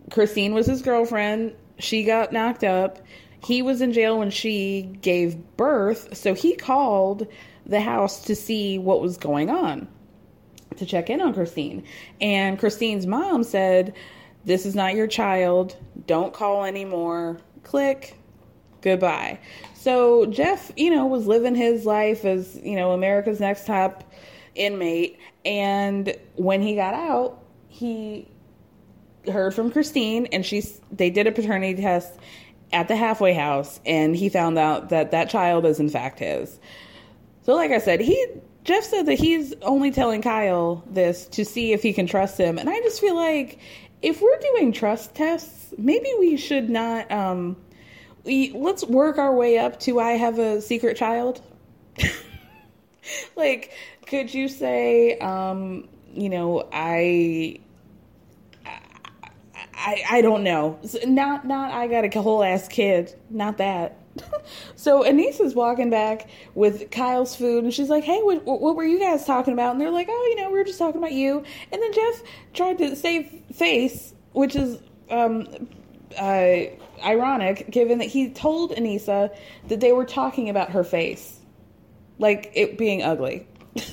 Christine 0.09 0.53
was 0.53 0.67
his 0.67 0.81
girlfriend. 0.81 1.53
She 1.79 2.05
got 2.05 2.31
knocked 2.31 2.63
up. 2.63 2.99
He 3.43 3.61
was 3.61 3.81
in 3.81 3.91
jail 3.91 4.19
when 4.19 4.29
she 4.31 4.83
gave 5.01 5.35
birth. 5.57 6.15
So 6.15 6.33
he 6.33 6.55
called 6.55 7.27
the 7.65 7.81
house 7.81 8.21
to 8.23 8.37
see 8.37 8.79
what 8.79 9.01
was 9.01 9.17
going 9.17 9.49
on. 9.49 9.89
to 10.77 10.85
check 10.85 11.09
in 11.09 11.19
on 11.21 11.33
Christine. 11.33 11.83
And 12.21 12.57
Christine's 12.57 13.05
mom 13.05 13.43
said, 13.43 13.93
This 14.47 14.65
is 14.65 14.75
not 14.75 14.95
your 14.95 15.07
child. 15.07 15.75
Don't 16.05 16.33
call 16.33 16.63
anymore. 16.63 17.37
Click. 17.63 18.15
Goodbye. 18.81 19.39
So 19.73 20.25
Jeff, 20.27 20.71
you 20.77 20.89
know, 20.89 21.05
was 21.05 21.27
living 21.27 21.53
his 21.53 21.85
life 21.85 22.23
as, 22.23 22.57
you 22.63 22.77
know, 22.77 22.93
America's 22.93 23.41
next 23.41 23.67
top 23.67 24.09
inmate. 24.55 25.19
And 25.43 26.15
when 26.35 26.61
he 26.61 26.75
got 26.75 26.93
out, 26.93 27.43
he 27.67 28.31
heard 29.29 29.53
from 29.53 29.69
Christine 29.69 30.27
and 30.27 30.45
she's 30.45 30.79
they 30.93 31.09
did 31.09 31.27
a 31.27 31.33
paternity 31.33 31.81
test 31.81 32.17
at 32.71 32.87
the 32.87 32.95
halfway 32.95 33.33
house 33.33 33.81
and 33.85 34.15
he 34.15 34.29
found 34.29 34.57
out 34.57 34.87
that 34.89 35.11
that 35.11 35.29
child 35.29 35.65
is 35.65 35.81
in 35.81 35.89
fact 35.89 36.19
his. 36.19 36.57
So 37.41 37.53
like 37.53 37.71
I 37.71 37.79
said, 37.79 37.99
he 37.99 38.25
Jeff 38.63 38.85
said 38.85 39.07
that 39.07 39.15
he's 39.15 39.53
only 39.61 39.91
telling 39.91 40.21
Kyle 40.21 40.83
this 40.89 41.25
to 41.27 41.43
see 41.43 41.73
if 41.73 41.83
he 41.83 41.91
can 41.91 42.07
trust 42.07 42.37
him. 42.37 42.57
And 42.57 42.69
I 42.69 42.79
just 42.79 43.01
feel 43.01 43.15
like 43.15 43.59
if 44.01 44.21
we're 44.21 44.39
doing 44.39 44.71
trust 44.71 45.15
tests, 45.15 45.73
maybe 45.77 46.11
we 46.19 46.37
should 46.37 46.69
not 46.69 47.11
um 47.11 47.57
we, 48.23 48.51
let's 48.51 48.83
work 48.83 49.17
our 49.17 49.33
way 49.33 49.57
up 49.57 49.79
to 49.81 49.99
I 49.99 50.11
have 50.11 50.37
a 50.39 50.61
secret 50.61 50.97
child. 50.97 51.41
like 53.35 53.71
could 54.05 54.33
you 54.33 54.47
say 54.47 55.17
um 55.19 55.87
you 56.13 56.29
know, 56.29 56.67
I 56.71 57.59
I, 59.75 60.03
I 60.09 60.21
don't 60.21 60.43
know. 60.43 60.79
Not 61.05 61.45
not 61.45 61.71
I 61.71 61.87
got 61.87 62.03
a 62.03 62.21
whole 62.21 62.43
ass 62.43 62.67
kid. 62.67 63.13
Not 63.29 63.57
that. 63.57 63.97
so 64.75 65.03
Anissa's 65.03 65.55
walking 65.55 65.89
back 65.89 66.29
with 66.55 66.91
Kyle's 66.91 67.35
food, 67.35 67.63
and 67.63 67.73
she's 67.73 67.89
like, 67.89 68.03
"Hey, 68.03 68.21
what, 68.21 68.45
what 68.45 68.75
were 68.75 68.83
you 68.83 68.99
guys 68.99 69.25
talking 69.25 69.53
about?" 69.53 69.71
And 69.71 69.81
they're 69.81 69.91
like, 69.91 70.07
"Oh, 70.09 70.27
you 70.29 70.41
know, 70.41 70.49
we 70.49 70.57
were 70.57 70.63
just 70.63 70.79
talking 70.79 70.99
about 70.99 71.13
you." 71.13 71.43
And 71.71 71.81
then 71.81 71.93
Jeff 71.93 72.23
tried 72.53 72.77
to 72.79 72.95
save 72.95 73.29
face, 73.53 74.13
which 74.33 74.55
is 74.55 74.79
um, 75.09 75.47
uh, 76.17 76.57
ironic, 77.03 77.69
given 77.69 77.99
that 77.99 78.05
he 78.05 78.29
told 78.29 78.71
Anissa 78.71 79.35
that 79.67 79.79
they 79.79 79.91
were 79.91 80.05
talking 80.05 80.49
about 80.49 80.71
her 80.71 80.83
face, 80.83 81.39
like 82.19 82.51
it 82.53 82.77
being 82.77 83.03
ugly. 83.03 83.47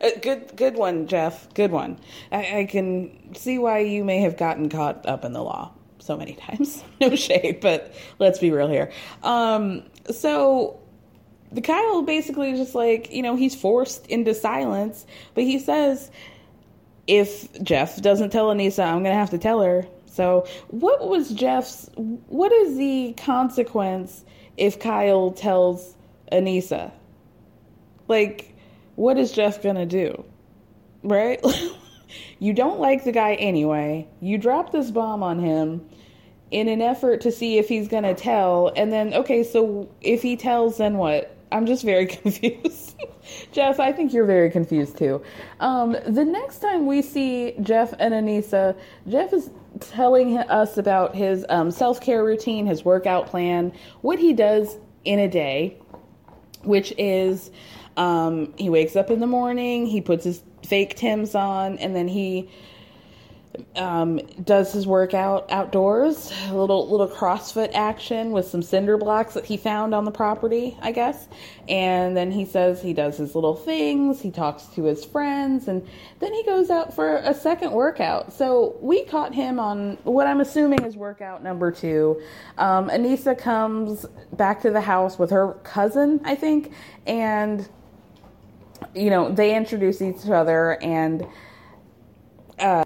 Uh, 0.00 0.10
good, 0.22 0.54
good 0.54 0.76
one, 0.76 1.08
Jeff. 1.08 1.52
Good 1.54 1.72
one. 1.72 1.98
I, 2.30 2.58
I, 2.58 2.64
can 2.66 3.34
see 3.34 3.58
why 3.58 3.80
you 3.80 4.04
may 4.04 4.20
have 4.20 4.36
gotten 4.36 4.68
caught 4.68 5.04
up 5.06 5.24
in 5.24 5.32
the 5.32 5.42
law 5.42 5.72
so 6.08 6.16
many 6.16 6.32
times. 6.32 6.82
no 7.00 7.14
shade, 7.14 7.60
but 7.60 7.94
let's 8.18 8.40
be 8.40 8.50
real 8.50 8.68
here. 8.68 8.90
Um, 9.22 9.84
so 10.10 10.80
the 11.52 11.60
Kyle 11.60 12.02
basically 12.02 12.54
just 12.54 12.74
like 12.74 13.12
you 13.12 13.22
know 13.22 13.36
he's 13.36 13.54
forced 13.54 14.06
into 14.06 14.34
silence, 14.34 15.06
but 15.34 15.44
he 15.44 15.58
says 15.58 16.10
if 17.06 17.52
Jeff 17.62 18.00
doesn't 18.02 18.30
tell 18.30 18.48
Anissa, 18.48 18.84
I'm 18.84 19.02
gonna 19.02 19.14
have 19.14 19.30
to 19.30 19.38
tell 19.38 19.62
her. 19.62 19.86
So 20.06 20.46
what 20.68 21.06
was 21.08 21.30
Jeff's? 21.30 21.88
What 21.94 22.52
is 22.52 22.76
the 22.76 23.14
consequence 23.18 24.24
if 24.56 24.80
Kyle 24.80 25.30
tells 25.30 25.94
Anissa? 26.32 26.90
Like 28.08 28.54
what 28.96 29.18
is 29.18 29.30
Jeff 29.30 29.62
gonna 29.62 29.86
do? 29.86 30.24
Right? 31.02 31.44
you 32.38 32.54
don't 32.54 32.80
like 32.80 33.04
the 33.04 33.12
guy 33.12 33.34
anyway. 33.34 34.08
You 34.20 34.38
drop 34.38 34.72
this 34.72 34.90
bomb 34.90 35.22
on 35.22 35.38
him 35.38 35.87
in 36.50 36.68
an 36.68 36.80
effort 36.80 37.20
to 37.22 37.32
see 37.32 37.58
if 37.58 37.68
he's 37.68 37.88
gonna 37.88 38.14
tell, 38.14 38.72
and 38.76 38.92
then, 38.92 39.14
okay, 39.14 39.42
so 39.42 39.88
if 40.00 40.22
he 40.22 40.36
tells, 40.36 40.78
then 40.78 40.96
what? 40.96 41.34
I'm 41.50 41.66
just 41.66 41.84
very 41.84 42.06
confused. 42.22 42.94
Jeff, 43.52 43.78
I 43.80 43.92
think 43.92 44.12
you're 44.12 44.24
very 44.24 44.50
confused 44.50 44.98
too. 44.98 45.22
Um, 45.60 45.96
the 46.06 46.24
next 46.24 46.60
time 46.60 46.86
we 46.86 47.02
see 47.02 47.54
Jeff 47.60 47.92
and 47.98 48.14
Anissa, 48.14 48.76
Jeff 49.06 49.32
is 49.32 49.50
telling 49.80 50.38
us 50.38 50.78
about 50.78 51.14
his 51.14 51.44
um, 51.48 51.70
self 51.70 52.00
care 52.00 52.24
routine, 52.24 52.66
his 52.66 52.84
workout 52.84 53.26
plan, 53.26 53.72
what 54.00 54.18
he 54.18 54.32
does 54.32 54.78
in 55.04 55.18
a 55.18 55.28
day, 55.28 55.76
which 56.62 56.92
is 56.98 57.50
um, 57.96 58.54
he 58.56 58.70
wakes 58.70 58.96
up 58.96 59.10
in 59.10 59.20
the 59.20 59.26
morning, 59.26 59.86
he 59.86 60.00
puts 60.00 60.24
his 60.24 60.42
fake 60.64 60.96
Tim's 60.96 61.34
on, 61.34 61.78
and 61.78 61.94
then 61.94 62.08
he 62.08 62.48
um, 63.76 64.18
does 64.44 64.72
his 64.72 64.86
workout 64.86 65.50
outdoors, 65.50 66.32
a 66.48 66.54
little 66.54 66.88
little 66.88 67.08
CrossFit 67.08 67.70
action 67.74 68.32
with 68.32 68.46
some 68.46 68.62
cinder 68.62 68.96
blocks 68.96 69.34
that 69.34 69.44
he 69.44 69.56
found 69.56 69.94
on 69.94 70.04
the 70.04 70.10
property, 70.10 70.76
I 70.80 70.92
guess. 70.92 71.28
And 71.68 72.16
then 72.16 72.30
he 72.30 72.44
says 72.44 72.80
he 72.80 72.92
does 72.92 73.16
his 73.18 73.34
little 73.34 73.54
things, 73.54 74.20
he 74.20 74.30
talks 74.30 74.64
to 74.74 74.84
his 74.84 75.04
friends, 75.04 75.68
and 75.68 75.86
then 76.18 76.32
he 76.32 76.44
goes 76.44 76.70
out 76.70 76.94
for 76.94 77.16
a 77.16 77.34
second 77.34 77.72
workout. 77.72 78.32
So 78.32 78.76
we 78.80 79.04
caught 79.04 79.34
him 79.34 79.60
on 79.60 79.98
what 80.04 80.26
I'm 80.26 80.40
assuming 80.40 80.84
is 80.84 80.96
workout 80.96 81.42
number 81.42 81.70
two. 81.70 82.20
Um, 82.56 82.88
Anissa 82.88 83.38
comes 83.38 84.06
back 84.32 84.62
to 84.62 84.70
the 84.70 84.80
house 84.80 85.18
with 85.18 85.30
her 85.30 85.54
cousin, 85.64 86.20
I 86.24 86.34
think, 86.34 86.72
and 87.06 87.68
you 88.94 89.10
know, 89.10 89.30
they 89.30 89.56
introduce 89.56 90.00
each 90.00 90.26
other 90.28 90.80
and 90.82 91.26
uh, 92.58 92.84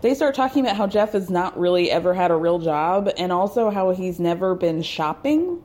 they 0.00 0.14
start 0.14 0.34
talking 0.34 0.64
about 0.64 0.76
how 0.76 0.86
Jeff 0.86 1.12
has 1.12 1.30
not 1.30 1.58
really 1.58 1.90
ever 1.90 2.14
had 2.14 2.30
a 2.30 2.36
real 2.36 2.58
job 2.58 3.10
and 3.16 3.32
also 3.32 3.70
how 3.70 3.90
he's 3.90 4.20
never 4.20 4.54
been 4.54 4.82
shopping 4.82 5.62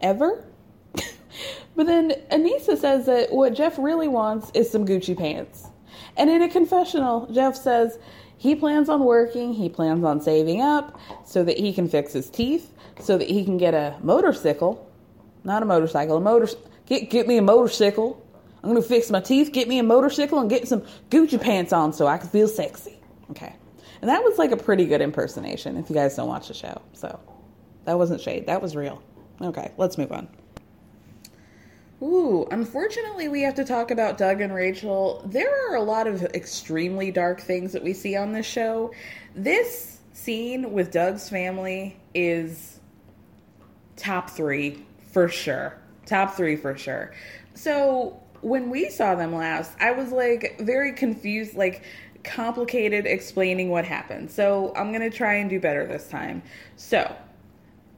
ever. 0.00 0.44
but 1.76 1.86
then 1.86 2.12
Anissa 2.30 2.76
says 2.76 3.06
that 3.06 3.32
what 3.32 3.54
Jeff 3.54 3.78
really 3.78 4.08
wants 4.08 4.50
is 4.54 4.70
some 4.70 4.86
Gucci 4.86 5.16
pants. 5.16 5.68
And 6.16 6.30
in 6.30 6.42
a 6.42 6.48
confessional, 6.48 7.30
Jeff 7.32 7.56
says 7.56 7.98
he 8.38 8.54
plans 8.54 8.88
on 8.88 9.04
working, 9.04 9.52
he 9.52 9.68
plans 9.68 10.04
on 10.04 10.20
saving 10.20 10.62
up 10.62 10.98
so 11.24 11.44
that 11.44 11.58
he 11.58 11.72
can 11.72 11.88
fix 11.88 12.12
his 12.12 12.30
teeth, 12.30 12.72
so 13.00 13.18
that 13.18 13.28
he 13.28 13.44
can 13.44 13.58
get 13.58 13.74
a 13.74 13.96
motorcycle, 14.02 14.90
not 15.44 15.62
a 15.62 15.66
motorcycle, 15.66 16.16
a 16.16 16.20
motor 16.20 16.48
Get 16.88 17.10
get 17.10 17.28
me 17.28 17.36
a 17.36 17.42
motorcycle. 17.42 18.24
I'm 18.62 18.70
gonna 18.70 18.82
fix 18.82 19.10
my 19.10 19.20
teeth, 19.20 19.52
get 19.52 19.68
me 19.68 19.78
a 19.78 19.82
motorcycle, 19.82 20.40
and 20.40 20.50
get 20.50 20.66
some 20.66 20.82
Gucci 21.10 21.40
pants 21.40 21.72
on 21.72 21.92
so 21.92 22.06
I 22.06 22.18
can 22.18 22.28
feel 22.28 22.48
sexy. 22.48 22.98
Okay. 23.30 23.54
And 24.00 24.08
that 24.08 24.22
was 24.22 24.38
like 24.38 24.52
a 24.52 24.56
pretty 24.56 24.86
good 24.86 25.00
impersonation 25.00 25.76
if 25.76 25.88
you 25.88 25.94
guys 25.94 26.16
don't 26.16 26.28
watch 26.28 26.48
the 26.48 26.54
show. 26.54 26.80
So 26.92 27.18
that 27.84 27.98
wasn't 27.98 28.20
shade. 28.20 28.46
That 28.46 28.62
was 28.62 28.76
real. 28.76 29.02
Okay, 29.40 29.72
let's 29.76 29.98
move 29.98 30.12
on. 30.12 30.28
Ooh, 32.00 32.46
unfortunately, 32.52 33.26
we 33.26 33.42
have 33.42 33.54
to 33.56 33.64
talk 33.64 33.90
about 33.90 34.18
Doug 34.18 34.40
and 34.40 34.54
Rachel. 34.54 35.22
There 35.26 35.70
are 35.70 35.76
a 35.76 35.82
lot 35.82 36.06
of 36.06 36.22
extremely 36.26 37.10
dark 37.10 37.40
things 37.40 37.72
that 37.72 37.82
we 37.82 37.92
see 37.92 38.14
on 38.14 38.32
this 38.32 38.46
show. 38.46 38.92
This 39.34 39.98
scene 40.12 40.72
with 40.72 40.92
Doug's 40.92 41.28
family 41.28 41.96
is 42.14 42.78
top 43.96 44.30
three 44.30 44.84
for 45.12 45.28
sure. 45.28 45.76
Top 46.06 46.34
three 46.34 46.54
for 46.54 46.76
sure. 46.76 47.12
So 47.54 48.22
when 48.40 48.70
we 48.70 48.90
saw 48.90 49.14
them 49.14 49.34
last, 49.34 49.72
I 49.80 49.90
was 49.92 50.12
like 50.12 50.58
very 50.60 50.92
confused, 50.92 51.54
like 51.54 51.84
complicated 52.24 53.06
explaining 53.06 53.70
what 53.70 53.84
happened. 53.84 54.30
So 54.30 54.72
I'm 54.76 54.92
going 54.92 55.08
to 55.08 55.16
try 55.16 55.34
and 55.34 55.48
do 55.48 55.60
better 55.60 55.86
this 55.86 56.08
time. 56.08 56.42
So 56.76 57.14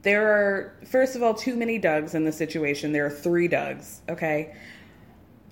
there 0.03 0.31
are, 0.31 0.73
first 0.85 1.15
of 1.15 1.23
all, 1.23 1.33
too 1.33 1.55
many 1.55 1.79
Dougs 1.79 2.15
in 2.15 2.23
the 2.23 2.31
situation. 2.31 2.91
There 2.91 3.05
are 3.05 3.09
three 3.09 3.47
Dougs, 3.47 4.01
okay? 4.09 4.55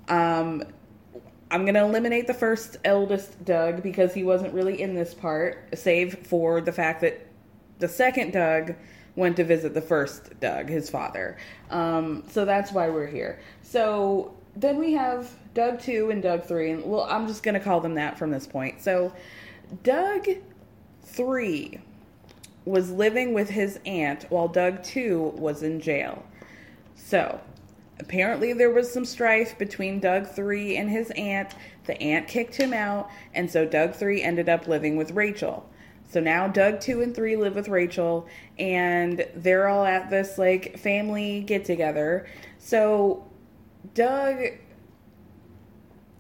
Um, 0.08 0.64
I'm 1.52 1.64
going 1.64 1.76
to 1.76 1.82
eliminate 1.82 2.28
the 2.28 2.34
first 2.34 2.78
eldest 2.86 3.44
Doug 3.46 3.84
because 3.84 4.14
he 4.14 4.24
wasn't 4.24 4.54
really 4.54 4.82
in 4.82 4.94
this 4.96 5.14
part, 5.14 5.78
save 5.78 6.28
for 6.28 6.62
the 6.62 6.72
fact 6.72 7.02
that 7.02 7.28
the 7.80 7.88
second 7.88 8.32
Doug 8.32 8.76
went 9.16 9.36
to 9.38 9.44
visit 9.44 9.74
the 9.74 9.82
first 9.82 10.40
Doug, 10.40 10.70
his 10.70 10.90
father. 10.90 11.38
Um, 11.70 12.24
so 12.30 12.46
that's 12.46 12.72
why 12.72 12.90
we're 12.90 13.08
here. 13.08 13.40
So 13.62 14.36
then 14.60 14.78
we 14.78 14.94
have 14.94 15.32
Doug 15.54 15.80
2 15.80 16.10
and 16.12 16.22
Doug 16.22 16.44
3. 16.44 16.72
And 16.72 16.86
well, 16.86 17.08
I'm 17.10 17.28
just 17.28 17.44
going 17.44 17.54
to 17.54 17.60
call 17.60 17.80
them 17.80 17.96
that 17.96 18.18
from 18.18 18.32
this 18.32 18.46
point. 18.46 18.82
So 18.82 19.14
Doug 19.84 20.28
3 21.04 21.80
was 22.66 22.92
living 22.92 23.34
with 23.34 23.50
his 23.50 23.80
aunt 23.86 24.26
while 24.30 24.48
Doug 24.48 24.84
2 24.84 25.34
was 25.38 25.64
in 25.64 25.80
jail. 25.80 26.26
So 26.96 27.40
apparently 28.00 28.54
there 28.54 28.70
was 28.70 28.92
some 28.92 29.06
strife 29.06 29.58
between 29.58 30.00
Doug 30.00 30.28
3 30.28 30.78
and 30.78 30.90
his 30.90 31.12
aunt. 31.12 31.56
The 31.86 32.00
aunt 32.02 32.28
kicked 32.28 32.56
him 32.56 32.74
out, 32.74 33.10
and 33.34 33.50
so 33.50 33.66
Doug 33.66 33.96
3 33.96 34.22
ended 34.22 34.50
up 34.50 34.68
living 34.68 34.98
with 34.98 35.12
Rachel. 35.12 35.68
So 36.10 36.20
now 36.20 36.48
Doug 36.48 36.80
2 36.82 37.02
and 37.02 37.16
3 37.16 37.36
live 37.36 37.56
with 37.56 37.68
Rachel 37.68 38.28
and 38.58 39.28
they're 39.36 39.68
all 39.68 39.86
at 39.86 40.10
this 40.10 40.40
like 40.40 40.78
family 40.80 41.42
get 41.42 41.66
together. 41.66 42.28
So 42.58 43.29
Doug 43.94 44.44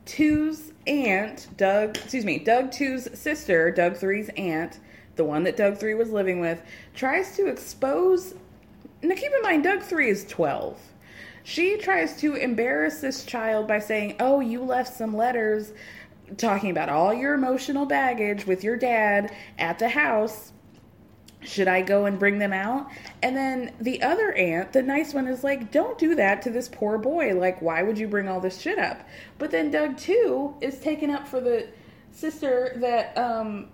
Two's 0.05 0.71
aunt, 0.87 1.47
Doug, 1.55 1.97
excuse 1.97 2.25
me, 2.25 2.39
Doug 2.39 2.71
Two's 2.71 3.07
sister, 3.17 3.69
Doug 3.71 3.95
Three's 3.95 4.29
aunt, 4.37 4.79
the 5.15 5.23
one 5.23 5.43
that 5.43 5.57
Doug 5.57 5.77
3 5.77 5.93
was 5.93 6.09
living 6.09 6.39
with, 6.39 6.61
tries 6.95 7.35
to 7.35 7.47
expose 7.47 8.33
Now 9.03 9.15
keep 9.15 9.31
in 9.31 9.41
mind 9.41 9.63
Doug 9.63 9.81
3 9.81 10.09
is 10.09 10.25
12. 10.25 10.79
she 11.43 11.77
tries 11.77 12.17
to 12.21 12.35
embarrass 12.35 13.01
this 13.01 13.23
child 13.23 13.67
by 13.67 13.79
saying, 13.79 14.15
Oh, 14.19 14.39
you 14.39 14.63
left 14.63 14.93
some 14.93 15.15
letters 15.15 15.73
talking 16.37 16.71
about 16.71 16.89
all 16.89 17.13
your 17.13 17.33
emotional 17.33 17.85
baggage 17.85 18.45
with 18.45 18.63
your 18.63 18.77
dad 18.77 19.31
at 19.57 19.79
the 19.79 19.89
house. 19.89 20.53
Should 21.41 21.69
I 21.69 21.81
go 21.81 22.05
and 22.05 22.19
bring 22.19 22.37
them 22.37 22.51
out? 22.51 22.89
And 23.23 23.35
then 23.35 23.73
the 23.79 24.01
other 24.01 24.33
aunt, 24.33 24.73
the 24.73 24.83
nice 24.83 25.13
one, 25.13 25.27
is 25.27 25.43
like, 25.43 25.71
Don't 25.71 25.97
do 25.97 26.15
that 26.15 26.41
to 26.43 26.49
this 26.49 26.67
poor 26.67 26.97
boy. 26.97 27.33
Like, 27.33 27.61
why 27.61 27.81
would 27.81 27.97
you 27.97 28.07
bring 28.07 28.27
all 28.27 28.41
this 28.41 28.59
shit 28.59 28.77
up? 28.77 29.07
But 29.37 29.51
then 29.51 29.71
Doug, 29.71 29.97
too, 29.97 30.55
is 30.59 30.79
taken 30.79 31.09
up 31.09 31.27
for 31.27 31.39
the 31.39 31.67
sister 32.11 32.73
that 32.77 33.17
um, 33.17 33.69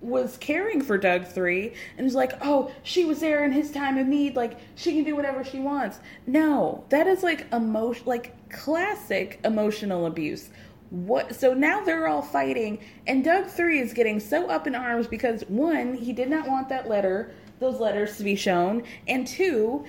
was 0.00 0.36
caring 0.38 0.82
for 0.82 0.98
Doug 0.98 1.26
3 1.26 1.72
and 1.96 2.04
was 2.04 2.14
like, 2.14 2.32
oh, 2.40 2.72
she 2.82 3.04
was 3.04 3.20
there 3.20 3.44
in 3.44 3.52
his 3.52 3.70
time 3.70 3.96
of 3.96 4.08
need. 4.08 4.34
Like, 4.34 4.58
she 4.74 4.92
can 4.92 5.04
do 5.04 5.14
whatever 5.14 5.44
she 5.44 5.60
wants. 5.60 6.00
No, 6.26 6.84
that 6.88 7.06
is 7.06 7.22
like 7.22 7.46
emotion, 7.52 8.04
like 8.06 8.50
classic 8.50 9.38
emotional 9.44 10.06
abuse. 10.06 10.50
What? 10.92 11.34
So 11.34 11.54
now 11.54 11.82
they're 11.82 12.06
all 12.06 12.20
fighting, 12.20 12.78
and 13.06 13.24
Doug 13.24 13.46
3 13.46 13.80
is 13.80 13.94
getting 13.94 14.20
so 14.20 14.50
up 14.50 14.66
in 14.66 14.74
arms 14.74 15.06
because 15.06 15.42
one, 15.48 15.94
he 15.94 16.12
did 16.12 16.28
not 16.28 16.46
want 16.46 16.68
that 16.68 16.86
letter, 16.86 17.32
those 17.60 17.80
letters 17.80 18.18
to 18.18 18.24
be 18.24 18.36
shown, 18.36 18.82
and 19.08 19.26
two, 19.26 19.86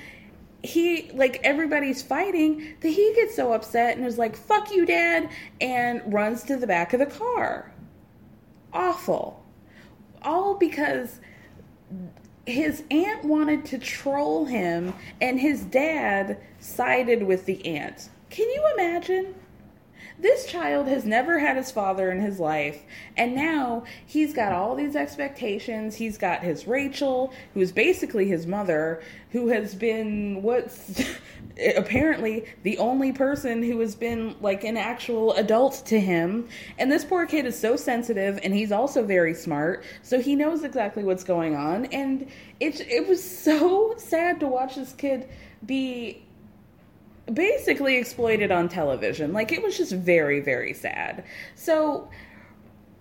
he 0.61 1.11
like 1.13 1.41
everybody's 1.43 2.01
fighting 2.01 2.75
that 2.79 2.87
he 2.87 3.13
gets 3.15 3.35
so 3.35 3.51
upset 3.51 3.97
and 3.97 4.05
is 4.05 4.17
like 4.17 4.33
fuck 4.33 4.71
you 4.71 4.85
dad 4.85 5.29
and 5.59 6.01
runs 6.05 6.41
to 6.43 6.55
the 6.55 6.65
back 6.65 6.93
of 6.93 7.01
the 7.01 7.05
car 7.05 7.69
awful 8.71 9.43
all 10.21 10.55
because 10.55 11.19
his 12.45 12.83
aunt 12.91 13.23
wanted 13.23 13.65
to 13.65 13.77
troll 13.77 14.45
him 14.45 14.93
and 15.21 15.39
his 15.39 15.63
dad 15.65 16.37
sided 16.59 17.23
with 17.23 17.45
the 17.45 17.65
aunt. 17.65 18.09
Can 18.29 18.49
you 18.49 18.69
imagine? 18.73 19.35
This 20.23 20.45
child 20.45 20.87
has 20.87 21.03
never 21.03 21.37
had 21.37 21.57
his 21.57 21.69
father 21.69 22.09
in 22.09 22.21
his 22.21 22.39
life, 22.39 22.81
and 23.17 23.35
now 23.35 23.83
he's 24.05 24.33
got 24.33 24.53
all 24.53 24.73
these 24.73 24.95
expectations. 24.95 25.97
He's 25.97 26.17
got 26.17 26.41
his 26.41 26.65
Rachel, 26.65 27.33
who's 27.53 27.73
basically 27.73 28.29
his 28.29 28.47
mother, 28.47 29.03
who 29.31 29.49
has 29.49 29.75
been 29.75 30.41
what's 30.41 31.03
apparently 31.75 32.45
the 32.63 32.77
only 32.77 33.11
person 33.11 33.61
who 33.61 33.81
has 33.81 33.95
been 33.95 34.37
like 34.39 34.63
an 34.63 34.77
actual 34.77 35.33
adult 35.33 35.83
to 35.87 35.99
him. 35.99 36.47
And 36.79 36.89
this 36.89 37.03
poor 37.03 37.25
kid 37.25 37.45
is 37.45 37.59
so 37.59 37.75
sensitive, 37.75 38.39
and 38.43 38.53
he's 38.53 38.71
also 38.71 39.03
very 39.03 39.33
smart, 39.33 39.83
so 40.03 40.21
he 40.21 40.37
knows 40.37 40.63
exactly 40.63 41.03
what's 41.03 41.25
going 41.25 41.57
on. 41.57 41.87
And 41.87 42.29
it 42.61 42.79
it 42.79 43.09
was 43.09 43.21
so 43.21 43.95
sad 43.97 44.39
to 44.39 44.47
watch 44.47 44.75
this 44.75 44.93
kid 44.93 45.27
be 45.65 46.23
basically 47.31 47.97
exploited 47.97 48.51
on 48.51 48.69
television. 48.69 49.33
Like 49.33 49.51
it 49.51 49.61
was 49.61 49.77
just 49.77 49.93
very, 49.93 50.39
very 50.39 50.73
sad. 50.73 51.23
So 51.55 52.09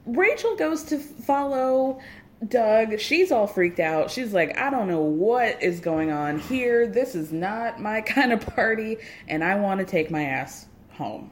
Rachel 0.06 0.56
goes 0.56 0.82
to 0.84 0.98
follow 0.98 2.00
Doug. 2.48 2.98
She's 2.98 3.30
all 3.30 3.46
freaked 3.46 3.80
out. 3.80 4.10
She's 4.10 4.32
like, 4.32 4.56
I 4.58 4.70
don't 4.70 4.88
know 4.88 5.00
what 5.00 5.62
is 5.62 5.80
going 5.80 6.10
on 6.10 6.38
here. 6.38 6.86
This 6.86 7.14
is 7.14 7.32
not 7.32 7.80
my 7.80 8.00
kind 8.02 8.32
of 8.32 8.40
party, 8.40 8.98
and 9.28 9.44
I 9.44 9.56
want 9.56 9.80
to 9.80 9.86
take 9.86 10.10
my 10.10 10.24
ass 10.24 10.66
home. 10.90 11.30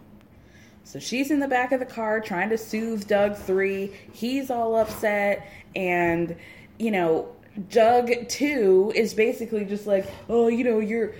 So 0.84 0.98
she's 0.98 1.30
in 1.30 1.38
the 1.38 1.48
back 1.48 1.72
of 1.72 1.80
the 1.80 1.86
car 1.86 2.20
trying 2.20 2.48
to 2.50 2.58
soothe 2.58 3.06
Doug 3.06 3.36
3. 3.36 3.92
He's 4.12 4.50
all 4.50 4.76
upset, 4.76 5.48
and, 5.76 6.36
you 6.78 6.90
know, 6.90 7.28
Doug 7.68 8.28
2 8.28 8.92
is 8.94 9.14
basically 9.14 9.64
just 9.64 9.86
like, 9.86 10.06
oh, 10.28 10.48
you 10.48 10.64
know, 10.64 10.78
you're 10.78 11.14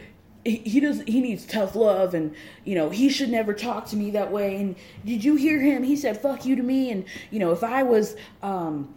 he 0.45 0.81
does 0.81 1.03
he 1.03 1.21
needs 1.21 1.45
tough 1.45 1.77
love 1.77 2.15
and 2.15 2.35
you 2.65 2.75
know 2.75 2.89
he 2.89 3.11
should 3.11 3.29
never 3.29 3.53
talk 3.53 3.87
to 3.87 3.97
me 3.97 4.11
that 4.13 4.33
way. 4.33 4.57
And 4.57 4.75
did 5.05 5.23
you 5.23 5.37
hear 5.37 5.61
him? 5.61 5.83
He 5.83 5.97
said 5.97 6.21
fuck 6.21 6.47
you 6.47 6.57
to 6.57 6.63
me. 6.63 6.91
And 6.91 7.05
you 7.31 7.39
know 7.39 7.53
if 7.53 7.63
i 7.63 7.83
was 7.83 8.17
um 8.43 8.95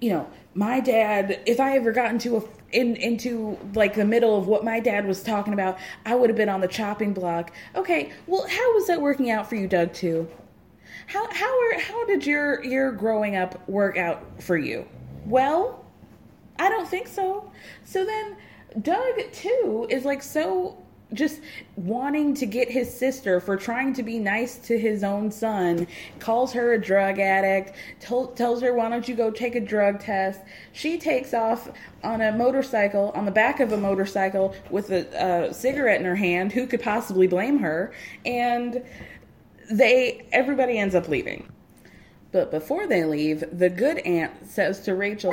you 0.00 0.10
know 0.10 0.28
my 0.54 0.80
dad 0.80 1.40
if 1.46 1.60
i 1.60 1.76
ever 1.76 1.92
got 1.92 2.10
into 2.10 2.36
a 2.36 2.42
in 2.72 2.96
into 2.96 3.56
like 3.74 3.94
the 3.94 4.04
middle 4.04 4.36
of 4.36 4.48
what 4.48 4.64
my 4.64 4.80
dad 4.80 5.06
was 5.06 5.22
talking 5.22 5.52
about 5.52 5.78
i 6.04 6.14
would 6.14 6.28
have 6.28 6.36
been 6.36 6.48
on 6.48 6.60
the 6.60 6.68
chopping 6.68 7.12
block. 7.12 7.52
Okay 7.76 8.12
well 8.26 8.46
how 8.48 8.74
was 8.74 8.88
that 8.88 9.00
working 9.00 9.30
out 9.30 9.48
for 9.48 9.54
you 9.54 9.68
doug 9.68 9.92
too? 9.92 10.28
How 11.06 11.32
how 11.32 11.60
are 11.60 11.78
how 11.78 12.06
did 12.06 12.26
your 12.26 12.64
your 12.64 12.90
growing 12.90 13.36
up 13.36 13.68
work 13.68 13.96
out 13.96 14.42
for 14.42 14.58
you? 14.58 14.84
Well 15.26 15.84
i 16.58 16.68
don't 16.68 16.88
think 16.88 17.06
so. 17.06 17.52
So 17.84 18.04
then 18.04 18.36
Doug 18.80 19.32
2 19.32 19.86
is 19.90 20.04
like 20.04 20.22
so 20.22 20.76
just 21.12 21.40
wanting 21.76 22.34
to 22.34 22.46
get 22.46 22.68
his 22.68 22.92
sister 22.92 23.38
for 23.38 23.56
trying 23.56 23.92
to 23.92 24.02
be 24.02 24.18
nice 24.18 24.56
to 24.56 24.78
his 24.78 25.04
own 25.04 25.30
son 25.30 25.86
calls 26.18 26.52
her 26.52 26.72
a 26.72 26.80
drug 26.80 27.20
addict 27.20 27.72
tells 28.00 28.60
her 28.60 28.74
why 28.74 28.88
don't 28.88 29.08
you 29.08 29.14
go 29.14 29.30
take 29.30 29.54
a 29.54 29.60
drug 29.60 30.00
test? 30.00 30.40
She 30.72 30.98
takes 30.98 31.32
off 31.32 31.70
on 32.02 32.20
a 32.20 32.32
motorcycle 32.32 33.12
on 33.14 33.24
the 33.26 33.30
back 33.30 33.60
of 33.60 33.72
a 33.72 33.76
motorcycle 33.76 34.54
with 34.70 34.90
a, 34.90 35.48
a 35.48 35.54
cigarette 35.54 36.00
in 36.00 36.06
her 36.06 36.16
hand 36.16 36.52
who 36.52 36.66
could 36.66 36.82
possibly 36.82 37.28
blame 37.28 37.58
her? 37.60 37.92
And 38.26 38.82
they 39.70 40.26
everybody 40.32 40.78
ends 40.78 40.94
up 40.94 41.08
leaving. 41.08 41.48
But 42.32 42.50
before 42.50 42.88
they 42.88 43.04
leave 43.04 43.44
the 43.52 43.70
good 43.70 43.98
aunt 43.98 44.32
says 44.46 44.80
to 44.80 44.94
rachel 44.94 45.32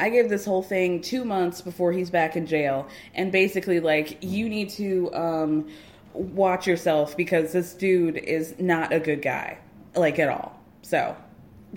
I 0.00 0.08
give 0.08 0.30
this 0.30 0.44
whole 0.46 0.62
thing 0.62 1.02
two 1.02 1.24
months 1.24 1.60
before 1.60 1.92
he's 1.92 2.10
back 2.10 2.34
in 2.34 2.46
jail, 2.46 2.88
and 3.14 3.30
basically, 3.30 3.80
like, 3.80 4.18
you 4.22 4.48
need 4.48 4.70
to 4.70 5.14
um, 5.14 5.68
watch 6.14 6.66
yourself 6.66 7.16
because 7.16 7.52
this 7.52 7.74
dude 7.74 8.16
is 8.16 8.54
not 8.58 8.92
a 8.92 8.98
good 8.98 9.20
guy, 9.20 9.58
like, 9.94 10.18
at 10.18 10.30
all. 10.30 10.58
So, 10.82 11.14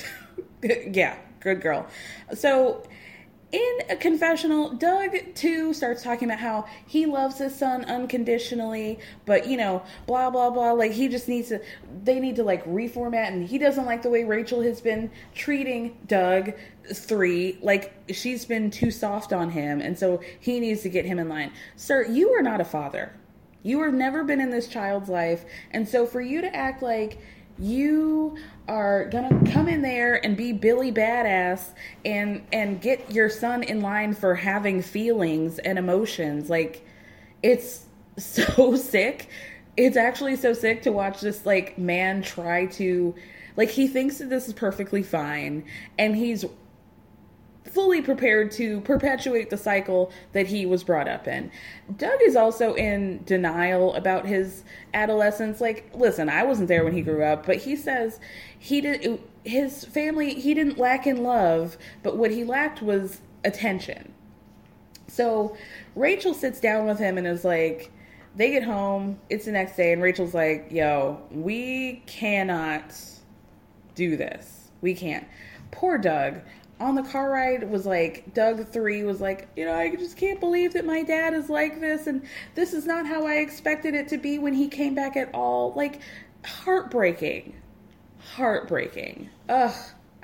yeah, 0.63 1.17
good 1.41 1.61
girl. 1.61 1.85
So, 2.33 2.83
in 3.53 3.81
a 3.87 3.95
confessional, 3.95 4.71
Doug 4.71 5.15
2 5.35 5.75
starts 5.75 6.01
talking 6.01 6.27
about 6.27 6.39
how 6.39 6.65
he 6.87 7.05
loves 7.05 7.37
his 7.37 7.55
son 7.55 7.85
unconditionally, 7.85 8.97
but 9.27 9.47
you 9.47 9.57
know, 9.57 9.83
blah 10.07 10.31
blah 10.31 10.49
blah. 10.49 10.71
Like 10.71 10.91
he 10.91 11.07
just 11.07 11.27
needs 11.27 11.49
to, 11.49 11.61
they 12.03 12.19
need 12.19 12.35
to 12.37 12.43
like 12.43 12.65
reformat, 12.65 13.27
and 13.27 13.47
he 13.47 13.59
doesn't 13.59 13.85
like 13.85 14.01
the 14.01 14.09
way 14.09 14.23
Rachel 14.23 14.61
has 14.63 14.81
been 14.81 15.11
treating 15.35 15.95
Doug 16.07 16.53
three. 16.91 17.59
Like 17.61 17.93
she's 18.11 18.43
been 18.43 18.71
too 18.71 18.89
soft 18.89 19.31
on 19.31 19.51
him, 19.51 19.81
and 19.81 19.97
so 19.97 20.19
he 20.39 20.59
needs 20.59 20.81
to 20.81 20.89
get 20.89 21.05
him 21.05 21.19
in 21.19 21.29
line. 21.29 21.51
Sir, 21.75 22.07
you 22.07 22.31
are 22.31 22.41
not 22.41 22.59
a 22.59 22.65
father. 22.65 23.15
You 23.61 23.83
have 23.83 23.93
never 23.93 24.23
been 24.23 24.41
in 24.41 24.49
this 24.49 24.67
child's 24.67 25.09
life, 25.09 25.45
and 25.69 25.87
so 25.87 26.07
for 26.07 26.21
you 26.21 26.41
to 26.41 26.53
act 26.55 26.81
like 26.81 27.19
you 27.59 28.35
are 28.67 29.05
gonna 29.05 29.51
come 29.51 29.67
in 29.67 29.81
there 29.81 30.23
and 30.25 30.37
be 30.37 30.53
Billy 30.53 30.91
Badass 30.91 31.71
and 32.05 32.43
and 32.51 32.81
get 32.81 33.11
your 33.11 33.29
son 33.29 33.63
in 33.63 33.81
line 33.81 34.13
for 34.13 34.35
having 34.35 34.81
feelings 34.81 35.59
and 35.59 35.77
emotions. 35.77 36.49
Like 36.49 36.85
it's 37.41 37.85
so 38.17 38.75
sick. 38.75 39.29
It's 39.75 39.97
actually 39.97 40.35
so 40.35 40.53
sick 40.53 40.83
to 40.83 40.91
watch 40.91 41.21
this 41.21 41.45
like 41.45 41.77
man 41.77 42.21
try 42.21 42.67
to 42.67 43.15
like 43.57 43.69
he 43.69 43.87
thinks 43.87 44.19
that 44.19 44.29
this 44.29 44.47
is 44.47 44.53
perfectly 44.53 45.03
fine 45.03 45.65
and 45.97 46.15
he's 46.15 46.45
fully 47.73 48.01
prepared 48.01 48.51
to 48.51 48.81
perpetuate 48.81 49.49
the 49.49 49.57
cycle 49.57 50.11
that 50.33 50.47
he 50.47 50.65
was 50.65 50.83
brought 50.83 51.07
up 51.07 51.27
in. 51.27 51.51
Doug 51.97 52.19
is 52.23 52.35
also 52.35 52.75
in 52.75 53.23
denial 53.25 53.95
about 53.95 54.27
his 54.27 54.63
adolescence. 54.93 55.59
Like, 55.59 55.89
listen, 55.93 56.29
I 56.29 56.43
wasn't 56.43 56.67
there 56.67 56.83
when 56.83 56.93
he 56.93 57.01
grew 57.01 57.23
up, 57.23 57.45
but 57.45 57.57
he 57.57 57.75
says 57.75 58.19
he 58.57 58.79
did 58.79 59.19
his 59.43 59.83
family 59.85 60.35
he 60.35 60.53
didn't 60.53 60.77
lack 60.77 61.07
in 61.07 61.23
love, 61.23 61.77
but 62.03 62.15
what 62.15 62.31
he 62.31 62.43
lacked 62.43 62.81
was 62.81 63.21
attention. 63.43 64.13
So, 65.07 65.55
Rachel 65.95 66.33
sits 66.33 66.59
down 66.59 66.87
with 66.87 66.97
him 66.97 67.17
and 67.17 67.27
is 67.27 67.45
like, 67.45 67.91
they 68.35 68.51
get 68.51 68.63
home, 68.63 69.19
it's 69.29 69.45
the 69.45 69.51
next 69.51 69.75
day, 69.75 69.93
and 69.93 70.01
Rachel's 70.01 70.33
like, 70.33 70.67
yo, 70.71 71.21
we 71.29 72.01
cannot 72.07 72.95
do 73.93 74.17
this. 74.17 74.71
We 74.81 74.95
can't. 74.95 75.27
Poor 75.69 75.97
Doug 75.97 76.41
on 76.79 76.95
the 76.95 77.03
car 77.03 77.29
ride 77.29 77.69
was 77.69 77.85
like 77.85 78.33
Doug 78.33 78.67
3 78.67 79.03
was 79.03 79.21
like, 79.21 79.47
you 79.55 79.65
know, 79.65 79.75
I 79.75 79.95
just 79.95 80.17
can't 80.17 80.39
believe 80.39 80.73
that 80.73 80.85
my 80.85 81.03
dad 81.03 81.33
is 81.33 81.49
like 81.49 81.79
this 81.79 82.07
and 82.07 82.25
this 82.55 82.73
is 82.73 82.85
not 82.85 83.05
how 83.05 83.25
I 83.25 83.35
expected 83.35 83.93
it 83.95 84.07
to 84.09 84.17
be 84.17 84.39
when 84.39 84.53
he 84.53 84.67
came 84.67 84.95
back 84.95 85.15
at 85.15 85.33
all. 85.33 85.73
Like 85.75 86.01
heartbreaking. 86.45 87.55
Heartbreaking. 88.35 89.29
Ugh. 89.49 89.75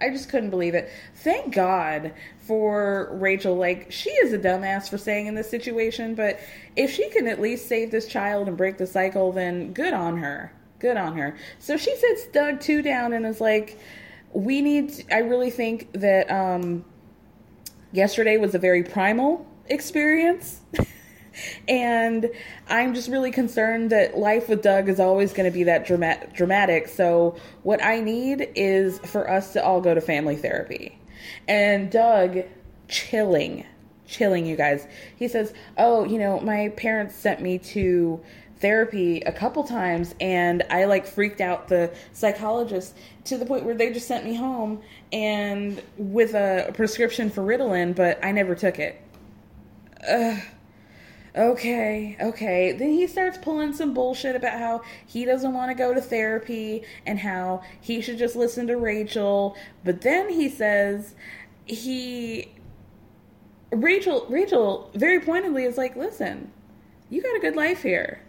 I 0.01 0.09
just 0.09 0.29
couldn't 0.29 0.49
believe 0.49 0.75
it. 0.75 0.89
Thank 1.15 1.53
God 1.53 2.13
for 2.39 3.09
Rachel. 3.13 3.55
Like, 3.55 3.91
she 3.91 4.09
is 4.11 4.31
a 4.31 4.39
dumbass 4.39 4.89
for 4.89 4.97
saying 4.97 5.27
in 5.27 5.35
this 5.35 5.49
situation, 5.49 6.15
but 6.15 6.39
if 6.75 6.91
she 6.91 7.09
can 7.09 7.27
at 7.27 7.41
least 7.41 7.67
save 7.67 7.91
this 7.91 8.07
child 8.07 8.47
and 8.47 8.55
break 8.55 8.77
the 8.77 8.87
cycle, 8.87 9.31
then 9.33 9.73
good 9.73 9.93
on 9.93 10.17
her. 10.17 10.53
Good 10.79 10.95
on 10.95 11.17
her. 11.17 11.37
So 11.59 11.75
she 11.75 11.93
sits 11.97 12.27
Doug 12.27 12.61
2 12.61 12.81
down 12.81 13.11
and 13.11 13.25
is 13.25 13.41
like, 13.41 13.77
we 14.33 14.61
need 14.61 15.05
i 15.11 15.17
really 15.17 15.49
think 15.49 15.91
that 15.93 16.29
um, 16.29 16.85
yesterday 17.91 18.37
was 18.37 18.55
a 18.55 18.59
very 18.59 18.83
primal 18.83 19.45
experience 19.67 20.61
and 21.67 22.29
I'm 22.67 22.93
just 22.93 23.09
really 23.09 23.31
concerned 23.31 23.91
that 23.91 24.17
life 24.17 24.49
with 24.49 24.61
Doug 24.61 24.89
is 24.89 24.99
always 24.99 25.33
going 25.33 25.49
to 25.49 25.53
be 25.53 25.63
that 25.63 25.85
dramatic. 25.85 26.33
Dramatic. 26.33 26.87
So 26.87 27.35
what 27.63 27.83
I 27.83 27.99
need 27.99 28.49
is 28.55 28.99
for 28.99 29.29
us 29.29 29.53
to 29.53 29.63
all 29.63 29.81
go 29.81 29.93
to 29.93 30.01
family 30.01 30.35
therapy. 30.35 30.99
And 31.47 31.91
Doug, 31.91 32.39
chilling, 32.87 33.65
chilling, 34.07 34.45
you 34.45 34.55
guys. 34.55 34.87
He 35.15 35.27
says, 35.27 35.53
"Oh, 35.77 36.03
you 36.05 36.17
know, 36.17 36.39
my 36.39 36.69
parents 36.69 37.15
sent 37.15 37.41
me 37.41 37.57
to." 37.59 38.21
Therapy 38.59 39.21
a 39.21 39.31
couple 39.31 39.63
times 39.63 40.15
and 40.19 40.63
I 40.69 40.85
like 40.85 41.07
freaked 41.07 41.41
out 41.41 41.67
the 41.67 41.93
psychologist 42.13 42.95
to 43.25 43.37
the 43.37 43.45
point 43.45 43.63
where 43.63 43.75
they 43.75 43.91
just 43.91 44.07
sent 44.07 44.25
me 44.25 44.35
home 44.35 44.81
and 45.11 45.81
with 45.97 46.33
a 46.33 46.71
prescription 46.73 47.29
for 47.29 47.41
Ritalin, 47.41 47.95
but 47.95 48.23
I 48.23 48.31
never 48.31 48.55
took 48.55 48.79
it. 48.79 49.01
Ugh 50.07 50.41
okay, 51.35 52.17
okay. 52.19 52.71
Then 52.73 52.89
he 52.89 53.07
starts 53.07 53.37
pulling 53.37 53.73
some 53.73 53.93
bullshit 53.93 54.35
about 54.35 54.59
how 54.59 54.81
he 55.05 55.25
doesn't 55.25 55.53
want 55.53 55.71
to 55.71 55.75
go 55.75 55.93
to 55.93 56.01
therapy 56.01 56.83
and 57.05 57.19
how 57.19 57.61
he 57.79 58.01
should 58.01 58.17
just 58.17 58.35
listen 58.35 58.67
to 58.67 58.77
Rachel. 58.77 59.55
But 59.83 60.01
then 60.01 60.29
he 60.29 60.49
says 60.49 61.15
he 61.65 62.51
Rachel 63.71 64.25
Rachel 64.29 64.89
very 64.93 65.19
pointedly 65.19 65.63
is 65.63 65.77
like, 65.77 65.95
"Listen, 65.95 66.51
you 67.09 67.21
got 67.21 67.35
a 67.35 67.39
good 67.39 67.55
life 67.55 67.83
here. 67.83 68.21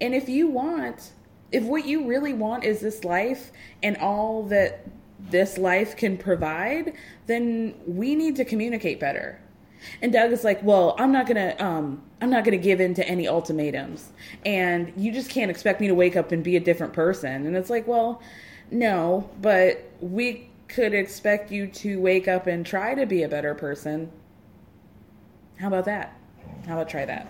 And 0.00 0.14
if 0.14 0.28
you 0.28 0.48
want 0.48 1.12
if 1.52 1.64
what 1.64 1.86
you 1.86 2.06
really 2.06 2.32
want 2.32 2.64
is 2.64 2.80
this 2.80 3.04
life 3.04 3.52
and 3.82 3.96
all 3.98 4.42
that 4.44 4.86
this 5.30 5.58
life 5.58 5.96
can 5.96 6.18
provide, 6.18 6.92
then 7.26 7.74
we 7.86 8.14
need 8.14 8.36
to 8.36 8.44
communicate 8.44 9.00
better." 9.00 9.40
And 10.02 10.12
Doug 10.12 10.32
is 10.32 10.42
like, 10.42 10.62
"Well, 10.62 10.96
I'm 10.98 11.12
not 11.12 11.26
gonna, 11.26 11.54
um, 11.58 12.02
I'm 12.20 12.30
not 12.30 12.44
gonna 12.44 12.56
give 12.56 12.80
in 12.80 12.94
to 12.94 13.08
any 13.08 13.28
ultimatums, 13.28 14.10
and 14.44 14.92
you 14.96 15.12
just 15.12 15.30
can't 15.30 15.50
expect 15.50 15.80
me 15.80 15.86
to 15.86 15.94
wake 15.94 16.16
up 16.16 16.32
and 16.32 16.42
be 16.42 16.56
a 16.56 16.60
different 16.60 16.92
person." 16.92 17.46
And 17.46 17.56
it's 17.56 17.70
like, 17.70 17.86
"Well, 17.86 18.20
no, 18.70 19.28
but 19.40 19.84
we 20.00 20.48
could 20.68 20.94
expect 20.94 21.52
you 21.52 21.68
to 21.68 22.00
wake 22.00 22.26
up 22.26 22.46
and 22.46 22.66
try 22.66 22.94
to 22.94 23.06
be 23.06 23.22
a 23.22 23.28
better 23.28 23.54
person. 23.54 24.10
How 25.58 25.68
about 25.68 25.84
that? 25.84 26.12
How 26.66 26.74
about 26.74 26.88
try 26.88 27.04
that?" 27.04 27.28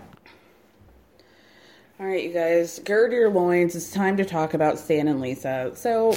All 1.99 2.05
right, 2.05 2.23
you 2.23 2.31
guys, 2.31 2.79
gird 2.81 3.13
your 3.13 3.31
loins. 3.31 3.75
It's 3.75 3.91
time 3.91 4.19
to 4.19 4.25
talk 4.27 4.53
about 4.53 4.79
Stan 4.79 5.09
and 5.09 5.19
Lisa. 5.19 5.73
So, 5.75 6.15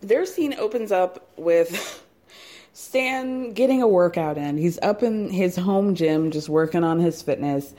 their 0.00 0.26
scene 0.26 0.54
opens 0.54 0.90
up 0.90 1.30
with 1.36 2.04
Stan 2.72 3.52
getting 3.52 3.80
a 3.80 3.86
workout 3.86 4.36
in. 4.38 4.58
He's 4.58 4.80
up 4.80 5.04
in 5.04 5.30
his 5.30 5.54
home 5.54 5.94
gym 5.94 6.32
just 6.32 6.48
working 6.48 6.82
on 6.82 6.98
his 6.98 7.22
fitness. 7.22 7.74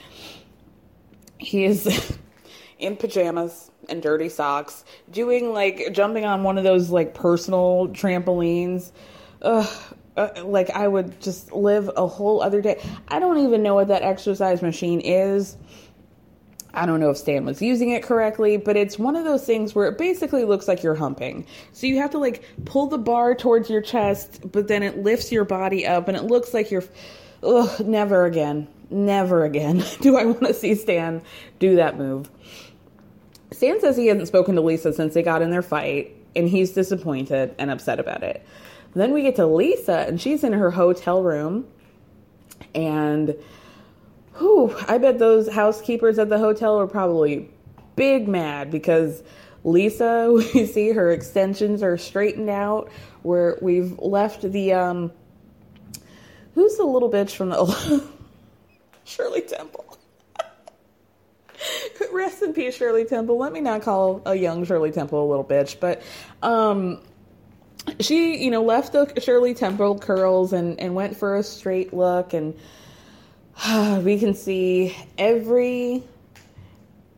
He 1.39 1.65
is 1.65 2.17
in 2.79 2.95
pajamas 2.95 3.69
and 3.89 4.01
dirty 4.01 4.29
socks, 4.29 4.85
doing 5.11 5.51
like 5.51 5.89
jumping 5.91 6.23
on 6.23 6.43
one 6.43 6.57
of 6.57 6.63
those 6.63 6.89
like 6.89 7.13
personal 7.13 7.89
trampolines. 7.89 8.93
Ugh, 9.41 9.95
uh, 10.15 10.29
like 10.45 10.69
I 10.69 10.87
would 10.87 11.19
just 11.19 11.51
live 11.51 11.91
a 11.97 12.07
whole 12.07 12.41
other 12.41 12.61
day. 12.61 12.81
I 13.09 13.19
don't 13.19 13.39
even 13.39 13.61
know 13.61 13.75
what 13.75 13.89
that 13.89 14.03
exercise 14.03 14.61
machine 14.61 15.01
is. 15.01 15.57
I 16.73 16.85
don't 16.85 16.99
know 16.99 17.11
if 17.11 17.17
Stan 17.17 17.45
was 17.45 17.61
using 17.61 17.91
it 17.91 18.01
correctly, 18.01 18.57
but 18.57 18.75
it's 18.75 18.97
one 18.97 19.15
of 19.15 19.25
those 19.25 19.45
things 19.45 19.75
where 19.75 19.87
it 19.87 19.97
basically 19.97 20.43
looks 20.43 20.67
like 20.67 20.81
you're 20.81 20.95
humping. 20.95 21.45
So 21.71 21.85
you 21.85 21.97
have 21.97 22.11
to 22.11 22.17
like 22.17 22.43
pull 22.65 22.87
the 22.87 22.97
bar 22.97 23.35
towards 23.35 23.69
your 23.69 23.81
chest, 23.81 24.41
but 24.51 24.67
then 24.67 24.81
it 24.81 24.97
lifts 24.97 25.31
your 25.31 25.45
body 25.45 25.85
up 25.85 26.07
and 26.07 26.17
it 26.17 26.23
looks 26.23 26.53
like 26.53 26.71
you're 26.71 26.83
ugh, 27.43 27.79
never 27.85 28.25
again. 28.25 28.67
Never 28.89 29.43
again 29.43 29.83
do 30.01 30.17
I 30.17 30.25
want 30.25 30.47
to 30.47 30.53
see 30.53 30.75
Stan 30.75 31.21
do 31.59 31.75
that 31.75 31.97
move. 31.97 32.29
Stan 33.51 33.79
says 33.79 33.95
he 33.95 34.07
hasn't 34.07 34.27
spoken 34.27 34.55
to 34.55 34.61
Lisa 34.61 34.93
since 34.93 35.13
they 35.13 35.21
got 35.21 35.41
in 35.41 35.51
their 35.51 35.61
fight, 35.61 36.15
and 36.35 36.49
he's 36.49 36.71
disappointed 36.71 37.53
and 37.59 37.69
upset 37.69 37.99
about 37.99 38.23
it. 38.23 38.43
Then 38.95 39.13
we 39.13 39.21
get 39.21 39.35
to 39.37 39.45
Lisa, 39.45 40.05
and 40.07 40.19
she's 40.19 40.43
in 40.43 40.53
her 40.53 40.71
hotel 40.71 41.23
room, 41.23 41.67
and 42.73 43.35
whew, 44.37 44.75
I 44.87 44.97
bet 44.97 45.19
those 45.19 45.51
housekeepers 45.51 46.19
at 46.19 46.29
the 46.29 46.37
hotel 46.37 46.79
are 46.79 46.87
probably 46.87 47.49
big 47.95 48.27
mad 48.27 48.71
because 48.71 49.23
Lisa, 49.63 50.31
we 50.53 50.65
see 50.65 50.89
her 50.89 51.11
extensions 51.11 51.83
are 51.83 51.97
straightened 51.97 52.49
out. 52.49 52.91
Where 53.21 53.57
we've 53.61 53.97
left 53.99 54.41
the 54.41 54.73
um, 54.73 55.11
who's 56.55 56.75
the 56.75 56.83
little 56.83 57.09
bitch 57.09 57.35
from 57.35 57.49
the 57.49 58.03
Shirley 59.05 59.41
Temple. 59.41 59.97
Rest 62.11 62.41
in 62.43 62.53
peace, 62.53 62.75
Shirley 62.75 63.05
Temple. 63.05 63.37
Let 63.37 63.53
me 63.53 63.61
not 63.61 63.81
call 63.81 64.21
a 64.25 64.35
young 64.35 64.65
Shirley 64.65 64.91
Temple 64.91 65.23
a 65.23 65.29
little 65.29 65.45
bitch, 65.45 65.79
but 65.79 66.01
um, 66.41 67.01
she, 68.01 68.43
you 68.43 68.51
know, 68.51 68.63
left 68.63 68.91
the 68.91 69.21
Shirley 69.21 69.53
Temple 69.53 69.99
curls 69.99 70.51
and 70.51 70.79
and 70.79 70.95
went 70.95 71.15
for 71.15 71.37
a 71.37 71.43
straight 71.43 71.93
look 71.93 72.33
and 72.33 72.53
we 74.01 74.19
can 74.19 74.33
see 74.33 74.95
every 75.17 76.03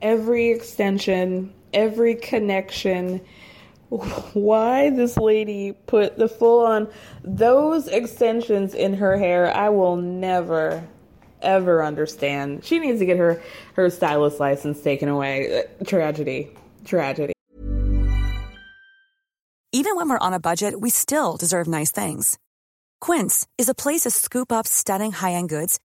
every 0.01 0.49
extension, 0.49 1.53
every 1.73 2.15
connection. 2.15 3.21
Why 3.89 4.89
this 4.89 5.17
lady 5.17 5.73
put 5.87 6.17
the 6.17 6.27
full 6.27 6.65
on 6.65 6.87
those 7.23 7.87
extensions 7.87 8.73
in 8.73 8.95
her 8.95 9.17
hair, 9.17 9.55
I 9.55 9.69
will 9.69 9.95
never 9.95 10.87
ever 11.41 11.83
understand. 11.83 12.65
She 12.65 12.79
needs 12.79 12.99
to 12.99 13.05
get 13.05 13.17
her 13.17 13.41
her 13.75 13.89
stylist 13.89 14.39
license 14.39 14.81
taken 14.81 15.09
away. 15.09 15.59
Uh, 15.59 15.83
tragedy. 15.85 16.49
Tragedy. 16.83 17.33
Even 19.71 19.95
when 19.97 20.09
we're 20.09 20.17
on 20.19 20.33
a 20.33 20.39
budget, 20.39 20.79
we 20.79 20.89
still 20.89 21.35
deserve 21.37 21.67
nice 21.67 21.91
things. 21.91 22.37
Quince 23.01 23.45
is 23.57 23.67
a 23.67 23.75
place 23.75 24.01
to 24.01 24.09
scoop 24.09 24.51
up 24.51 24.65
stunning 24.65 25.11
high-end 25.11 25.49
goods 25.49 25.79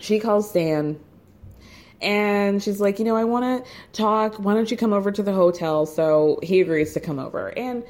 she 0.00 0.18
calls 0.18 0.48
Stan 0.50 0.98
and 2.00 2.62
she's 2.62 2.80
like, 2.80 2.98
you 2.98 3.04
know, 3.04 3.16
I 3.16 3.24
want 3.24 3.64
to 3.64 3.70
talk. 3.92 4.36
Why 4.36 4.54
don't 4.54 4.70
you 4.70 4.76
come 4.76 4.92
over 4.92 5.12
to 5.12 5.22
the 5.22 5.32
hotel? 5.32 5.86
So 5.86 6.40
he 6.42 6.60
agrees 6.60 6.94
to 6.94 7.00
come 7.00 7.18
over. 7.18 7.56
And 7.56 7.84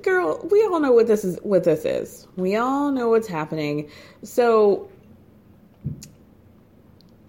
girl, 0.00 0.46
we 0.50 0.64
all 0.64 0.80
know 0.80 0.92
what 0.92 1.06
this 1.06 1.24
is. 1.24 1.38
What 1.42 1.64
this 1.64 1.84
is. 1.84 2.26
We 2.36 2.56
all 2.56 2.92
know 2.92 3.08
what's 3.08 3.28
happening. 3.28 3.90
So 4.22 4.88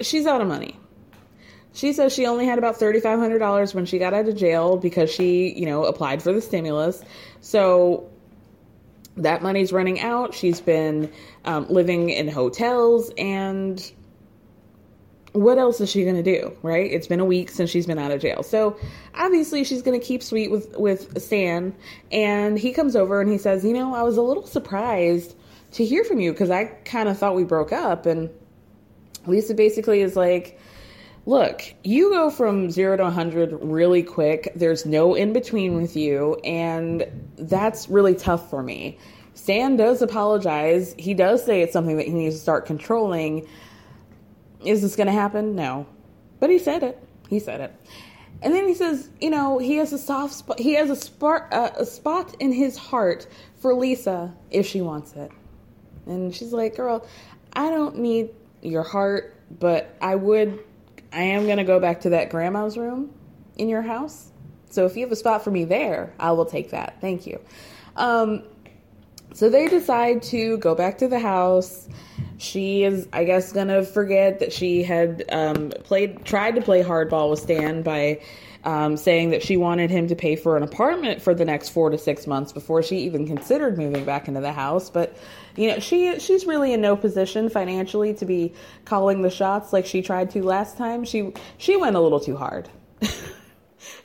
she's 0.01 0.27
out 0.27 0.41
of 0.41 0.47
money. 0.47 0.79
She 1.73 1.91
says 1.93 2.13
she 2.13 2.27
only 2.27 2.45
had 2.45 2.59
about 2.59 2.75
$3,500 2.75 3.73
when 3.73 3.88
she 3.88 3.97
got 3.97 4.13
out 4.13 4.27
of 4.27 4.38
jail 4.38 4.77
because 4.77 5.11
she, 5.11 5.51
you 5.57 5.65
know, 5.65 5.86
applied 5.86 6.21
for 6.21 6.31
the 6.31 6.41
stimulus. 6.41 7.03
So 7.41 8.07
that 9.17 9.41
money's 9.41 9.73
running 9.73 9.99
out. 9.99 10.36
She's 10.36 10.61
been 10.61 11.11
um, 11.46 11.68
living 11.70 12.10
in 12.10 12.28
hotels, 12.28 13.12
and 13.18 13.91
what 15.34 15.58
else 15.58 15.82
is 15.82 15.89
she 15.89 16.04
going 16.04 16.16
to 16.16 16.24
do, 16.24 16.56
right? 16.62 16.91
It's 16.91 17.08
been 17.08 17.20
a 17.20 17.26
week 17.26 17.50
since 17.50 17.70
she's 17.70 17.88
been 17.88 17.98
out 17.98 18.12
of 18.12 18.22
jail. 18.22 18.44
So 18.44 18.78
obviously 19.16 19.64
she's 19.64 19.82
going 19.82 20.00
to 20.00 20.06
keep 20.06 20.22
sweet 20.22 20.52
with, 20.52 20.78
with 20.78 21.20
Stan. 21.22 21.76
And 22.12 22.58
he 22.58 22.72
comes 22.72 22.96
over 22.96 23.20
and 23.20 23.30
he 23.32 23.39
says, 23.39 23.66
You 23.66 23.74
know, 23.74 23.96
I 23.96 24.04
was 24.04 24.18
a 24.18 24.22
little 24.22 24.46
surprised 24.46 25.36
to 25.72 25.84
hear 25.84 26.04
from 26.04 26.20
you 26.20 26.32
because 26.32 26.52
I 26.52 26.66
kind 26.66 27.10
of 27.10 27.18
thought 27.18 27.36
we 27.36 27.44
broke 27.44 27.74
up. 27.74 28.06
And 28.06 28.30
Lisa 29.26 29.56
basically 29.56 30.02
is 30.02 30.16
like, 30.16 30.60
look, 31.26 31.74
you 31.84 32.12
go 32.12 32.30
from 32.30 32.70
zero 32.70 32.98
to 32.98 33.04
100 33.04 33.58
really 33.62 34.04
quick. 34.04 34.52
There's 34.56 34.86
no 34.86 35.16
in 35.16 35.34
between 35.34 35.82
with 35.82 35.96
you. 35.96 36.36
And 36.44 37.08
that's 37.38 37.89
really 37.89 38.14
tough 38.14 38.52
for 38.52 38.62
me. 38.62 39.00
Stan 39.34 39.75
does 39.75 40.01
apologize. 40.01 40.95
He 40.97 41.13
does 41.13 41.43
say 41.43 41.61
it's 41.61 41.73
something 41.73 41.97
that 41.97 42.05
he 42.05 42.13
needs 42.13 42.36
to 42.36 42.41
start 42.41 42.65
controlling. 42.65 43.47
Is 44.63 44.81
this 44.81 44.95
going 44.95 45.07
to 45.07 45.13
happen? 45.13 45.55
No. 45.55 45.86
But 46.39 46.49
he 46.49 46.59
said 46.59 46.84
it. 46.84 46.99
He 47.29 47.39
said 47.39 47.61
it. 47.61 47.75
And 48.41 48.53
then 48.53 48.67
he 48.67 48.73
says, 48.73 49.09
you 49.21 49.29
know, 49.29 49.57
he 49.57 49.77
has 49.77 49.93
a 49.93 49.97
soft 49.97 50.34
spot. 50.34 50.59
He 50.59 50.73
has 50.73 50.89
a, 50.89 50.95
spark, 50.95 51.47
uh, 51.53 51.71
a 51.77 51.86
spot 51.86 52.36
in 52.39 52.51
his 52.51 52.77
heart 52.77 53.25
for 53.55 53.73
Lisa 53.73 54.34
if 54.51 54.67
she 54.67 54.81
wants 54.81 55.13
it. 55.13 55.31
And 56.05 56.36
she's 56.36 56.51
like, 56.51 56.75
girl, 56.75 57.07
I 57.53 57.69
don't 57.69 57.99
need 57.99 58.31
your 58.61 58.84
heart, 58.84 59.38
but 59.59 59.95
I 60.01 60.15
would, 60.15 60.59
I 61.13 61.21
am 61.21 61.45
going 61.45 61.57
to 61.57 61.63
go 61.63 61.79
back 61.79 62.01
to 62.01 62.09
that 62.09 62.29
grandma's 62.29 62.77
room 62.77 63.13
in 63.55 63.69
your 63.69 63.81
house. 63.81 64.31
So 64.69 64.86
if 64.86 64.97
you 64.97 65.03
have 65.03 65.11
a 65.11 65.15
spot 65.15 65.43
for 65.43 65.51
me 65.51 65.63
there, 65.63 66.13
I 66.19 66.31
will 66.31 66.45
take 66.45 66.71
that. 66.71 66.99
Thank 66.99 67.25
you. 67.25 67.39
Um, 67.95 68.43
so 69.34 69.49
they 69.49 69.67
decide 69.67 70.23
to 70.23 70.57
go 70.57 70.75
back 70.75 70.99
to 70.99 71.07
the 71.07 71.19
house. 71.19 71.88
She 72.38 72.84
is, 72.84 73.07
I 73.13 73.23
guess, 73.23 73.51
gonna 73.51 73.84
forget 73.84 74.39
that 74.39 74.53
she 74.53 74.84
had 74.84 75.25
um, 75.29 75.69
played, 75.84 76.25
tried 76.25 76.55
to 76.55 76.61
play 76.61 76.84
hardball 76.84 77.29
with 77.29 77.39
Stan 77.39 77.81
by 77.81 78.21
um, 78.63 78.95
saying 78.95 79.31
that 79.31 79.43
she 79.43 79.57
wanted 79.57 79.89
him 79.89 80.07
to 80.07 80.15
pay 80.15 80.36
for 80.36 80.55
an 80.55 80.63
apartment 80.63 81.21
for 81.21 81.34
the 81.34 81.45
next 81.45 81.69
four 81.69 81.89
to 81.89 81.97
six 81.97 82.27
months 82.27 82.51
before 82.51 82.81
she 82.81 82.97
even 82.99 83.27
considered 83.27 83.77
moving 83.77 84.05
back 84.05 84.27
into 84.27 84.39
the 84.39 84.53
house. 84.53 84.89
But 84.89 85.15
you 85.55 85.67
know, 85.67 85.79
she 85.79 86.19
she's 86.19 86.45
really 86.45 86.73
in 86.73 86.81
no 86.81 86.95
position 86.95 87.49
financially 87.49 88.13
to 88.15 88.25
be 88.25 88.53
calling 88.86 89.21
the 89.21 89.29
shots 89.29 89.73
like 89.73 89.86
she 89.86 90.01
tried 90.01 90.29
to 90.31 90.43
last 90.43 90.77
time. 90.77 91.03
She 91.03 91.34
she 91.57 91.75
went 91.75 91.95
a 91.95 91.99
little 91.99 92.19
too 92.19 92.38
hard. 92.38 92.69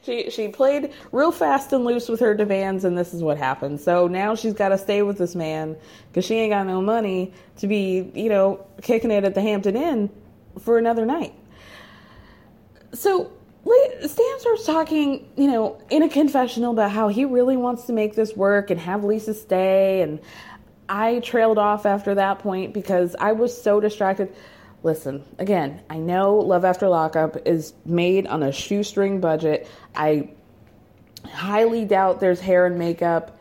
she 0.03 0.31
she 0.31 0.49
played 0.49 0.93
real 1.13 1.33
fast 1.33 1.73
and 1.73 1.85
loose 1.85 2.09
with 2.09 2.21
her 2.21 2.35
demands, 2.35 2.85
and 2.85 2.97
this 2.97 3.15
is 3.15 3.23
what 3.23 3.39
happened. 3.39 3.81
So 3.81 4.09
now 4.09 4.35
she's 4.35 4.55
got 4.55 4.71
to 4.71 4.79
stay 4.79 5.03
with 5.03 5.19
this 5.19 5.35
man 5.35 5.77
because 6.09 6.25
she 6.25 6.35
ain't 6.35 6.53
got 6.53 6.67
no 6.67 6.81
money 6.81 7.33
to 7.59 7.67
be, 7.67 8.11
you 8.15 8.29
know, 8.29 8.67
kicking 8.83 9.11
it 9.11 9.25
at 9.25 9.35
the 9.35 9.43
Hampton 9.43 9.77
Inn 9.77 10.11
for 10.61 10.79
another 10.79 11.07
night. 11.07 11.35
So 12.93 13.31
Stan 14.01 14.41
starts 14.41 14.65
talking, 14.65 15.29
you 15.37 15.51
know, 15.51 15.81
in 15.91 16.03
a 16.03 16.09
confessional 16.09 16.73
about 16.73 16.91
how 16.91 17.09
he 17.09 17.25
really 17.25 17.57
wants 17.57 17.85
to 17.85 17.93
make 17.93 18.15
this 18.15 18.35
work 18.37 18.71
and 18.71 18.81
have 18.81 19.05
Lisa 19.05 19.35
stay. 19.35 20.03
And 20.03 20.21
I 20.89 21.21
trailed 21.21 21.59
off 21.59 21.85
after 21.85 22.15
that 22.15 22.39
point 22.39 22.73
because 22.73 23.15
I 23.19 23.33
was 23.33 23.61
so 23.61 23.81
distracted. 23.81 24.35
Listen, 24.83 25.25
again, 25.39 25.83
I 25.91 25.99
know 25.99 26.37
Love 26.37 26.65
After 26.65 26.89
Lockup 26.89 27.37
is 27.47 27.73
made 27.85 28.27
on 28.27 28.43
a 28.43 28.53
shoestring 28.53 29.21
budget. 29.21 29.69
I 29.95 30.31
highly 31.33 31.85
doubt 31.85 32.21
there's 32.21 32.41
hair 32.41 32.67
and 32.67 32.79
makeup, 32.79 33.39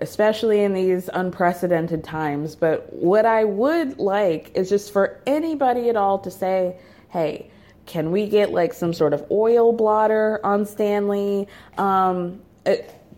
especially 0.00 0.60
in 0.60 0.72
these 0.72 1.10
unprecedented 1.12 2.04
times. 2.04 2.54
But 2.54 2.92
what 2.92 3.26
I 3.26 3.44
would 3.44 3.98
like 3.98 4.52
is 4.54 4.68
just 4.68 4.92
for 4.92 5.20
anybody 5.26 5.88
at 5.88 5.96
all 5.96 6.20
to 6.20 6.30
say, 6.30 6.78
hey, 7.08 7.50
can 7.86 8.12
we 8.12 8.28
get 8.28 8.52
like 8.52 8.72
some 8.72 8.92
sort 8.92 9.12
of 9.12 9.24
oil 9.30 9.72
blotter 9.72 10.40
on 10.44 10.64
Stanley? 10.66 11.48
Um, 11.78 12.40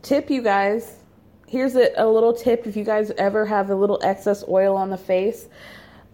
tip 0.02 0.30
you 0.30 0.42
guys. 0.42 1.00
Here's 1.46 1.76
a, 1.76 1.92
a, 1.96 2.06
little 2.08 2.32
tip 2.32 2.66
if 2.66 2.76
you 2.76 2.82
guys 2.82 3.12
ever 3.18 3.46
have 3.46 3.70
a 3.70 3.74
little 3.74 4.00
excess 4.02 4.42
oil 4.48 4.76
on 4.76 4.90
the 4.90 4.96
face 4.96 5.46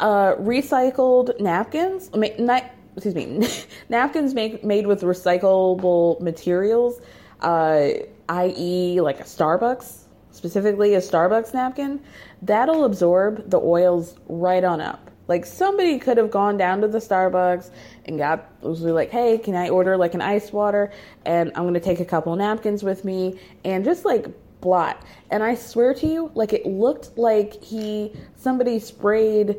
uh, 0.00 0.34
recycled 0.36 1.38
napkins, 1.40 2.10
not, 2.38 2.64
excuse 2.96 3.14
me, 3.14 3.48
napkins 3.88 4.34
made, 4.34 4.64
made 4.64 4.86
with 4.86 5.02
recyclable 5.02 6.20
materials, 6.20 7.00
uh, 7.40 7.88
i.e., 8.28 9.00
like 9.00 9.20
a 9.20 9.24
Starbucks, 9.24 10.04
specifically 10.30 10.94
a 10.94 11.00
Starbucks 11.00 11.54
napkin, 11.54 12.00
that'll 12.42 12.84
absorb 12.84 13.50
the 13.50 13.60
oils 13.60 14.16
right 14.28 14.64
on 14.64 14.80
up. 14.80 15.10
Like 15.28 15.46
somebody 15.46 15.98
could 15.98 16.16
have 16.16 16.30
gone 16.30 16.56
down 16.56 16.80
to 16.80 16.88
the 16.88 16.98
Starbucks 16.98 17.70
and 18.04 18.18
got 18.18 18.50
was 18.62 18.82
like, 18.82 19.10
"Hey, 19.10 19.38
can 19.38 19.54
I 19.54 19.68
order 19.68 19.96
like 19.96 20.14
an 20.14 20.20
ice 20.20 20.52
water?" 20.52 20.90
And 21.24 21.52
I'm 21.54 21.64
gonna 21.64 21.80
take 21.80 22.00
a 22.00 22.04
couple 22.04 22.34
napkins 22.34 22.82
with 22.82 23.04
me 23.04 23.38
and 23.64 23.84
just 23.84 24.04
like 24.04 24.26
blot. 24.60 25.02
And 25.30 25.42
I 25.42 25.54
swear 25.54 25.94
to 25.94 26.06
you, 26.06 26.30
like 26.34 26.52
it 26.52 26.66
looked 26.66 27.16
like 27.16 27.62
he 27.62 28.12
somebody 28.36 28.78
sprayed 28.78 29.56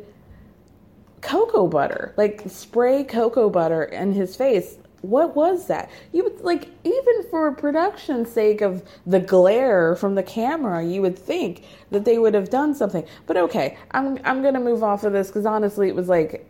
cocoa 1.24 1.66
butter, 1.66 2.12
like 2.16 2.42
spray 2.46 3.02
cocoa 3.02 3.48
butter 3.50 3.84
in 3.84 4.12
his 4.12 4.36
face. 4.36 4.76
What 5.00 5.34
was 5.34 5.66
that? 5.66 5.90
You 6.12 6.24
would 6.24 6.40
like 6.42 6.68
even 6.84 7.24
for 7.30 7.50
production 7.52 8.24
sake 8.24 8.60
of 8.60 8.82
the 9.06 9.20
glare 9.20 9.96
from 9.96 10.14
the 10.14 10.22
camera, 10.22 10.84
you 10.84 11.02
would 11.02 11.18
think 11.18 11.64
that 11.90 12.04
they 12.04 12.18
would 12.18 12.34
have 12.34 12.50
done 12.50 12.74
something. 12.74 13.06
But 13.26 13.36
okay, 13.38 13.76
I'm 13.90 14.18
I'm 14.24 14.42
gonna 14.42 14.60
move 14.60 14.82
off 14.82 15.04
of 15.04 15.12
this 15.12 15.28
because 15.28 15.46
honestly, 15.46 15.88
it 15.88 15.94
was 15.94 16.08
like 16.08 16.46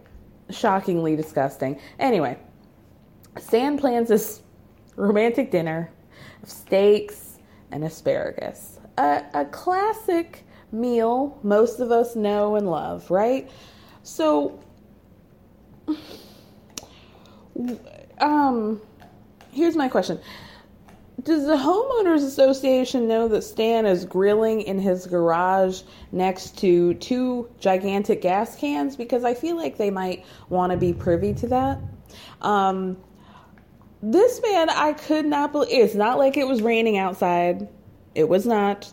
shockingly 0.50 1.16
disgusting. 1.16 1.80
Anyway, 1.98 2.36
Stan 3.38 3.78
plans 3.78 4.08
this 4.08 4.42
romantic 4.96 5.50
dinner 5.50 5.90
of 6.42 6.50
steaks 6.50 7.38
and 7.70 7.84
asparagus, 7.84 8.78
a, 8.98 9.22
a 9.34 9.44
classic 9.46 10.44
meal 10.70 11.38
most 11.42 11.80
of 11.80 11.90
us 11.90 12.16
know 12.16 12.56
and 12.56 12.70
love, 12.70 13.10
right? 13.10 13.50
So 14.02 14.60
um, 18.20 18.80
here's 19.52 19.76
my 19.76 19.88
question. 19.88 20.20
Does 21.22 21.46
the 21.46 21.56
homeowners 21.56 22.26
association 22.26 23.06
know 23.06 23.28
that 23.28 23.42
Stan 23.42 23.86
is 23.86 24.04
grilling 24.04 24.62
in 24.62 24.78
his 24.78 25.06
garage 25.06 25.82
next 26.12 26.58
to 26.58 26.94
two 26.94 27.48
gigantic 27.58 28.20
gas 28.20 28.56
cans? 28.56 28.96
Because 28.96 29.24
I 29.24 29.32
feel 29.32 29.56
like 29.56 29.78
they 29.78 29.90
might 29.90 30.24
want 30.48 30.72
to 30.72 30.76
be 30.76 30.92
privy 30.92 31.32
to 31.34 31.46
that. 31.48 31.78
Um, 32.42 32.98
this 34.02 34.42
man, 34.42 34.68
I 34.68 34.92
could 34.92 35.24
not 35.24 35.52
believe. 35.52 35.70
It's 35.70 35.94
not 35.94 36.18
like 36.18 36.36
it 36.36 36.46
was 36.46 36.60
raining 36.60 36.98
outside. 36.98 37.68
It 38.14 38.28
was 38.28 38.44
not. 38.44 38.92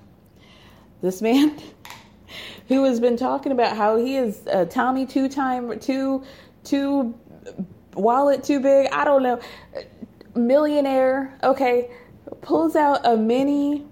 This 1.02 1.22
man, 1.22 1.60
who 2.68 2.84
has 2.86 3.00
been 3.00 3.18
talking 3.18 3.52
about 3.52 3.76
how 3.76 3.98
he 3.98 4.16
is 4.16 4.46
a 4.48 4.66
Tommy 4.66 5.06
two 5.06 5.28
time 5.28 5.80
two 5.80 6.24
too 6.64 7.14
wallet 7.96 8.44
too 8.44 8.60
big. 8.60 8.88
I 8.92 9.06
don't 9.06 9.24
know. 9.24 9.40
Millionaire, 10.36 11.38
okay, 11.44 11.92
pulls 12.42 12.76
out 12.76 13.06
a 13.06 13.18
mini 13.18 13.86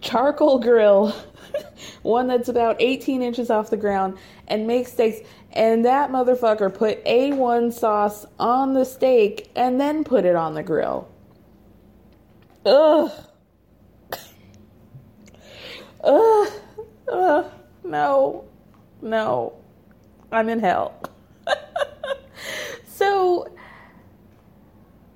charcoal 0.00 0.58
grill, 0.58 1.14
one 2.02 2.28
that's 2.28 2.48
about 2.48 2.76
18 2.80 3.22
inches 3.22 3.50
off 3.50 3.70
the 3.70 3.76
ground, 3.76 4.16
and 4.48 4.66
makes 4.66 4.92
steaks. 4.92 5.20
And 5.52 5.84
that 5.84 6.10
motherfucker 6.10 6.72
put 6.72 7.04
A1 7.04 7.72
sauce 7.72 8.24
on 8.38 8.72
the 8.72 8.84
steak 8.84 9.50
and 9.56 9.80
then 9.80 10.04
put 10.04 10.24
it 10.24 10.36
on 10.36 10.54
the 10.54 10.62
grill. 10.62 11.08
Ugh. 12.64 13.10
Ugh. 16.04 16.52
Ugh. 17.12 17.52
No. 17.84 18.44
No. 19.02 19.59
I'm 20.32 20.48
in 20.48 20.60
hell. 20.60 21.00
so 22.86 23.48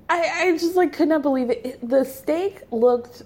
I, 0.09 0.49
I 0.49 0.53
just 0.53 0.77
like 0.77 0.93
could 0.93 1.09
not 1.09 1.23
believe 1.23 1.51
it. 1.51 1.89
The 1.89 2.05
steak 2.05 2.63
looked 2.71 3.23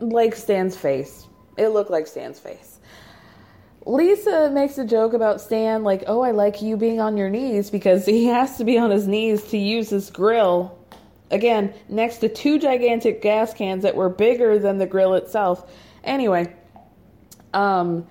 like 0.00 0.34
Stan's 0.34 0.76
face. 0.76 1.26
It 1.56 1.68
looked 1.68 1.90
like 1.90 2.06
Stan's 2.06 2.38
face. 2.38 2.78
Lisa 3.86 4.50
makes 4.50 4.76
a 4.76 4.84
joke 4.84 5.14
about 5.14 5.40
Stan, 5.40 5.82
like, 5.82 6.04
oh, 6.06 6.20
I 6.20 6.32
like 6.32 6.60
you 6.60 6.76
being 6.76 7.00
on 7.00 7.16
your 7.16 7.30
knees 7.30 7.70
because 7.70 8.04
he 8.04 8.24
has 8.26 8.58
to 8.58 8.64
be 8.64 8.78
on 8.78 8.90
his 8.90 9.06
knees 9.06 9.44
to 9.44 9.58
use 9.58 9.90
this 9.90 10.10
grill. 10.10 10.76
Again, 11.30 11.74
next 11.88 12.18
to 12.18 12.28
two 12.28 12.58
gigantic 12.58 13.22
gas 13.22 13.52
cans 13.52 13.82
that 13.82 13.94
were 13.94 14.08
bigger 14.08 14.58
than 14.58 14.78
the 14.78 14.86
grill 14.86 15.14
itself. 15.14 15.70
Anyway, 16.04 16.54
um, 17.52 18.06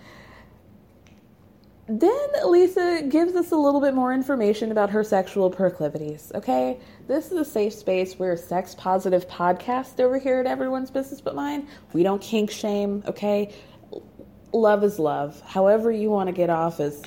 then 1.88 2.28
Lisa 2.46 3.04
gives 3.08 3.36
us 3.36 3.52
a 3.52 3.56
little 3.56 3.80
bit 3.80 3.94
more 3.94 4.14
information 4.14 4.72
about 4.72 4.90
her 4.90 5.04
sexual 5.04 5.50
proclivities, 5.50 6.32
okay? 6.36 6.80
This 7.08 7.28
is 7.28 7.34
a 7.34 7.46
safe 7.46 7.74
space. 7.74 8.20
We're 8.20 8.34
a 8.34 8.38
sex 8.38 8.76
positive 8.76 9.28
podcast 9.30 10.00
over 10.02 10.20
here 10.20 10.40
at 10.42 10.48
Everyone's 10.48 10.92
Business 10.92 11.22
But 11.22 11.36
Mine. 11.36 11.68
We 11.94 12.04
don't 12.04 12.22
kink 12.22 12.52
shame, 12.52 13.04
okay? 13.08 13.54
Love 14.52 14.84
is 14.84 15.00
love. 15.00 15.42
However, 15.46 15.90
you 15.90 16.10
want 16.10 16.28
to 16.28 16.34
get 16.34 16.50
off 16.50 16.82
is 16.82 17.02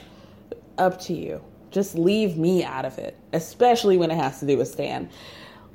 up 0.79 0.99
to 1.03 1.13
you. 1.13 1.43
Just 1.71 1.95
leave 1.95 2.39
me 2.39 2.65
out 2.65 2.87
of 2.87 2.97
it, 2.99 3.19
especially 3.35 3.99
when 3.99 4.11
it 4.11 4.17
has 4.17 4.41
to 4.41 4.47
do 4.47 4.57
with 4.57 4.69
Stan. 4.69 5.11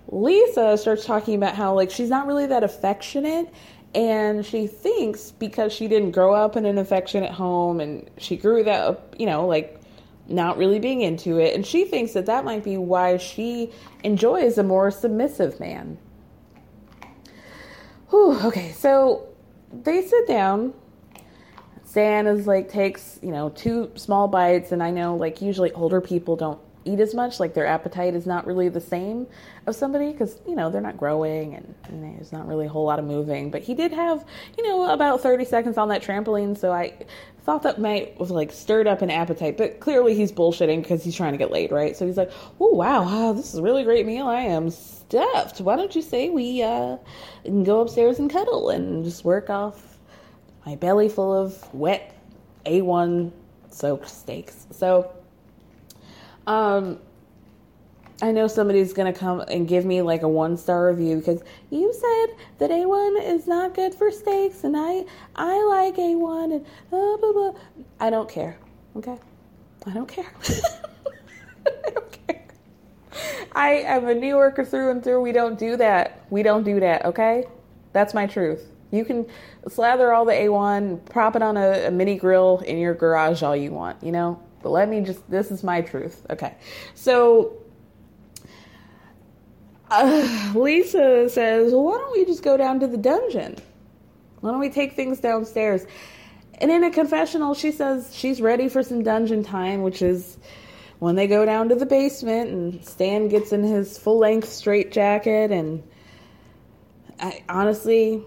Lisa 0.08 0.78
starts 0.78 1.06
talking 1.06 1.36
about 1.36 1.56
how, 1.56 1.74
like, 1.74 1.90
she's 1.90 2.10
not 2.10 2.28
really 2.28 2.46
that 2.48 2.64
affectionate 2.64 3.54
And 3.96 4.46
she 4.46 4.68
thinks 4.68 5.32
because 5.32 5.72
she 5.72 5.88
didn't 5.88 6.12
grow 6.12 6.34
up 6.34 6.58
in 6.58 6.66
an 6.66 6.78
affectionate 6.78 7.32
home 7.32 7.80
and 7.80 8.10
she 8.18 8.36
grew 8.36 8.62
that 8.66 8.82
up, 8.82 9.16
you 9.18 9.26
know, 9.26 9.48
like 9.48 9.80
not 10.28 10.58
really 10.58 10.80
being 10.80 11.00
into 11.02 11.40
it. 11.40 11.56
And 11.56 11.66
she 11.66 11.86
thinks 11.86 12.12
that 12.12 12.26
that 12.26 12.44
might 12.44 12.62
be 12.62 12.76
why 12.76 13.16
she 13.16 13.72
enjoys 14.04 14.58
a 14.58 14.64
more 14.64 14.92
submissive 14.92 15.62
man. 15.62 15.98
Whew, 18.10 18.38
okay, 18.44 18.74
so 18.74 19.30
they 19.72 20.02
sit 20.02 20.28
down. 20.28 20.74
Stan 21.86 22.28
is 22.28 22.48
like 22.48 22.68
takes, 22.68 23.18
you 23.24 23.32
know, 23.32 23.48
two 23.50 23.92
small 23.96 24.28
bites 24.28 24.74
and 24.74 24.84
I 24.84 24.92
know 24.92 25.16
like 25.16 25.42
usually 25.42 25.72
older 25.72 26.02
people 26.02 26.36
don't 26.36 26.60
eat 26.86 27.00
as 27.00 27.14
much 27.14 27.40
like 27.40 27.54
their 27.54 27.66
appetite 27.66 28.16
is 28.16 28.26
not 28.26 28.46
really 28.46 28.70
the 28.70 28.80
same 28.80 29.28
of 29.66 29.76
somebody 29.76 30.12
because 30.12 30.40
you 30.48 30.56
know 30.56 30.70
they're 30.70 30.82
not 30.82 30.98
growing 30.98 31.56
and, 31.56 31.76
and, 31.86 32.04
there's 32.04 32.32
not 32.32 32.48
really 32.48 32.68
a 32.68 32.70
whole 32.70 32.86
lot 32.86 33.00
of 33.00 33.06
moving. 33.06 33.50
But 33.50 33.64
he 33.64 33.74
did 33.74 33.92
have 33.92 34.24
you 34.58 34.68
know 34.68 34.92
about 34.92 35.22
30 35.22 35.46
seconds 35.46 35.78
on 35.78 35.90
that 35.90 36.04
trampoline 36.04 36.58
so 36.58 36.72
i 36.72 36.94
thought 37.44 37.64
that 37.64 37.80
might 37.80 38.20
was 38.20 38.32
like 38.32 38.52
stirred 38.52 38.88
up 38.88 39.02
an 39.02 39.12
appetite. 39.12 39.58
But 39.58 39.80
clearly 39.80 40.16
he's 40.16 40.32
bullshitting 40.32 40.82
because 40.82 41.04
he's 41.04 41.16
trying 41.16 41.34
to 41.34 41.38
get 41.38 41.52
laid 41.52 41.72
right? 41.72 41.96
So 41.96 42.06
he's 42.06 42.18
like 42.18 42.32
oh 42.60 42.74
wow, 42.74 43.04
wow 43.04 43.34
this 43.34 43.54
is 43.54 43.60
a 43.60 43.64
really 43.64 43.84
great 43.84 44.06
meal. 44.06 44.28
I 44.28 44.42
am 44.42 44.70
stuffed. 44.70 45.62
Why 45.62 45.76
don't 45.76 45.96
you 45.96 46.02
say 46.02 46.30
we 46.30 46.62
uh 46.62 46.98
can 47.44 47.64
go 47.64 47.82
upstairs 47.82 48.20
and 48.20 48.30
cuddle 48.30 48.70
and 48.70 49.04
just 49.04 49.26
work 49.26 49.50
off 49.50 49.98
my 50.66 50.76
belly 50.76 51.10
full 51.10 51.34
of 51.34 51.74
wet 51.74 52.16
a1 52.66 53.32
soaked 53.70 54.10
steaks? 54.10 54.68
So 54.72 55.15
um, 56.48 57.00
I 58.22 58.32
know 58.32 58.48
somebody's 58.48 58.94
gonna 58.94 59.14
come 59.14 59.42
and 59.42 59.68
give 59.68 59.86
me 59.86 60.02
like 60.02 60.22
a 60.22 60.30
one 60.30 60.56
star 60.56 60.88
review 60.88 61.18
because 61.18 61.44
you 61.70 61.94
said 61.94 62.38
that 62.60 62.72
A1 62.72 63.22
is 63.22 63.46
not 63.46 63.74
good 63.74 63.94
for 63.94 64.10
steaks, 64.10 64.64
and 64.64 64.76
I 64.78 65.04
I 65.36 65.64
like 65.66 65.96
A1 65.96 66.54
and 66.54 66.66
blah 66.90 67.18
blah 67.18 67.34
blah. 67.34 67.52
I 68.00 68.10
don't 68.10 68.30
care. 68.30 68.58
Okay, 68.96 69.18
I 69.86 69.92
don't 69.92 70.08
care. 70.08 70.32
I 71.68 71.90
don't 71.90 72.18
care. 72.28 72.44
I 73.52 73.72
am 73.72 74.08
a 74.08 74.14
New 74.14 74.28
Yorker 74.28 74.64
through 74.64 74.92
and 74.92 75.04
through. 75.04 75.22
We 75.22 75.34
don't 75.34 75.60
do 75.60 75.76
that. 75.78 76.26
We 76.30 76.42
don't 76.42 76.64
do 76.64 76.80
that. 76.80 77.06
Okay, 77.06 77.46
that's 77.92 78.14
my 78.14 78.28
truth. 78.28 78.72
You 78.92 79.04
can 79.04 79.26
slather 79.68 80.14
all 80.14 80.24
the 80.24 80.32
A1, 80.32 81.04
prop 81.10 81.36
it 81.36 81.42
on 81.42 81.58
a, 81.58 81.88
a 81.88 81.92
mini 81.92 82.16
grill 82.16 82.60
in 82.60 82.78
your 82.78 82.94
garage 82.94 83.44
all 83.44 83.56
you 83.56 83.72
want. 83.72 84.02
You 84.02 84.14
know, 84.14 84.40
but 84.66 84.72
let 84.72 84.90
me 84.90 85.00
just, 85.00 85.30
this 85.30 85.52
is 85.52 85.64
my 85.64 85.82
truth. 85.82 86.26
Okay. 86.28 86.56
So 86.96 87.56
uh, 89.92 90.54
Lisa 90.56 91.30
says, 91.30 91.72
well, 91.72 91.84
why 91.84 92.00
don't 92.00 92.12
we 92.14 92.26
just 92.26 92.42
go 92.42 92.58
down 92.58 92.80
to 92.80 92.88
the 92.88 92.98
dungeon? 92.98 93.58
Why 94.40 94.50
don't 94.50 94.60
we 94.60 94.72
take 94.72 94.94
things 94.94 95.20
downstairs? 95.20 95.86
And 96.56 96.72
in 96.72 96.84
a 96.84 96.90
confessional, 96.90 97.54
she 97.54 97.72
says 97.72 98.10
she's 98.12 98.42
ready 98.42 98.68
for 98.68 98.82
some 98.82 99.04
dungeon 99.04 99.44
time, 99.44 99.84
which 99.84 100.02
is 100.02 100.40
when 100.98 101.14
they 101.14 101.28
go 101.28 101.46
down 101.46 101.70
to 101.70 101.76
the 101.76 101.86
basement 101.86 102.50
and 102.50 102.84
Stan 102.84 103.28
gets 103.28 103.52
in 103.52 103.62
his 103.62 104.00
full 104.00 104.18
length 104.18 104.50
straight 104.50 104.92
jacket. 104.92 105.52
And 105.52 105.84
I, 107.20 107.44
honestly, 107.48 108.24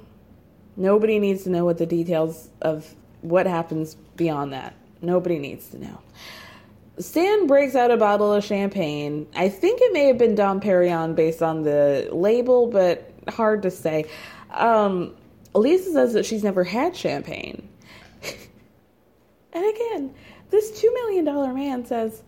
nobody 0.77 1.19
needs 1.19 1.43
to 1.43 1.51
know 1.51 1.65
what 1.65 1.79
the 1.79 1.87
details 1.87 2.49
of 2.63 2.95
what 3.23 3.49
happens 3.49 3.97
beyond 4.15 4.53
that. 4.53 4.78
Nobody 5.01 5.39
needs 5.39 5.69
to 5.69 5.79
know. 5.79 6.01
Stan 6.99 7.47
breaks 7.47 7.75
out 7.75 7.91
a 7.91 7.97
bottle 7.97 8.33
of 8.33 8.45
champagne. 8.45 9.27
I 9.37 9.49
think 9.49 9.81
it 9.81 9.93
may 9.93 10.07
have 10.07 10.19
been 10.19 10.35
Dom 10.35 10.61
Perignon 10.61 11.15
based 11.15 11.43
on 11.43 11.63
the 11.63 12.09
label, 12.11 12.67
but 12.67 13.13
hard 13.29 13.63
to 13.63 13.71
say. 13.71 14.07
Um, 14.51 15.15
Lisa 15.55 15.93
says 15.93 16.13
that 16.15 16.27
she's 16.27 16.43
never 16.43 16.65
had 16.65 16.97
champagne. 16.97 17.69
and 19.53 19.65
again, 19.65 20.15
this 20.51 20.83
$2 20.83 20.93
million 20.93 21.55
man 21.55 21.87
says 21.87 22.23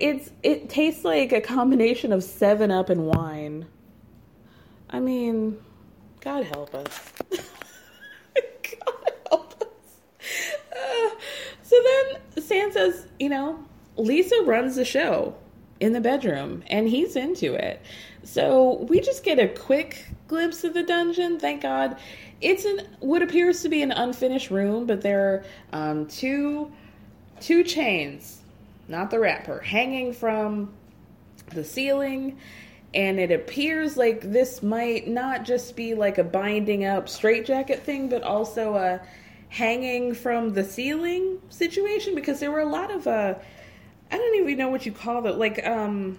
it's 0.00 0.30
it 0.42 0.70
tastes 0.70 1.04
like 1.04 1.32
a 1.32 1.40
combination 1.40 2.12
of 2.12 2.24
7 2.24 2.70
Up 2.70 2.88
and 2.88 3.06
wine. 3.06 3.66
I 4.88 5.00
mean, 5.00 5.58
God 6.20 6.44
help 6.44 6.74
us. 6.74 7.12
God 7.30 9.12
help 9.30 9.54
us. 9.60 10.00
Uh, 10.72 11.10
so 11.78 11.84
then 12.34 12.42
Stan 12.44 12.72
says, 12.72 13.06
you 13.18 13.28
know, 13.28 13.58
Lisa 13.96 14.42
runs 14.44 14.76
the 14.76 14.84
show 14.84 15.34
in 15.80 15.92
the 15.92 16.00
bedroom 16.00 16.62
and 16.68 16.88
he's 16.88 17.16
into 17.16 17.54
it. 17.54 17.80
So 18.24 18.86
we 18.88 19.00
just 19.00 19.24
get 19.24 19.38
a 19.38 19.48
quick 19.48 20.06
glimpse 20.26 20.64
of 20.64 20.74
the 20.74 20.82
dungeon. 20.82 21.38
Thank 21.38 21.62
God. 21.62 21.96
It's 22.40 22.64
an 22.64 22.86
what 23.00 23.22
appears 23.22 23.62
to 23.62 23.68
be 23.68 23.82
an 23.82 23.90
unfinished 23.90 24.50
room, 24.50 24.86
but 24.86 25.02
there 25.02 25.44
are 25.72 25.90
um, 25.90 26.06
two 26.06 26.70
two 27.40 27.64
chains, 27.64 28.40
not 28.86 29.10
the 29.10 29.18
wrapper, 29.18 29.60
hanging 29.60 30.12
from 30.12 30.72
the 31.52 31.64
ceiling. 31.64 32.38
And 32.94 33.18
it 33.20 33.30
appears 33.30 33.96
like 33.96 34.20
this 34.22 34.62
might 34.62 35.08
not 35.08 35.44
just 35.44 35.76
be 35.76 35.94
like 35.94 36.18
a 36.18 36.24
binding 36.24 36.84
up 36.84 37.08
straitjacket 37.08 37.82
thing, 37.82 38.08
but 38.08 38.22
also 38.22 38.76
a 38.76 39.00
hanging 39.48 40.14
from 40.14 40.52
the 40.52 40.64
ceiling 40.64 41.40
situation? 41.48 42.14
Because 42.14 42.40
there 42.40 42.50
were 42.50 42.60
a 42.60 42.68
lot 42.68 42.90
of 42.90 43.06
uh 43.06 43.34
I 44.10 44.16
don't 44.16 44.36
even 44.36 44.58
know 44.58 44.68
what 44.68 44.86
you 44.86 44.92
call 44.92 45.26
it 45.26 45.36
like 45.36 45.66
um 45.66 46.18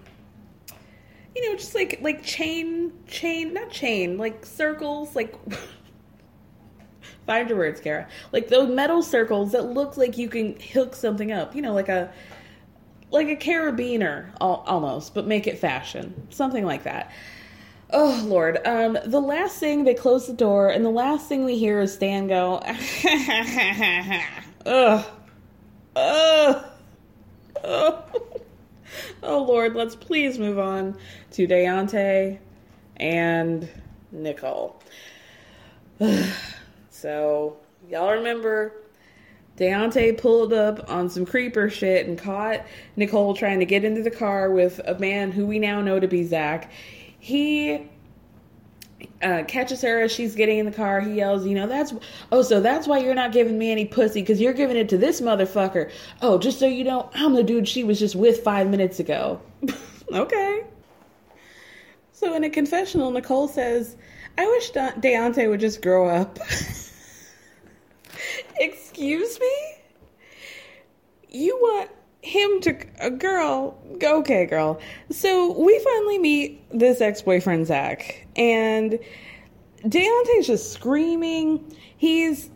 you 1.36 1.50
know 1.50 1.56
just 1.56 1.76
like 1.76 2.00
like 2.02 2.24
chain 2.24 2.92
chain 3.08 3.54
not 3.54 3.70
chain 3.70 4.18
like 4.18 4.46
circles 4.46 5.16
like 5.16 5.36
find 7.26 7.50
your 7.50 7.58
words 7.58 7.80
Kara. 7.80 8.08
Like 8.32 8.48
those 8.48 8.70
metal 8.70 9.04
circles 9.04 9.52
that 9.52 9.66
look 9.66 9.98
like 9.98 10.18
you 10.18 10.30
can 10.30 10.60
hook 10.60 10.96
something 10.96 11.32
up 11.32 11.56
you 11.56 11.62
know 11.62 11.74
like 11.74 11.90
a 11.90 12.12
like 13.12 13.28
a 13.28 13.36
carabiner 13.36 14.32
almost 14.40 15.14
but 15.14 15.26
make 15.26 15.48
it 15.48 15.58
fashion 15.58 16.28
something 16.30 16.66
like 16.66 16.84
that 16.84 17.12
Oh 17.92 18.24
Lord. 18.26 18.60
Um 18.66 18.98
the 19.06 19.20
last 19.20 19.60
thing 19.60 19.84
they 19.84 19.94
close 19.94 20.28
the 20.28 20.34
door 20.34 20.70
and 20.70 20.86
the 20.86 20.90
last 20.90 21.28
thing 21.28 21.46
we 21.46 21.58
hear 21.58 21.80
is 21.80 21.94
Stan 21.94 22.28
go 22.28 22.58
Ugh. 24.66 25.06
Ugh. 25.96 26.66
Oh. 27.64 27.64
oh 29.24 29.44
Lord, 29.44 29.76
let's 29.76 29.96
please 29.96 30.40
move 30.40 30.60
on 30.60 30.98
to 31.32 31.48
Deontay 31.48 32.40
and 32.98 33.70
Nicole. 34.12 34.82
so 36.90 37.58
y'all 37.90 38.12
remember 38.12 38.74
Deontay 39.58 40.18
pulled 40.18 40.54
up 40.54 40.90
on 40.90 41.10
some 41.10 41.26
creeper 41.26 41.70
shit 41.70 42.08
and 42.08 42.18
caught 42.18 42.66
Nicole 42.96 43.34
trying 43.34 43.60
to 43.60 43.66
get 43.66 43.84
into 43.84 44.02
the 44.02 44.12
car 44.12 44.52
with 44.52 44.80
a 44.86 44.98
man 45.00 45.32
who 45.32 45.46
we 45.46 45.60
now 45.60 45.82
know 45.82 46.00
to 46.00 46.08
be 46.08 46.24
Zach 46.24 46.72
he 47.20 47.90
uh, 49.22 49.44
catches 49.48 49.82
her 49.82 50.02
as 50.02 50.12
she's 50.12 50.36
getting 50.36 50.60
in 50.60 50.66
the 50.66 50.72
car. 50.72 51.02
He 51.02 51.14
yells, 51.16 51.46
"You 51.46 51.56
know 51.56 51.68
that's 51.68 51.94
oh, 52.32 52.42
so 52.42 52.62
that's 52.62 52.88
why 52.88 53.00
you're 53.00 53.16
not 53.16 53.32
giving 53.32 53.58
me 53.58 53.72
any 53.72 53.86
pussy 53.86 54.22
because 54.22 54.40
you're 54.42 54.54
giving 54.54 54.78
it 54.78 54.90
to 54.90 54.98
this 54.98 55.22
motherfucker." 55.22 55.92
Oh, 56.22 56.38
just 56.38 56.60
so 56.60 56.66
you 56.66 56.84
know, 56.84 57.10
I'm 57.14 57.34
the 57.34 57.44
dude 57.44 57.68
she 57.68 57.84
was 57.84 58.00
just 58.00 58.16
with 58.16 58.44
five 58.44 58.70
minutes 58.70 59.00
ago. 59.00 59.42
okay. 60.12 60.64
So 62.12 62.34
in 62.36 62.44
a 62.44 62.50
confessional, 62.50 63.12
Nicole 63.12 63.48
says, 63.48 63.96
"I 64.38 64.46
wish 64.46 64.72
De- 64.72 64.94
Deontay 64.98 65.50
would 65.50 65.60
just 65.60 65.82
grow 65.82 66.08
up." 66.08 66.40
Excuse 68.60 69.40
me. 69.40 69.76
You 71.30 71.58
want 71.62 71.92
him 72.22 72.62
to 72.62 72.78
a 73.00 73.10
girl. 73.10 73.78
Okay, 74.02 74.46
girl. 74.46 74.80
So 75.10 75.58
we 75.60 75.80
finally 75.80 76.20
meet 76.20 76.62
this 76.78 77.02
ex 77.02 77.22
boyfriend 77.22 77.68
Zach, 77.68 78.28
and 78.36 79.00
Deontay's 79.84 80.48
just 80.48 80.74
screaming. 80.74 81.76
He's 81.98 82.50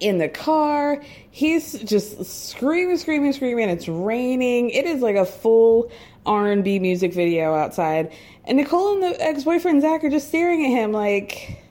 in 0.00 0.18
the 0.18 0.28
car. 0.28 1.02
He's 1.30 1.78
just 1.80 2.24
screaming, 2.24 2.96
screaming, 2.96 3.32
screaming. 3.32 3.68
It's 3.68 3.88
raining. 3.88 4.70
It 4.70 4.86
is 4.86 5.02
like 5.02 5.16
a 5.16 5.26
full 5.26 5.90
R 6.24 6.50
and 6.50 6.64
B 6.64 6.78
music 6.78 7.12
video 7.12 7.54
outside, 7.54 8.12
and 8.44 8.56
Nicole 8.56 8.94
and 8.94 9.02
the 9.02 9.22
ex 9.22 9.44
boyfriend 9.44 9.82
Zach 9.82 10.02
are 10.04 10.10
just 10.10 10.28
staring 10.28 10.64
at 10.64 10.70
him 10.70 10.92
like, 10.92 11.62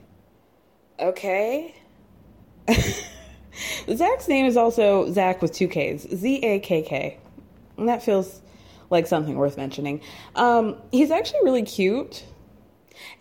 okay. 0.98 1.74
Zach's 3.94 4.28
name 4.28 4.46
is 4.46 4.56
also 4.56 5.10
Zach 5.12 5.42
with 5.42 5.52
two 5.52 5.68
K's, 5.68 6.06
Z 6.14 6.36
A 6.42 6.58
K 6.60 6.82
K. 6.82 7.18
And 7.76 7.88
that 7.88 8.02
feels 8.02 8.40
like 8.90 9.06
something 9.06 9.36
worth 9.36 9.56
mentioning. 9.56 10.00
Um, 10.34 10.76
he's 10.90 11.10
actually 11.10 11.40
really 11.44 11.62
cute. 11.62 12.24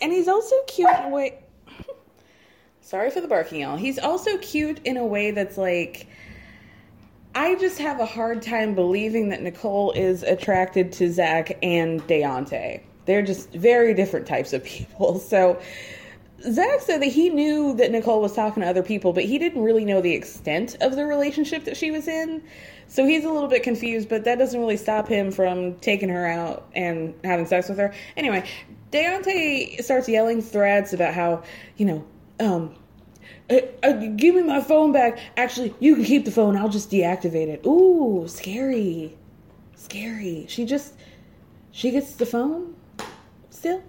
And 0.01 0.11
he's 0.11 0.27
also 0.27 0.55
cute 0.67 0.89
in 0.89 1.03
a 1.05 1.09
way. 1.09 1.39
Sorry 2.81 3.09
for 3.09 3.21
the 3.21 3.27
barking, 3.27 3.61
y'all. 3.61 3.77
He's 3.77 3.97
also 3.97 4.37
cute 4.37 4.79
in 4.83 4.97
a 4.97 5.05
way 5.05 5.31
that's 5.31 5.57
like. 5.57 6.07
I 7.33 7.55
just 7.55 7.77
have 7.77 8.01
a 8.01 8.05
hard 8.05 8.41
time 8.41 8.75
believing 8.75 9.29
that 9.29 9.41
Nicole 9.41 9.91
is 9.93 10.21
attracted 10.21 10.91
to 10.93 11.09
Zach 11.09 11.57
and 11.63 12.01
Deontay. 12.01 12.81
They're 13.05 13.21
just 13.21 13.53
very 13.53 13.93
different 13.93 14.27
types 14.27 14.53
of 14.53 14.63
people. 14.63 15.19
So 15.29 15.61
Zach 16.49 16.81
said 16.81 17.01
that 17.01 17.07
he 17.07 17.29
knew 17.29 17.73
that 17.75 17.91
Nicole 17.91 18.21
was 18.21 18.33
talking 18.33 18.61
to 18.61 18.69
other 18.69 18.83
people, 18.83 19.13
but 19.13 19.23
he 19.23 19.37
didn't 19.37 19.61
really 19.61 19.85
know 19.85 20.01
the 20.01 20.13
extent 20.13 20.75
of 20.81 20.95
the 20.95 21.05
relationship 21.05 21.65
that 21.65 21.77
she 21.77 21.91
was 21.91 22.07
in. 22.07 22.41
So 22.87 23.05
he's 23.05 23.23
a 23.23 23.29
little 23.29 23.47
bit 23.47 23.63
confused, 23.63 24.09
but 24.09 24.23
that 24.25 24.37
doesn't 24.37 24.59
really 24.59 24.77
stop 24.77 25.07
him 25.07 25.31
from 25.31 25.75
taking 25.75 26.09
her 26.09 26.25
out 26.25 26.67
and 26.75 27.13
having 27.23 27.45
sex 27.45 27.69
with 27.69 27.77
her. 27.77 27.93
Anyway, 28.17 28.49
Deontay 28.91 29.81
starts 29.83 30.09
yelling 30.09 30.41
threats 30.41 30.93
about 30.93 31.13
how, 31.13 31.43
you 31.77 31.85
know, 31.85 32.05
um, 32.39 32.75
uh, 33.49 33.59
uh, 33.83 33.93
give 34.15 34.35
me 34.35 34.43
my 34.43 34.61
phone 34.61 34.91
back. 34.91 35.19
Actually, 35.37 35.73
you 35.79 35.95
can 35.95 36.03
keep 36.03 36.25
the 36.25 36.31
phone. 36.31 36.57
I'll 36.57 36.69
just 36.69 36.89
deactivate 36.89 37.47
it. 37.47 37.65
Ooh, 37.65 38.27
scary. 38.27 39.17
Scary. 39.75 40.45
She 40.49 40.65
just, 40.65 40.93
she 41.71 41.91
gets 41.91 42.13
the 42.15 42.25
phone 42.25 42.75
still? 43.49 43.83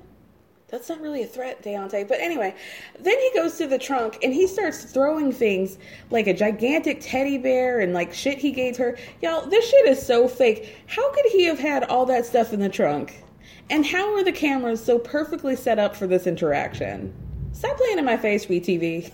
That's 0.73 0.89
not 0.89 1.03
really 1.03 1.23
a 1.23 1.27
threat, 1.27 1.63
Deontay. 1.63 2.09
But 2.09 2.21
anyway, 2.21 2.55
then 2.99 3.19
he 3.19 3.31
goes 3.35 3.59
to 3.59 3.67
the 3.67 3.79
trunk 3.79 4.19
and 4.23 4.33
he 4.33 4.47
starts 4.47 4.85
throwing 4.85 5.31
things 5.31 5.77
like 6.09 6.27
a 6.27 6.33
gigantic 6.33 7.01
teddy 7.03 7.37
bear 7.37 7.81
and 7.81 7.93
like 7.93 8.15
shit 8.15 8.39
he 8.39 8.53
gave 8.53 8.79
her. 8.79 8.97
Y'all, 9.21 9.47
this 9.47 9.69
shit 9.69 9.87
is 9.87 10.05
so 10.05 10.27
fake. 10.27 10.75
How 10.87 11.13
could 11.13 11.27
he 11.27 11.45
have 11.45 11.59
had 11.59 11.85
all 11.85 12.07
that 12.07 12.25
stuff 12.25 12.55
in 12.55 12.61
the 12.61 12.71
trunk? 12.71 13.23
And 13.69 13.85
how 13.85 14.15
are 14.15 14.25
the 14.25 14.33
cameras 14.33 14.83
so 14.83 14.99
perfectly 14.99 15.57
set 15.57 15.79
up 15.79 15.95
for 15.95 16.07
this 16.07 16.27
interaction? 16.27 17.13
Stop 17.53 17.77
playing 17.77 17.99
in 17.99 18.07
my 18.07 18.17
face, 18.17 18.47
WeTV. 18.47 19.13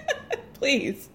Please. 0.54 1.08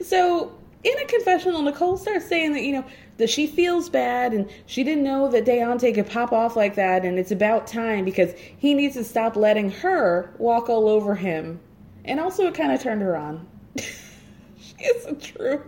So, 0.00 0.56
in 0.84 0.98
a 0.98 1.04
confessional, 1.04 1.60
Nicole 1.60 1.98
starts 1.98 2.26
saying 2.26 2.54
that, 2.54 2.62
you 2.62 2.72
know, 2.72 2.84
that 3.16 3.30
she 3.30 3.46
feels 3.46 3.88
bad 3.88 4.32
and 4.32 4.50
she 4.66 4.82
didn't 4.82 5.04
know 5.04 5.30
that 5.30 5.44
Deontay 5.44 5.94
could 5.94 6.08
pop 6.08 6.32
off 6.32 6.56
like 6.56 6.74
that 6.74 7.04
and 7.04 7.18
it's 7.18 7.30
about 7.30 7.66
time 7.66 8.04
because 8.04 8.32
he 8.58 8.74
needs 8.74 8.94
to 8.94 9.04
stop 9.04 9.36
letting 9.36 9.70
her 9.70 10.34
walk 10.38 10.68
all 10.68 10.88
over 10.88 11.14
him. 11.14 11.60
And 12.04 12.18
also 12.20 12.46
it 12.46 12.54
kind 12.54 12.72
of 12.72 12.82
turned 12.82 13.02
her 13.02 13.16
on. 13.16 13.46
she 13.76 14.74
is 14.84 15.06
a 15.06 15.14
true 15.14 15.62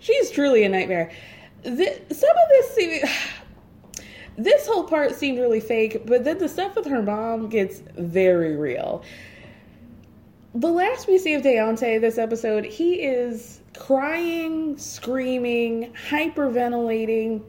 she's 0.00 0.30
truly 0.30 0.64
a 0.64 0.68
nightmare. 0.68 1.10
This, 1.62 1.98
some 2.18 2.30
of 2.30 2.48
this 2.50 2.74
seemed, 2.74 3.02
this 4.36 4.66
whole 4.66 4.84
part 4.84 5.14
seemed 5.14 5.38
really 5.38 5.60
fake, 5.60 6.06
but 6.06 6.24
then 6.24 6.38
the 6.38 6.48
stuff 6.48 6.76
with 6.76 6.86
her 6.86 7.02
mom 7.02 7.48
gets 7.48 7.82
very 7.96 8.56
real. 8.56 9.02
The 10.56 10.72
last 10.72 11.06
we 11.06 11.18
see 11.18 11.34
of 11.34 11.42
Deontay 11.42 12.00
this 12.00 12.16
episode, 12.16 12.64
he 12.64 12.94
is 12.94 13.60
crying, 13.76 14.78
screaming, 14.78 15.92
hyperventilating, 16.08 17.42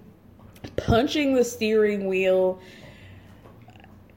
punching 0.76 1.34
the 1.34 1.46
steering 1.46 2.08
wheel. 2.08 2.60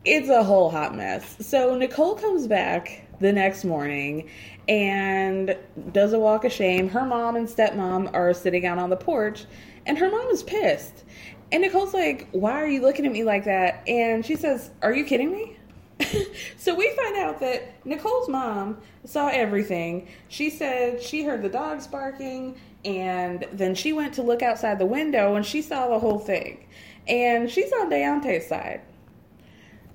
It's 0.05 0.29
a 0.29 0.43
whole 0.43 0.71
hot 0.71 0.97
mess. 0.97 1.37
So 1.39 1.77
Nicole 1.77 2.17
comes 2.17 2.49
back 2.49 3.07
the 3.21 3.33
next 3.33 3.65
morning 3.65 4.29
and 4.67 5.57
does 5.93 6.13
a 6.13 6.19
walk 6.19 6.45
of 6.45 6.51
shame. 6.51 6.89
Her 6.89 7.07
mom 7.07 7.37
and 7.37 7.47
stepmom 7.47 8.13
are 8.13 8.35
sitting 8.35 8.67
out 8.67 8.79
on 8.79 8.91
the 8.91 8.97
porch, 8.97 9.45
and 9.87 9.99
her 9.99 10.11
mom 10.11 10.27
is 10.31 10.43
pissed. 10.43 11.05
And 11.53 11.63
Nicole's 11.63 11.95
like, 11.95 12.27
Why 12.33 12.55
are 12.55 12.69
you 12.69 12.83
looking 12.83 13.07
at 13.07 13.13
me 13.13 13.23
like 13.23 13.45
that? 13.45 13.89
And 13.89 14.27
she 14.27 14.35
says, 14.35 14.73
Are 14.83 14.93
you 14.93 15.05
kidding 15.05 15.31
me? 15.31 15.60
so 16.57 16.75
we 16.75 16.91
find 16.91 17.17
out 17.17 17.41
that 17.41 17.85
Nicole's 17.85 18.29
mom 18.29 18.79
saw 19.05 19.29
everything. 19.29 20.09
She 20.29 20.51
said 20.51 21.03
she 21.03 21.25
heard 21.25 21.43
the 21.43 21.49
dogs 21.49 21.87
barking, 21.87 22.59
and 22.85 23.47
then 23.53 23.75
she 23.75 23.93
went 23.93 24.15
to 24.15 24.23
look 24.23 24.43
outside 24.43 24.79
the 24.79 24.87
window 24.87 25.35
and 25.35 25.45
she 25.45 25.63
saw 25.63 25.89
the 25.89 25.99
whole 25.99 26.19
thing. 26.19 26.67
And 27.07 27.51
she's 27.51 27.73
on 27.73 27.91
Deontay's 27.91 28.47
side. 28.47 28.81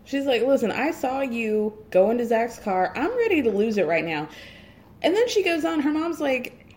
She's 0.03 0.25
like, 0.25 0.43
Listen, 0.43 0.71
I 0.71 0.91
saw 0.91 1.21
you 1.21 1.73
go 1.89 2.11
into 2.11 2.25
Zach's 2.25 2.59
car. 2.59 2.93
I'm 2.95 3.15
ready 3.17 3.41
to 3.41 3.51
lose 3.51 3.77
it 3.77 3.87
right 3.87 4.05
now. 4.05 4.29
And 5.01 5.15
then 5.15 5.27
she 5.27 5.43
goes 5.43 5.65
on, 5.65 5.79
her 5.81 5.91
mom's 5.91 6.19
like, 6.19 6.75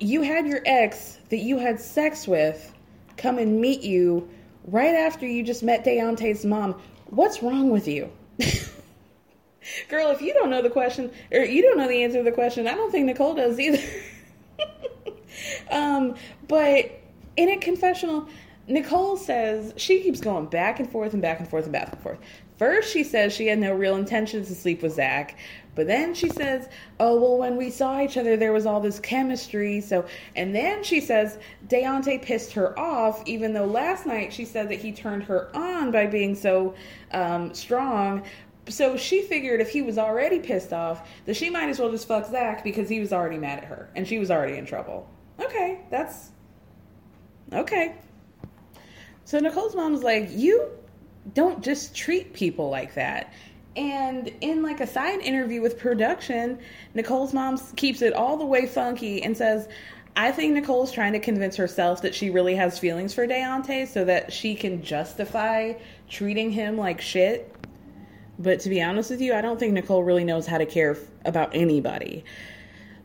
You 0.00 0.22
had 0.22 0.46
your 0.46 0.62
ex 0.66 1.18
that 1.28 1.38
you 1.38 1.58
had 1.58 1.80
sex 1.80 2.26
with 2.26 2.72
come 3.16 3.38
and 3.38 3.60
meet 3.60 3.82
you 3.82 4.28
right 4.66 4.94
after 4.94 5.26
you 5.26 5.42
just 5.42 5.62
met 5.62 5.84
Deontay's 5.84 6.44
mom. 6.44 6.80
What's 7.06 7.42
wrong 7.42 7.70
with 7.70 7.86
you? 7.86 8.10
Girl, 9.88 10.10
if 10.10 10.20
you 10.20 10.32
don't 10.34 10.50
know 10.50 10.62
the 10.62 10.70
question, 10.70 11.10
or 11.32 11.40
you 11.40 11.62
don't 11.62 11.76
know 11.76 11.88
the 11.88 12.02
answer 12.02 12.18
to 12.18 12.24
the 12.24 12.32
question, 12.32 12.66
I 12.66 12.74
don't 12.74 12.90
think 12.90 13.06
Nicole 13.06 13.34
does 13.34 13.58
either. 13.58 13.82
um, 15.70 16.14
but 16.48 17.00
in 17.36 17.50
a 17.50 17.56
confessional, 17.56 18.28
Nicole 18.68 19.16
says 19.16 19.72
she 19.76 20.02
keeps 20.02 20.20
going 20.20 20.46
back 20.46 20.80
and 20.80 20.90
forth 20.90 21.12
and 21.12 21.22
back 21.22 21.40
and 21.40 21.48
forth 21.48 21.64
and 21.64 21.72
back 21.72 21.92
and 21.92 22.00
forth. 22.00 22.18
First, 22.58 22.92
she 22.92 23.04
says 23.04 23.32
she 23.32 23.46
had 23.46 23.58
no 23.58 23.74
real 23.74 23.96
intentions 23.96 24.48
to 24.48 24.54
sleep 24.54 24.82
with 24.82 24.94
Zach, 24.94 25.38
but 25.76 25.86
then 25.86 26.14
she 26.14 26.30
says, 26.30 26.68
"Oh 26.98 27.20
well, 27.20 27.36
when 27.36 27.56
we 27.56 27.70
saw 27.70 28.00
each 28.00 28.16
other, 28.16 28.36
there 28.36 28.52
was 28.52 28.66
all 28.66 28.80
this 28.80 28.98
chemistry." 28.98 29.80
So, 29.82 30.06
and 30.34 30.54
then 30.54 30.82
she 30.82 31.00
says 31.00 31.38
Deontay 31.68 32.22
pissed 32.22 32.52
her 32.54 32.76
off, 32.78 33.22
even 33.26 33.52
though 33.52 33.66
last 33.66 34.06
night 34.06 34.32
she 34.32 34.46
said 34.46 34.70
that 34.70 34.80
he 34.80 34.90
turned 34.90 35.22
her 35.24 35.54
on 35.54 35.92
by 35.92 36.06
being 36.06 36.34
so 36.34 36.74
um, 37.12 37.54
strong. 37.54 38.24
So 38.68 38.96
she 38.96 39.22
figured 39.22 39.60
if 39.60 39.70
he 39.70 39.82
was 39.82 39.98
already 39.98 40.40
pissed 40.40 40.72
off, 40.72 41.08
that 41.26 41.36
she 41.36 41.50
might 41.50 41.68
as 41.68 41.78
well 41.78 41.90
just 41.90 42.08
fuck 42.08 42.26
Zach 42.28 42.64
because 42.64 42.88
he 42.88 42.98
was 42.98 43.12
already 43.12 43.38
mad 43.38 43.58
at 43.58 43.64
her 43.66 43.88
and 43.94 44.08
she 44.08 44.18
was 44.18 44.30
already 44.30 44.56
in 44.56 44.66
trouble. 44.66 45.08
Okay, 45.38 45.82
that's 45.90 46.30
okay. 47.52 47.96
So 49.24 49.38
Nicole's 49.38 49.76
mom's 49.76 50.02
like, 50.02 50.30
"You 50.30 50.70
don't 51.34 51.62
just 51.62 51.94
treat 51.94 52.32
people 52.32 52.70
like 52.70 52.94
that." 52.94 53.32
And 53.76 54.32
in 54.40 54.62
like 54.62 54.80
a 54.80 54.86
side 54.86 55.20
interview 55.20 55.60
with 55.60 55.78
production, 55.78 56.58
Nicole's 56.94 57.34
mom 57.34 57.58
keeps 57.76 58.00
it 58.00 58.14
all 58.14 58.36
the 58.36 58.46
way 58.46 58.66
funky 58.66 59.22
and 59.22 59.36
says, 59.36 59.68
I 60.16 60.32
think 60.32 60.54
Nicole's 60.54 60.90
trying 60.90 61.12
to 61.12 61.20
convince 61.20 61.56
herself 61.56 62.00
that 62.00 62.14
she 62.14 62.30
really 62.30 62.54
has 62.54 62.78
feelings 62.78 63.12
for 63.12 63.26
Deontay 63.26 63.86
so 63.88 64.02
that 64.06 64.32
she 64.32 64.54
can 64.54 64.82
justify 64.82 65.74
treating 66.08 66.50
him 66.50 66.78
like 66.78 67.02
shit. 67.02 67.54
But 68.38 68.60
to 68.60 68.70
be 68.70 68.82
honest 68.82 69.10
with 69.10 69.20
you, 69.20 69.34
I 69.34 69.42
don't 69.42 69.60
think 69.60 69.74
Nicole 69.74 70.04
really 70.04 70.24
knows 70.24 70.46
how 70.46 70.56
to 70.56 70.66
care 70.66 70.96
about 71.26 71.54
anybody. 71.54 72.24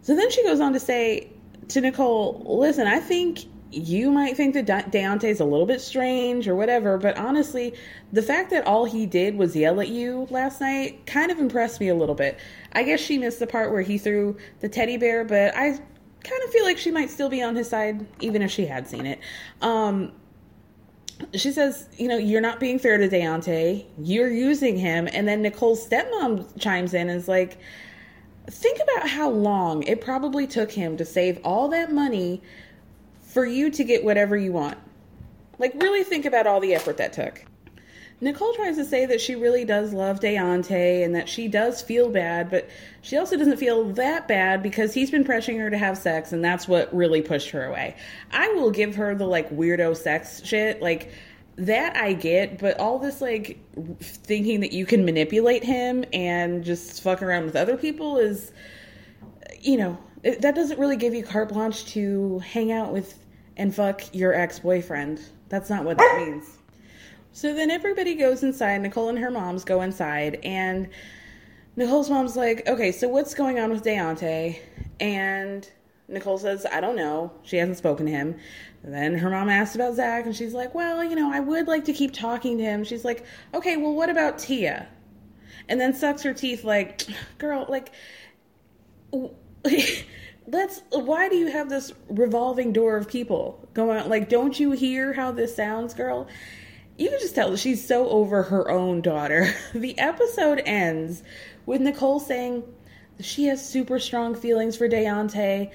So 0.01 0.15
then 0.15 0.31
she 0.31 0.41
goes 0.43 0.61
on 0.61 0.71
to 0.71 0.79
say 0.79 1.31
to 1.67 1.81
Nicole, 1.81 2.43
listen, 2.45 2.87
I 2.87 3.01
think 3.01 3.39
you 3.71 4.11
might 4.11 4.35
think 4.35 4.53
that 4.53 4.91
Deontay's 4.91 5.39
a 5.39 5.45
little 5.45 5.65
bit 5.65 5.79
strange 5.81 6.47
or 6.47 6.55
whatever, 6.55 6.97
but 6.97 7.17
honestly, 7.17 7.73
the 8.11 8.21
fact 8.21 8.49
that 8.49 8.67
all 8.67 8.85
he 8.85 9.05
did 9.05 9.37
was 9.37 9.55
yell 9.55 9.79
at 9.79 9.87
you 9.87 10.27
last 10.29 10.59
night 10.59 11.05
kind 11.05 11.31
of 11.31 11.39
impressed 11.39 11.79
me 11.79 11.87
a 11.87 11.95
little 11.95 12.15
bit. 12.15 12.37
I 12.73 12.83
guess 12.83 12.99
she 12.99 13.17
missed 13.17 13.39
the 13.39 13.47
part 13.47 13.71
where 13.71 13.81
he 13.81 13.97
threw 13.97 14.37
the 14.59 14.67
teddy 14.69 14.97
bear, 14.97 15.23
but 15.23 15.55
I 15.55 15.79
kind 16.23 16.43
of 16.43 16.51
feel 16.51 16.65
like 16.65 16.77
she 16.77 16.91
might 16.91 17.09
still 17.09 17.29
be 17.29 17.41
on 17.41 17.55
his 17.55 17.69
side, 17.69 18.05
even 18.19 18.41
if 18.41 18.51
she 18.51 18.65
had 18.65 18.87
seen 18.87 19.05
it. 19.05 19.19
Um, 19.61 20.11
she 21.33 21.51
says, 21.51 21.87
you 21.97 22.07
know, 22.07 22.17
you're 22.17 22.41
not 22.41 22.59
being 22.59 22.79
fair 22.79 22.97
to 22.97 23.07
Deontay. 23.07 23.85
You're 23.99 24.31
using 24.31 24.77
him. 24.77 25.07
And 25.13 25.27
then 25.27 25.41
Nicole's 25.41 25.87
stepmom 25.87 26.59
chimes 26.59 26.93
in 26.93 27.09
and 27.09 27.17
is 27.17 27.27
like, 27.27 27.57
think 28.49 28.79
about 28.81 29.07
how 29.07 29.29
long 29.29 29.83
it 29.83 30.01
probably 30.01 30.47
took 30.47 30.71
him 30.71 30.97
to 30.97 31.05
save 31.05 31.39
all 31.43 31.69
that 31.69 31.91
money 31.91 32.41
for 33.33 33.45
you 33.45 33.69
to 33.71 33.83
get 33.83 34.03
whatever 34.03 34.35
you 34.35 34.51
want. 34.51 34.77
Like, 35.57 35.73
really 35.75 36.03
think 36.03 36.25
about 36.25 36.47
all 36.47 36.59
the 36.59 36.73
effort 36.73 36.97
that 36.97 37.13
took. 37.13 37.45
Nicole 38.23 38.53
tries 38.53 38.75
to 38.75 38.85
say 38.85 39.07
that 39.07 39.19
she 39.19 39.33
really 39.33 39.65
does 39.65 39.93
love 39.93 40.19
Deontay 40.19 41.03
and 41.03 41.15
that 41.15 41.27
she 41.27 41.47
does 41.47 41.81
feel 41.81 42.07
bad, 42.07 42.51
but 42.51 42.69
she 43.01 43.17
also 43.17 43.35
doesn't 43.35 43.57
feel 43.57 43.85
that 43.93 44.27
bad 44.27 44.61
because 44.61 44.93
he's 44.93 45.09
been 45.09 45.23
pressuring 45.23 45.59
her 45.59 45.71
to 45.71 45.77
have 45.77 45.97
sex, 45.97 46.31
and 46.31 46.45
that's 46.45 46.67
what 46.67 46.93
really 46.93 47.23
pushed 47.23 47.49
her 47.49 47.65
away. 47.65 47.95
I 48.31 48.49
will 48.49 48.69
give 48.69 48.95
her 48.95 49.15
the 49.15 49.25
like 49.25 49.49
weirdo 49.49 49.97
sex 49.97 50.45
shit, 50.45 50.83
like 50.83 51.11
that 51.55 51.97
I 51.97 52.13
get, 52.13 52.59
but 52.59 52.79
all 52.79 52.99
this 52.99 53.21
like 53.21 53.59
thinking 53.99 54.59
that 54.59 54.71
you 54.71 54.85
can 54.85 55.03
manipulate 55.03 55.63
him 55.63 56.05
and 56.13 56.63
just 56.63 57.01
fuck 57.01 57.23
around 57.23 57.45
with 57.45 57.55
other 57.55 57.75
people 57.75 58.17
is, 58.17 58.51
you 59.59 59.77
know, 59.77 59.97
it, 60.21 60.41
that 60.43 60.53
doesn't 60.53 60.79
really 60.79 60.97
give 60.97 61.15
you 61.15 61.23
carte 61.23 61.49
blanche 61.49 61.85
to 61.93 62.37
hang 62.39 62.71
out 62.71 62.93
with 62.93 63.17
and 63.57 63.73
fuck 63.73 64.13
your 64.13 64.33
ex 64.33 64.59
boyfriend. 64.59 65.21
That's 65.49 65.69
not 65.69 65.83
what 65.83 65.97
that 65.97 66.23
means. 66.25 66.57
So 67.33 67.53
then 67.53 67.71
everybody 67.71 68.15
goes 68.15 68.43
inside. 68.43 68.81
Nicole 68.81 69.09
and 69.09 69.19
her 69.19 69.31
moms 69.31 69.63
go 69.63 69.81
inside, 69.81 70.39
and 70.43 70.89
Nicole's 71.75 72.09
mom's 72.09 72.35
like, 72.35 72.67
okay, 72.67 72.91
so 72.91 73.07
what's 73.07 73.33
going 73.33 73.59
on 73.59 73.71
with 73.71 73.83
Deontay? 73.83 74.59
And 74.99 75.69
Nicole 76.07 76.37
says, 76.37 76.65
I 76.69 76.81
don't 76.81 76.97
know. 76.97 77.31
She 77.43 77.57
hasn't 77.57 77.77
spoken 77.77 78.05
to 78.05 78.11
him. 78.11 78.37
And 78.83 78.93
then 78.93 79.17
her 79.17 79.29
mom 79.29 79.49
asks 79.49 79.75
about 79.75 79.95
Zach, 79.95 80.25
and 80.25 80.35
she's 80.35 80.53
like, 80.53 80.75
well, 80.75 81.03
you 81.03 81.15
know, 81.15 81.31
I 81.31 81.39
would 81.39 81.67
like 81.67 81.85
to 81.85 81.93
keep 81.93 82.13
talking 82.13 82.57
to 82.57 82.63
him. 82.63 82.83
She's 82.83 83.05
like, 83.05 83.25
okay, 83.53 83.77
well, 83.77 83.93
what 83.93 84.09
about 84.09 84.37
Tia? 84.37 84.87
And 85.69 85.79
then 85.79 85.93
sucks 85.93 86.23
her 86.23 86.33
teeth, 86.33 86.65
like, 86.65 87.03
girl, 87.37 87.65
like, 87.69 87.91
let's, 90.51 90.83
why 90.91 91.29
do 91.29 91.35
you 91.35 91.47
have 91.47 91.69
this 91.69 91.93
revolving 92.09 92.73
door 92.73 92.97
of 92.97 93.07
people 93.07 93.67
going? 93.73 94.07
Like, 94.09 94.29
don't 94.29 94.59
you 94.59 94.71
hear 94.71 95.13
how 95.13 95.31
this 95.31 95.55
sounds, 95.55 95.93
girl? 95.93 96.27
you 97.01 97.09
can 97.09 97.19
just 97.19 97.33
tell 97.33 97.55
she's 97.55 97.85
so 97.85 98.07
over 98.09 98.43
her 98.43 98.69
own 98.69 99.01
daughter. 99.01 99.51
The 99.73 99.97
episode 99.97 100.61
ends 100.65 101.23
with 101.65 101.81
Nicole 101.81 102.19
saying, 102.19 102.63
she 103.19 103.45
has 103.45 103.67
super 103.67 103.97
strong 103.97 104.35
feelings 104.35 104.77
for 104.77 104.87
Deontay. 104.87 105.71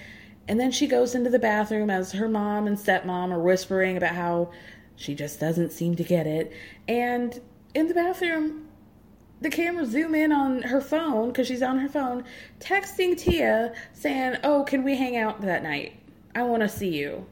And 0.48 0.60
then 0.60 0.70
she 0.70 0.86
goes 0.86 1.16
into 1.16 1.30
the 1.30 1.40
bathroom 1.40 1.90
as 1.90 2.12
her 2.12 2.28
mom 2.28 2.68
and 2.68 2.76
stepmom 2.76 3.32
are 3.32 3.40
whispering 3.40 3.96
about 3.96 4.14
how 4.14 4.52
she 4.94 5.14
just 5.14 5.40
doesn't 5.40 5.72
seem 5.72 5.96
to 5.96 6.04
get 6.04 6.26
it. 6.26 6.52
And 6.86 7.40
in 7.74 7.88
the 7.88 7.94
bathroom, 7.94 8.65
the 9.40 9.50
camera 9.50 9.84
zoom 9.86 10.14
in 10.14 10.32
on 10.32 10.62
her 10.62 10.80
phone 10.80 11.28
because 11.28 11.46
she's 11.46 11.62
on 11.62 11.78
her 11.78 11.88
phone, 11.88 12.24
texting 12.60 13.16
Tia 13.16 13.74
saying, 13.92 14.36
"Oh, 14.42 14.64
can 14.64 14.82
we 14.82 14.96
hang 14.96 15.16
out 15.16 15.40
that 15.42 15.62
night? 15.62 15.94
I 16.34 16.42
want 16.42 16.62
to 16.62 16.68
see 16.68 16.88
you." 16.88 17.26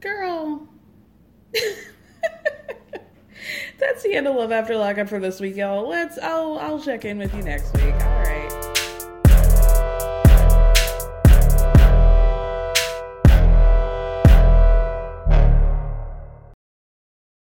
Girl. 0.00 0.68
That's 3.78 4.02
the 4.04 4.14
end 4.14 4.28
of 4.28 4.36
Love 4.36 4.52
After 4.52 4.76
Lockup 4.76 5.08
for 5.08 5.18
this 5.18 5.40
week, 5.40 5.56
y'all. 5.56 5.88
Let's 5.88 6.18
I'll 6.18 6.58
I'll 6.58 6.80
check 6.80 7.04
in 7.04 7.18
with 7.18 7.34
you 7.34 7.42
next 7.42 7.74
week. 7.74 7.94
All 7.94 8.22
right. 8.22 8.71